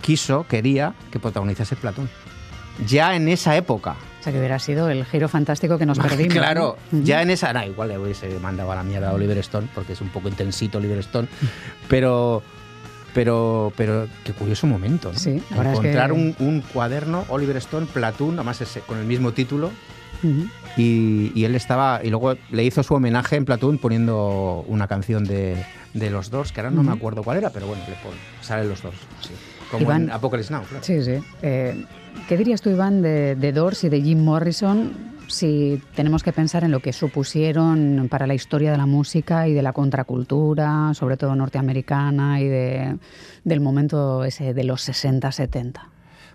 quiso, 0.00 0.46
quería 0.48 0.94
que 1.10 1.18
protagonizase 1.18 1.76
Platón. 1.76 2.08
Ya 2.86 3.14
en 3.16 3.28
esa 3.28 3.56
época. 3.56 3.96
O 4.20 4.22
sea, 4.22 4.32
que 4.32 4.38
hubiera 4.38 4.58
sido 4.58 4.88
el 4.88 5.04
giro 5.04 5.28
fantástico 5.28 5.78
que 5.78 5.86
nos 5.86 5.98
perdimos. 6.08 6.34
Claro, 6.34 6.76
ya 6.92 7.22
en 7.22 7.30
esa. 7.30 7.52
No, 7.52 7.64
igual 7.64 7.88
le 7.88 7.98
hubiese 7.98 8.38
mandado 8.40 8.72
a 8.72 8.76
la 8.76 8.82
mierda 8.82 9.10
a 9.10 9.14
Oliver 9.14 9.38
Stone, 9.38 9.68
porque 9.74 9.92
es 9.92 10.00
un 10.00 10.08
poco 10.08 10.28
intensito 10.28 10.78
Oliver 10.78 10.98
Stone. 10.98 11.28
Pero 11.88 12.42
pero, 13.14 13.72
pero 13.76 14.06
qué 14.22 14.32
curioso 14.32 14.66
momento, 14.66 15.12
¿no? 15.12 15.18
Sí, 15.18 15.42
Encontrar 15.50 16.12
un, 16.12 16.62
cuaderno, 16.72 17.24
Oliver 17.30 17.56
Stone, 17.56 17.86
Platoon, 17.86 18.34
además 18.34 18.62
con 18.86 18.98
el 18.98 19.06
mismo 19.06 19.32
título. 19.32 19.70
y, 20.76 21.44
él 21.44 21.54
estaba, 21.54 22.00
y 22.04 22.10
luego 22.10 22.36
le 22.50 22.64
hizo 22.64 22.82
su 22.82 22.94
homenaje 22.94 23.36
en 23.36 23.44
Platoon 23.44 23.78
poniendo 23.78 24.64
una 24.68 24.86
canción 24.86 25.24
de, 25.24 25.64
de 25.94 26.10
los 26.10 26.30
dos, 26.30 26.52
que 26.52 26.60
ahora 26.60 26.70
no 26.70 26.82
me 26.82 26.92
acuerdo 26.92 27.22
cuál 27.22 27.38
era, 27.38 27.50
pero 27.50 27.66
bueno, 27.66 27.82
le 27.88 27.96
salen 28.44 28.68
los 28.68 28.82
dos. 28.82 28.94
Como 29.70 29.92
en 29.92 30.10
Apocalypse 30.10 30.52
Now, 30.52 30.62
claro. 30.64 30.84
Sí, 30.84 31.02
sí. 31.02 31.18
Eh, 31.42 31.84
¿Qué 32.28 32.36
dirías 32.36 32.62
tú, 32.62 32.70
Iván, 32.70 33.02
de, 33.02 33.36
de 33.36 33.52
Doors 33.52 33.84
y 33.84 33.88
de 33.88 34.00
Jim 34.00 34.22
Morrison 34.24 34.92
si 35.28 35.82
tenemos 35.94 36.22
que 36.22 36.32
pensar 36.32 36.64
en 36.64 36.70
lo 36.70 36.80
que 36.80 36.92
supusieron 36.92 38.08
para 38.10 38.26
la 38.26 38.34
historia 38.34 38.72
de 38.72 38.78
la 38.78 38.86
música 38.86 39.46
y 39.46 39.54
de 39.54 39.62
la 39.62 39.72
contracultura, 39.72 40.92
sobre 40.94 41.16
todo 41.16 41.36
norteamericana 41.36 42.40
y 42.40 42.48
de, 42.48 42.98
del 43.44 43.60
momento 43.60 44.24
ese 44.24 44.54
de 44.54 44.64
los 44.64 44.88
60-70. 44.88 45.80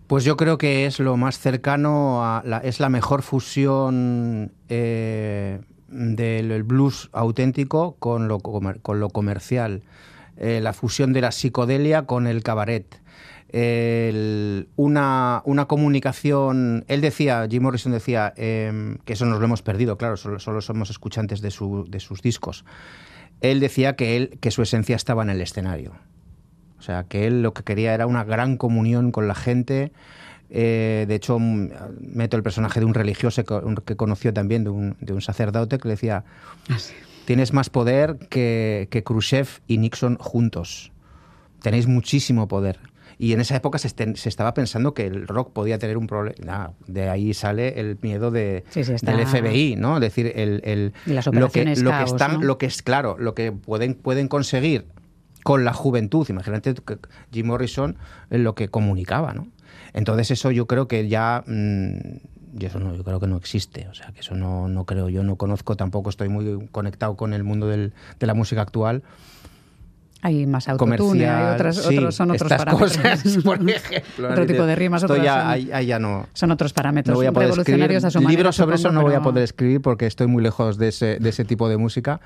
Pues 0.07 0.23
yo 0.23 0.37
creo 0.37 0.57
que 0.57 0.85
es 0.85 0.99
lo 0.99 1.17
más 1.17 1.39
cercano, 1.39 2.23
a 2.23 2.43
la, 2.45 2.59
es 2.59 2.79
la 2.79 2.89
mejor 2.89 3.23
fusión 3.23 4.51
eh, 4.69 5.61
del 5.87 6.63
blues 6.63 7.09
auténtico 7.13 7.95
con 7.99 8.27
lo, 8.27 8.39
con 8.39 8.99
lo 8.99 9.09
comercial, 9.09 9.83
eh, 10.37 10.59
la 10.61 10.73
fusión 10.73 11.13
de 11.13 11.21
la 11.21 11.31
psicodelia 11.31 12.03
con 12.03 12.27
el 12.27 12.43
cabaret 12.43 13.02
una, 13.53 15.41
una, 15.45 15.65
comunicación. 15.65 16.85
Él 16.87 17.01
decía, 17.01 17.47
Jim 17.49 17.61
Morrison 17.61 17.91
decía, 17.91 18.33
em, 18.35 18.97
que 19.05 19.13
eso 19.13 19.25
nos 19.25 19.39
lo 19.39 19.45
hemos 19.45 19.61
perdido, 19.61 19.97
claro, 19.97 20.17
solo, 20.17 20.39
solo 20.39 20.61
somos 20.61 20.89
escuchantes 20.89 21.41
de, 21.41 21.51
su, 21.51 21.85
de, 21.87 21.99
sus 21.99 22.21
discos. 22.21 22.65
Él 23.41 23.59
decía 23.59 23.95
que, 23.95 24.17
él, 24.17 24.37
que 24.41 24.49
su 24.49 24.63
esencia 24.63 24.95
estaba 24.95 25.21
en 25.21 25.29
el 25.29 25.41
escenario. 25.41 25.93
O 26.79 26.81
sea, 26.81 27.03
que 27.03 27.27
él 27.27 27.43
lo 27.43 27.53
que 27.53 27.63
quería 27.63 27.93
era 27.93 28.07
una 28.07 28.23
gran 28.23 28.57
comunión 28.57 29.11
con 29.11 29.27
la 29.27 29.35
gente. 29.35 29.91
Eh, 30.49 31.05
de 31.07 31.15
hecho, 31.15 31.37
meto 31.39 32.37
el 32.37 32.43
personaje 32.43 32.79
de 32.79 32.85
un 32.85 32.93
religioso 32.93 33.43
que, 33.43 33.95
conoció 33.95 34.33
también, 34.33 34.63
de 34.63 34.71
un, 34.71 34.97
de 34.99 35.13
un, 35.13 35.21
sacerdote, 35.21 35.77
que 35.77 35.87
le 35.87 35.93
decía: 35.93 36.25
ah, 36.69 36.77
Tienes 37.25 37.53
más 37.53 37.69
poder 37.69 38.17
que, 38.29 38.87
que 38.89 39.03
Khrushchev 39.03 39.47
y 39.67 39.77
Nixon 39.77 40.17
juntos. 40.17 40.91
Tenéis 41.61 41.87
muchísimo 41.87 42.47
poder. 42.47 42.79
Y 43.23 43.31
en 43.31 43.39
esa 43.39 43.55
época 43.55 43.77
se, 43.77 43.87
estaba 44.27 44.53
pensando 44.53 44.93
que 44.93 45.07
el 45.07 45.29
rock 45.29 45.53
podía 45.53 45.79
tener 45.79 45.97
un 45.97 46.07
problema. 46.07 46.73
de 46.87 47.07
ahí 47.07 47.33
sale 47.33 47.79
el 47.79 47.97
miedo 48.01 48.31
de, 48.31 48.65
del 48.75 49.25
FBI, 49.25 49.77
¿no? 49.77 49.95
Es 49.95 50.01
decir, 50.01 50.33
el, 50.35 50.91
lo 51.31 51.49
que, 51.49 51.73
lo 51.77 51.91
que 51.91 52.03
están, 52.03 52.45
lo 52.45 52.57
que 52.57 52.65
es 52.65 52.81
claro, 52.81 53.15
lo 53.17 53.33
que 53.33 53.53
pueden, 53.53 53.93
pueden 53.93 54.27
conseguir 54.27 54.87
con 55.41 55.63
la 55.63 55.71
juventud. 55.71 56.27
Imagínate 56.27 56.73
que 56.73 56.97
Jim 57.31 57.47
Morrison 57.47 57.95
lo 58.29 58.55
que 58.55 58.67
comunicaba, 58.67 59.33
¿no? 59.33 59.47
Entonces 59.93 60.29
eso 60.31 60.51
yo 60.51 60.67
creo 60.67 60.89
que 60.89 61.07
ya 61.07 61.45
mm, 61.47 62.17
yo 62.55 62.67
eso 62.67 62.79
no, 62.81 62.93
yo 62.93 63.05
creo 63.05 63.21
que 63.21 63.27
no 63.27 63.37
existe. 63.37 63.87
O 63.87 63.93
sea, 63.93 64.11
que 64.11 64.19
eso 64.19 64.35
no, 64.35 64.67
no 64.67 64.83
creo, 64.83 65.07
yo 65.07 65.23
no 65.23 65.37
conozco, 65.37 65.77
tampoco 65.77 66.09
estoy 66.09 66.27
muy 66.27 66.67
conectado 66.73 67.15
con 67.15 67.31
el 67.31 67.45
mundo 67.45 67.67
del, 67.67 67.93
de 68.19 68.27
la 68.27 68.33
música 68.33 68.63
actual 68.63 69.01
hay 70.23 70.45
más 70.47 70.69
autotune, 70.69 71.27
hay 71.27 71.53
otras, 71.53 71.85
otros, 71.85 72.15
son 72.15 72.31
otros 72.31 72.49
parámetros. 72.49 72.97
Cosas, 72.97 73.37
por 73.43 73.69
ejemplo. 73.69 74.31
Otro 74.31 74.45
tipo 74.45 74.65
de 74.65 74.73
rimas, 74.73 75.03
otras 75.03 75.21
ya, 75.21 75.57
ya 75.57 75.99
no. 75.99 76.27
Son 76.31 76.49
otros 76.49 76.71
parámetros 76.71 77.21
no 77.21 77.39
revolucionarios 77.39 78.05
a 78.05 78.09
su 78.09 78.21
Libros 78.21 78.55
sobre 78.55 78.77
eso 78.77 78.89
no 78.93 79.01
voy 79.01 79.15
a 79.15 79.21
poder 79.21 79.43
escribir 79.43 79.81
porque 79.81 80.05
estoy 80.05 80.27
muy 80.27 80.41
lejos 80.41 80.77
de 80.77 80.87
ese, 80.87 81.19
de 81.19 81.29
ese 81.29 81.43
tipo 81.43 81.67
de 81.67 81.75
música. 81.75 82.21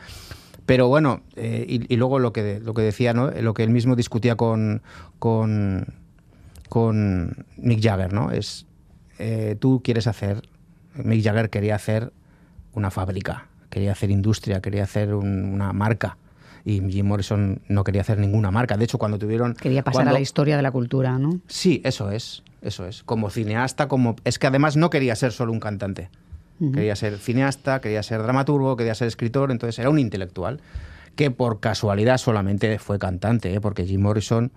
Pero 0.67 0.89
bueno, 0.89 1.21
eh, 1.37 1.65
y, 1.89 1.95
luego 1.95 2.19
lo 2.19 2.33
que, 2.33 2.59
lo 2.63 2.75
que 2.75 2.83
decía, 2.83 3.13
¿no? 3.13 3.31
lo 3.31 3.55
que 3.55 3.63
él 3.63 3.71
mismo 3.71 3.95
discutía 3.95 4.35
con, 4.35 4.83
con, 5.17 5.87
con 6.69 7.47
Mick 7.55 7.81
Jagger, 7.81 8.13
¿no? 8.13 8.29
Es, 8.29 8.67
eh, 9.17 9.55
tú 9.59 9.81
quieres 9.83 10.05
hacer, 10.05 10.43
Mick 10.93 11.23
Jagger 11.23 11.49
quería 11.49 11.73
hacer 11.73 12.13
una 12.73 12.91
fábrica, 12.91 13.47
quería 13.71 13.93
hacer 13.93 14.11
industria, 14.11 14.61
quería 14.61 14.83
hacer 14.83 15.15
una 15.15 15.73
marca 15.73 16.17
y 16.67 16.81
Jim 16.91 17.05
Morrison 17.05 17.61
no 17.69 17.85
quería 17.85 18.01
hacer 18.01 18.17
ninguna 18.17 18.51
marca. 18.51 18.75
De 18.75 18.83
hecho, 18.83 18.97
cuando 18.97 19.17
tuvieron... 19.17 19.53
Quería 19.53 19.85
pasar 19.85 20.05
a 20.09 20.11
la 20.11 20.19
historia 20.19 20.57
de 20.57 20.61
la 20.61 20.71
cultura, 20.71 21.17
¿no? 21.17 21.39
Sí, 21.47 21.79
eso 21.85 22.11
es, 22.11 22.43
eso 22.61 22.85
es. 22.85 23.03
Como 23.03 23.29
cineasta, 23.29 23.87
como... 23.87 24.17
Es 24.25 24.37
que 24.37 24.47
además 24.47 24.75
no 24.75 24.89
quería 24.89 25.15
ser 25.15 25.31
solo 25.31 25.53
un 25.53 25.61
cantante. 25.61 26.09
Quería 26.73 26.97
ser 26.97 27.19
cineasta, 27.19 27.79
quería 27.79 28.03
ser 28.03 28.21
dramaturgo, 28.21 28.75
quería 28.75 28.95
ser 28.95 29.07
escritor, 29.07 29.51
entonces 29.51 29.79
era 29.79 29.89
un 29.89 29.97
intelectual 29.97 30.59
que 31.15 31.31
por 31.31 31.61
casualidad 31.61 32.17
solamente 32.17 32.79
fue 32.79 32.99
cantante, 32.99 33.53
¿eh? 33.53 33.61
porque 33.61 33.85
Jim 33.85 34.01
Morrison 34.01 34.51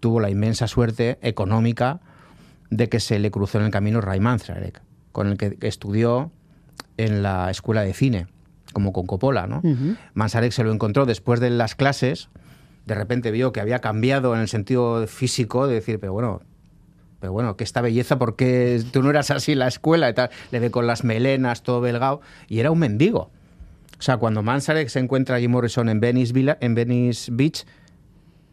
tuvo 0.00 0.20
la 0.20 0.28
inmensa 0.28 0.68
suerte 0.68 1.18
económica 1.22 2.00
de 2.68 2.90
que 2.90 3.00
se 3.00 3.18
le 3.18 3.30
cruzó 3.30 3.58
en 3.58 3.64
el 3.64 3.70
camino 3.70 4.02
Ray 4.02 4.20
Manzarek, 4.20 4.82
con 5.12 5.28
el 5.28 5.38
que 5.38 5.56
estudió 5.62 6.30
en 6.98 7.22
la 7.22 7.50
escuela 7.50 7.80
de 7.80 7.94
cine 7.94 8.26
como 8.74 8.92
con 8.92 9.06
Coppola, 9.06 9.46
¿no? 9.46 9.62
Manzarek 10.12 10.52
se 10.52 10.62
lo 10.62 10.72
encontró 10.72 11.06
después 11.06 11.40
de 11.40 11.48
las 11.48 11.74
clases, 11.74 12.28
de 12.84 12.94
repente 12.94 13.30
vio 13.30 13.52
que 13.52 13.60
había 13.60 13.78
cambiado 13.78 14.34
en 14.34 14.42
el 14.42 14.48
sentido 14.48 15.06
físico, 15.06 15.66
de 15.66 15.76
decir, 15.76 15.98
pero 15.98 16.12
bueno, 16.12 16.42
pero 17.20 17.32
bueno, 17.32 17.56
que 17.56 17.64
esta 17.64 17.80
belleza, 17.80 18.18
porque 18.18 18.82
tú 18.92 19.02
no 19.02 19.08
eras 19.08 19.30
así 19.30 19.52
en 19.52 19.60
la 19.60 19.68
escuela 19.68 20.10
y 20.10 20.12
tal? 20.12 20.28
Le 20.50 20.60
ve 20.60 20.70
con 20.70 20.86
las 20.86 21.04
melenas, 21.04 21.62
todo 21.62 21.80
belgado, 21.80 22.20
y 22.48 22.58
era 22.58 22.70
un 22.70 22.78
mendigo. 22.78 23.30
O 23.98 24.02
sea, 24.02 24.18
cuando 24.18 24.42
Manzarek 24.42 24.88
se 24.88 24.98
encuentra 24.98 25.36
a 25.36 25.40
Jim 25.40 25.50
Morrison 25.50 25.88
en 25.88 26.00
Venice, 26.00 26.34
en 26.60 26.74
Venice 26.74 27.30
Beach, 27.32 27.64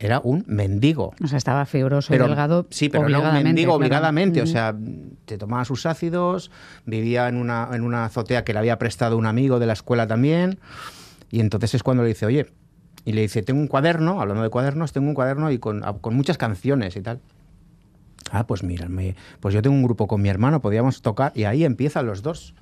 era 0.02 0.20
un 0.24 0.44
mendigo. 0.48 1.14
O 1.24 1.28
sea, 1.28 1.38
estaba 1.38 1.66
fibroso 1.66 2.14
y 2.14 2.18
delgado. 2.18 2.66
Sí, 2.70 2.90
pero 2.90 3.08
no 3.08 3.22
un 3.22 3.44
mendigo 3.44 3.74
obligadamente. 3.74 4.42
O 4.42 4.48
sea, 4.48 4.76
te 5.26 5.38
tomaba 5.38 5.64
sus 5.66 5.86
ácidos, 5.86 6.52
vivía 6.86 7.28
en 7.28 7.38
una, 7.38 7.70
en 7.72 7.84
una 7.84 8.06
azotea 8.06 8.44
que 8.44 8.54
le 8.54 8.60
había 8.60 8.78
prestado 8.80 9.18
un 9.18 9.26
amigo 9.26 9.60
de 9.60 9.68
la 9.68 9.74
escuela 9.74 10.08
también. 10.08 10.60
Y 11.30 11.40
entonces 11.40 11.76
es 11.76 11.84
cuando 11.84 12.04
le 12.04 12.10
dice, 12.10 12.26
oye, 12.26 12.48
y 13.06 13.14
le 13.14 13.22
dice, 13.22 13.42
tengo 13.42 13.60
un 13.60 13.68
cuaderno, 13.68 14.22
hablando 14.22 14.44
de 14.44 14.50
cuadernos, 14.50 14.92
tengo 14.92 15.08
un 15.08 15.14
cuaderno 15.14 15.52
y 15.52 15.60
con, 15.60 15.82
con 16.02 16.16
muchas 16.16 16.38
canciones 16.38 16.96
y 16.96 17.02
tal. 17.02 17.20
Ah, 18.32 18.48
pues 18.48 18.64
mira, 18.64 18.88
pues 19.40 19.54
yo 19.54 19.62
tengo 19.62 19.76
un 19.76 19.84
grupo 19.84 20.08
con 20.08 20.22
mi 20.22 20.30
hermano, 20.30 20.62
podíamos 20.62 21.02
tocar, 21.02 21.32
y 21.36 21.44
ahí 21.44 21.66
empiezan 21.66 22.06
los 22.06 22.22
dos. 22.22 22.54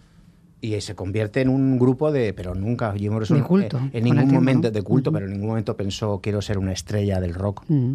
Y 0.61 0.79
se 0.81 0.93
convierte 0.93 1.39
en 1.39 1.47
un 1.47 1.79
grupo 1.79 2.11
de, 2.11 2.33
pero 2.33 2.53
nunca 2.53 2.93
Jim 2.93 3.13
Morrison 3.13 3.37
De 3.37 3.43
culto, 3.43 3.77
eh, 3.77 3.89
en 3.93 4.03
ningún 4.03 4.19
tiempo, 4.23 4.35
momento 4.35 4.67
¿no? 4.67 4.71
de 4.73 4.81
culto, 4.81 5.09
Ujú. 5.09 5.13
pero 5.15 5.25
en 5.27 5.31
ningún 5.31 5.47
momento 5.47 5.77
pensó 5.77 6.19
quiero 6.21 6.41
ser 6.41 6.57
una 6.57 6.73
estrella 6.73 7.21
del 7.21 7.33
rock. 7.33 7.63
Mm. 7.69 7.93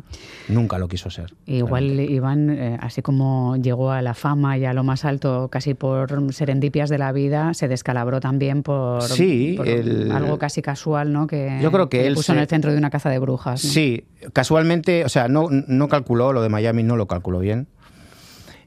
Nunca 0.49 0.79
lo 0.79 0.89
quiso 0.89 1.11
ser. 1.11 1.35
Igual 1.45 2.01
Iván, 2.01 2.49
eh, 2.49 2.79
así 2.81 3.03
como 3.03 3.57
llegó 3.57 3.91
a 3.91 4.01
la 4.01 4.15
fama 4.15 4.57
y 4.57 4.65
a 4.65 4.73
lo 4.73 4.83
más 4.83 5.05
alto 5.05 5.49
casi 5.51 5.75
por 5.75 6.33
serendipias 6.33 6.89
de 6.89 6.97
la 6.97 7.13
vida, 7.13 7.53
se 7.53 7.69
descalabró 7.69 8.21
también 8.21 8.63
por, 8.63 9.03
Sí, 9.03 9.55
por 9.59 9.69
el- 9.69 10.11
algo 10.11 10.39
casi 10.39 10.63
casual, 10.63 11.13
¿no? 11.13 11.27
Que, 11.27 11.59
Yo 11.63 11.71
creo 11.71 11.91
que 11.91 11.99
le 11.99 12.07
él 12.07 12.15
puso 12.15 12.33
en 12.33 12.39
se- 12.39 12.43
el 12.45 12.49
centro 12.49 12.73
de 12.73 12.79
una 12.79 12.89
caza 12.89 13.11
de 13.11 13.19
brujas. 13.19 13.63
¿no? 13.63 13.71
Sí, 13.71 14.05
casualmente, 14.33 15.05
o 15.05 15.09
sea, 15.11 15.29
no, 15.29 15.49
no 15.51 15.89
calculó 15.89 16.33
lo 16.33 16.41
de 16.41 16.49
Miami, 16.49 16.83
no 16.83 16.97
lo 16.97 17.07
calculó 17.09 17.41
bien. 17.41 17.67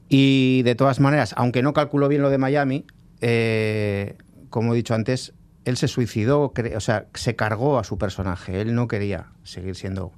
Y 0.08 0.62
de 0.62 0.74
todas 0.74 1.00
maneras, 1.00 1.34
aunque 1.36 1.62
no 1.62 1.72
calculó 1.72 2.08
bien 2.08 2.22
lo 2.22 2.30
de 2.30 2.38
Miami, 2.38 2.84
eh, 3.20 4.16
como 4.50 4.72
he 4.72 4.76
dicho 4.76 4.94
antes, 4.94 5.32
él 5.64 5.76
se 5.76 5.88
suicidó, 5.88 6.52
o 6.76 6.80
sea, 6.80 7.06
se 7.14 7.36
cargó 7.36 7.78
a 7.78 7.84
su 7.84 7.98
personaje. 7.98 8.60
Él 8.60 8.74
no 8.74 8.88
quería 8.88 9.26
seguir 9.42 9.74
siendo 9.76 10.12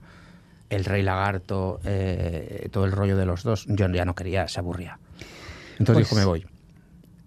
el 0.68 0.84
rey 0.84 1.02
lagarto, 1.02 1.80
eh, 1.84 2.68
todo 2.70 2.84
el 2.84 2.92
rollo 2.92 3.16
de 3.16 3.26
los 3.26 3.42
dos. 3.42 3.66
Yo 3.68 3.88
ya 3.88 4.04
no 4.04 4.14
quería, 4.14 4.46
se 4.46 4.60
aburría. 4.60 4.98
Entonces 5.78 6.08
Pues- 6.08 6.10
dijo, 6.10 6.16
me 6.16 6.24
voy. 6.26 6.46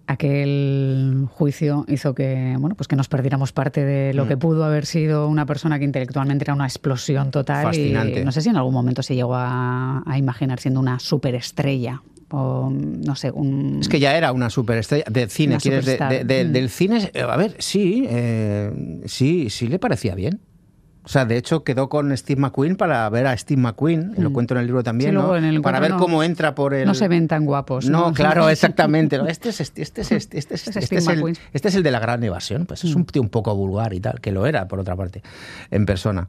Aquel 0.06 1.26
juicio 1.30 1.86
hizo 1.88 2.14
que, 2.14 2.56
bueno, 2.58 2.76
pues 2.76 2.88
que 2.88 2.94
nos 2.96 3.08
perdiéramos 3.08 3.52
parte 3.52 3.84
de 3.84 4.12
lo 4.12 4.26
Mm. 4.26 4.28
que 4.28 4.36
pudo 4.36 4.64
haber 4.64 4.84
sido 4.84 5.28
una 5.28 5.46
persona 5.46 5.78
que 5.78 5.86
intelectualmente 5.86 6.44
era 6.44 6.52
una 6.52 6.66
explosión 6.66 7.30
total. 7.30 7.64
Fascinante. 7.64 8.20
Y 8.20 8.24
no 8.24 8.30
sé 8.30 8.42
si 8.42 8.50
en 8.50 8.56
algún 8.56 8.74
momento 8.74 9.02
se 9.02 9.14
llegó 9.14 9.34
a, 9.34 10.02
a 10.06 10.18
imaginar 10.18 10.60
siendo 10.60 10.78
una 10.80 10.98
superestrella. 10.98 12.02
O 12.36 12.68
no 12.70 13.14
sé, 13.14 13.30
un. 13.30 13.78
Es 13.80 13.88
que 13.88 14.00
ya 14.00 14.16
era 14.16 14.32
una 14.32 14.50
superestrella 14.50 15.04
del 15.08 15.30
cine, 15.30 15.58
¿quieres? 15.58 15.84
De- 15.86 15.98
de- 15.98 16.24
de- 16.24 16.44
Mm. 16.44 16.52
Del 16.52 16.68
cine, 16.68 17.10
eh, 17.14 17.22
a 17.22 17.36
ver, 17.36 17.54
sí, 17.60 18.06
eh, 18.08 19.02
sí, 19.06 19.50
sí 19.50 19.68
le 19.68 19.78
parecía 19.78 20.14
bien. 20.16 20.40
O 21.04 21.08
sea, 21.08 21.26
de 21.26 21.36
hecho 21.36 21.64
quedó 21.64 21.90
con 21.90 22.16
Steve 22.16 22.40
McQueen 22.40 22.76
para 22.76 23.06
ver 23.10 23.26
a 23.26 23.36
Steve 23.36 23.60
McQueen, 23.60 24.14
lo 24.16 24.32
cuento 24.32 24.54
en 24.54 24.60
el 24.60 24.66
libro 24.66 24.82
también, 24.82 25.14
Mm. 25.14 25.18
Sí, 25.20 25.22
¿no? 25.26 25.36
el 25.36 25.60
para 25.60 25.78
ver 25.78 25.90
no- 25.90 25.98
cómo 25.98 26.22
entra 26.22 26.54
por 26.54 26.72
el... 26.72 26.86
No 26.86 26.94
se 26.94 27.08
ven 27.08 27.28
tan 27.28 27.44
guapos. 27.44 27.90
No, 27.90 28.14
claro, 28.14 28.48
exactamente. 28.48 29.18
¿no? 29.18 29.26
Este 29.28 29.50
es, 29.50 29.60
este, 29.60 29.82
este 29.82 30.00
es, 30.00 30.10
este, 30.12 30.38
este 30.38 30.54
es, 30.54 30.66
Este 30.66 30.70
es 30.70 30.76
este 30.78 30.86
Steve 30.86 30.98
es 31.00 31.06
el, 31.08 31.14
McQueen. 31.16 31.36
este 31.52 31.68
es 31.68 31.74
el 31.74 31.82
de 31.82 31.90
la 31.90 32.00
gran 32.00 32.24
evasión. 32.24 32.64
Pues 32.64 32.84
es 32.84 32.94
un 32.94 33.04
tío 33.04 33.20
un 33.20 33.28
poco 33.28 33.54
vulgar 33.54 33.92
y 33.92 34.00
tal, 34.00 34.20
que 34.22 34.32
lo 34.32 34.46
era, 34.46 34.66
por 34.66 34.80
otra 34.80 34.96
parte, 34.96 35.22
en 35.70 35.84
persona. 35.84 36.26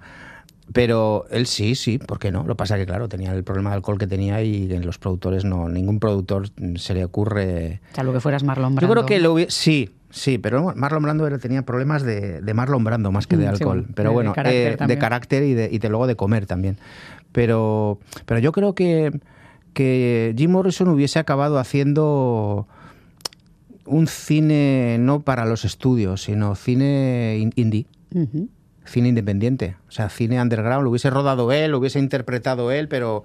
Pero 0.73 1.25
él 1.29 1.45
sí, 1.45 1.75
sí, 1.75 1.97
¿por 1.99 2.19
qué 2.19 2.31
no? 2.31 2.41
Lo 2.43 2.55
que 2.55 2.57
pasa 2.57 2.75
que, 2.77 2.85
claro, 2.85 3.07
tenía 3.07 3.31
el 3.33 3.43
problema 3.43 3.69
de 3.69 3.75
alcohol 3.77 3.97
que 3.99 4.07
tenía 4.07 4.41
y 4.41 4.71
en 4.73 4.85
los 4.85 4.97
productores 4.97 5.45
no, 5.45 5.69
ningún 5.69 5.99
productor 5.99 6.49
se 6.77 6.93
le 6.95 7.05
ocurre 7.05 7.81
Salvo 7.93 8.13
que 8.13 8.19
fueras 8.19 8.43
Marlon 8.43 8.71
yo 8.73 8.75
Brando. 8.77 8.93
creo 8.93 9.05
que 9.05 9.19
lo 9.19 9.35
sí, 9.49 9.91
sí, 10.09 10.37
pero 10.39 10.73
Marlon 10.75 11.03
Brando 11.03 11.27
era- 11.27 11.37
tenía 11.37 11.61
problemas 11.63 12.01
de, 12.03 12.41
de 12.41 12.53
Marlon 12.55 12.83
Brando 12.83 13.11
más 13.11 13.27
que 13.27 13.37
de 13.37 13.43
Mm, 13.45 13.55
sí, 13.55 13.63
alcohol. 13.63 13.85
pero 13.95 14.09
de- 14.09 14.11
de 14.11 14.13
bueno, 14.15 14.33
carácter 14.33 14.67
eh, 14.67 14.71
de 14.71 14.77
también. 14.77 14.99
carácter 14.99 15.43
y 15.43 15.53
de, 15.53 15.69
y 15.71 15.77
de 15.77 15.89
luego 15.89 16.07
de 16.07 16.15
comer 16.15 16.45
también. 16.47 16.77
Pero, 17.31 17.99
pero 18.25 18.39
yo 18.39 18.51
creo 18.51 18.73
que, 18.73 19.11
que 19.73 20.33
Jim 20.37 20.51
Morrison 20.51 20.87
hubiese 20.87 21.19
acabado 21.19 21.59
haciendo 21.59 22.67
un 23.85 24.07
cine 24.07 24.97
no 24.99 25.21
para 25.21 25.45
los 25.45 25.63
estudios, 25.63 26.23
sino 26.23 26.55
cine 26.55 27.37
in- 27.39 27.53
indie. 27.55 27.85
Cine 28.85 29.09
independiente, 29.09 29.75
o 29.87 29.91
sea, 29.91 30.09
cine 30.09 30.41
underground, 30.41 30.83
lo 30.83 30.89
hubiese 30.91 31.09
rodado 31.09 31.51
él, 31.51 31.71
lo 31.71 31.79
hubiese 31.79 31.99
interpretado 31.99 32.71
él, 32.71 32.87
pero 32.87 33.23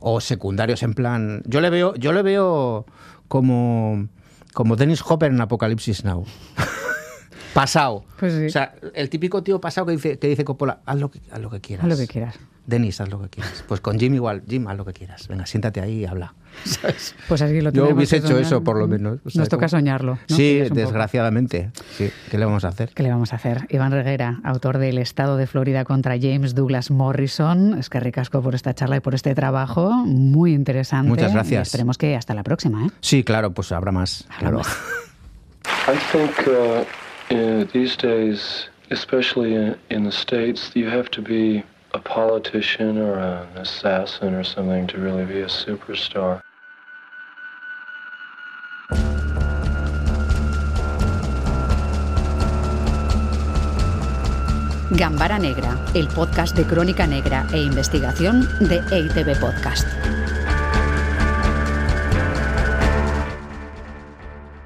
o 0.00 0.20
secundarios 0.20 0.82
en 0.82 0.94
plan, 0.94 1.42
yo 1.46 1.60
le 1.60 1.70
veo, 1.70 1.94
yo 1.94 2.12
le 2.12 2.22
veo 2.22 2.84
como 3.28 4.08
como 4.52 4.76
Dennis 4.76 5.02
Hopper 5.06 5.30
en 5.30 5.40
Apocalipsis 5.40 6.04
Now. 6.04 6.24
pasado. 7.54 8.04
Pues 8.18 8.34
sí. 8.34 8.46
O 8.46 8.50
sea, 8.50 8.74
el 8.94 9.08
típico 9.08 9.42
tío 9.42 9.60
pasado 9.60 9.86
que 9.86 9.92
dice 9.92 10.18
que 10.18 10.28
dice 10.28 10.44
Coppola, 10.44 10.80
haz 10.84 10.98
lo 10.98 11.10
que 11.10 11.20
haz 11.30 11.40
lo 11.40 11.50
que 11.50 11.60
quieras. 11.60 11.84
Haz 11.84 11.90
lo 11.90 11.96
que 11.96 12.06
quieras. 12.06 12.36
Denis, 12.66 13.00
haz 13.00 13.08
lo 13.10 13.20
que 13.22 13.28
quieras. 13.28 13.64
Pues 13.68 13.80
con 13.80 13.98
Jim 13.98 14.14
igual, 14.14 14.42
Jim, 14.48 14.66
haz 14.66 14.76
lo 14.76 14.84
que 14.84 14.92
quieras. 14.92 15.28
Venga, 15.28 15.46
siéntate 15.46 15.80
ahí 15.80 16.00
y 16.00 16.04
habla. 16.06 16.34
¿Sabes? 16.64 17.14
Pues 17.28 17.42
así 17.42 17.60
lo 17.60 17.70
Yo 17.70 17.88
hubiese 17.90 18.16
hecho 18.16 18.28
soñar. 18.28 18.42
eso, 18.42 18.64
por 18.64 18.78
lo 18.78 18.88
menos. 18.88 19.18
O 19.24 19.30
sea, 19.30 19.40
Nos 19.40 19.48
toca 19.48 19.66
como- 19.66 19.78
soñarlo. 19.78 20.18
¿no? 20.28 20.36
Sí, 20.36 20.62
desgraciadamente. 20.72 21.70
Sí, 21.96 22.10
¿qué 22.30 22.38
le 22.38 22.44
vamos 22.44 22.64
a 22.64 22.68
hacer? 22.68 22.90
¿Qué 22.94 23.02
le 23.02 23.10
vamos 23.10 23.32
a 23.32 23.36
hacer? 23.36 23.66
Iván 23.70 23.92
Reguera, 23.92 24.40
autor 24.42 24.78
del 24.78 24.98
Estado 24.98 25.36
de 25.36 25.46
Florida 25.46 25.84
contra 25.84 26.16
James 26.20 26.54
Douglas 26.54 26.90
Morrison. 26.90 27.78
Es 27.78 27.90
que 27.90 28.00
ricasco 28.00 28.42
por 28.42 28.54
esta 28.54 28.74
charla 28.74 28.96
y 28.96 29.00
por 29.00 29.14
este 29.14 29.34
trabajo. 29.34 29.90
Muy 30.06 30.54
interesante. 30.54 31.08
Muchas 31.08 31.32
gracias. 31.32 31.60
Y 31.60 31.62
esperemos 31.68 31.98
que 31.98 32.16
hasta 32.16 32.34
la 32.34 32.42
próxima. 32.42 32.86
¿eh? 32.86 32.90
Sí, 33.00 33.22
claro, 33.22 33.52
pues 33.52 33.70
habrá 33.72 33.92
más. 33.92 34.24
Habrá 34.30 34.38
claro. 34.50 34.58
más. 34.58 34.68
I 35.88 35.96
think 36.10 36.32
uh, 36.48 37.64
these 37.72 37.96
days, 37.96 38.68
especially 38.90 39.74
in 39.90 40.04
the 40.04 40.10
States, 40.12 40.70
you 40.74 40.88
have 40.88 41.10
to 41.10 41.22
be 41.22 41.64
a 41.96 42.00
politician 42.00 42.98
or 42.98 43.18
an 43.18 43.48
assassin 43.56 44.34
or 44.34 44.44
something 44.44 44.86
to 44.86 44.98
really 44.98 45.24
be 45.24 45.40
a 45.40 45.46
superstar. 45.46 46.42
Gambara 54.90 55.38
Negra, 55.38 55.78
el 55.94 56.08
podcast 56.08 56.56
de 56.56 56.64
crónica 56.64 57.06
negra 57.06 57.46
e 57.52 57.58
investigación 57.58 58.46
de 58.60 58.76
EITB 58.90 59.38
Podcast. 59.40 59.86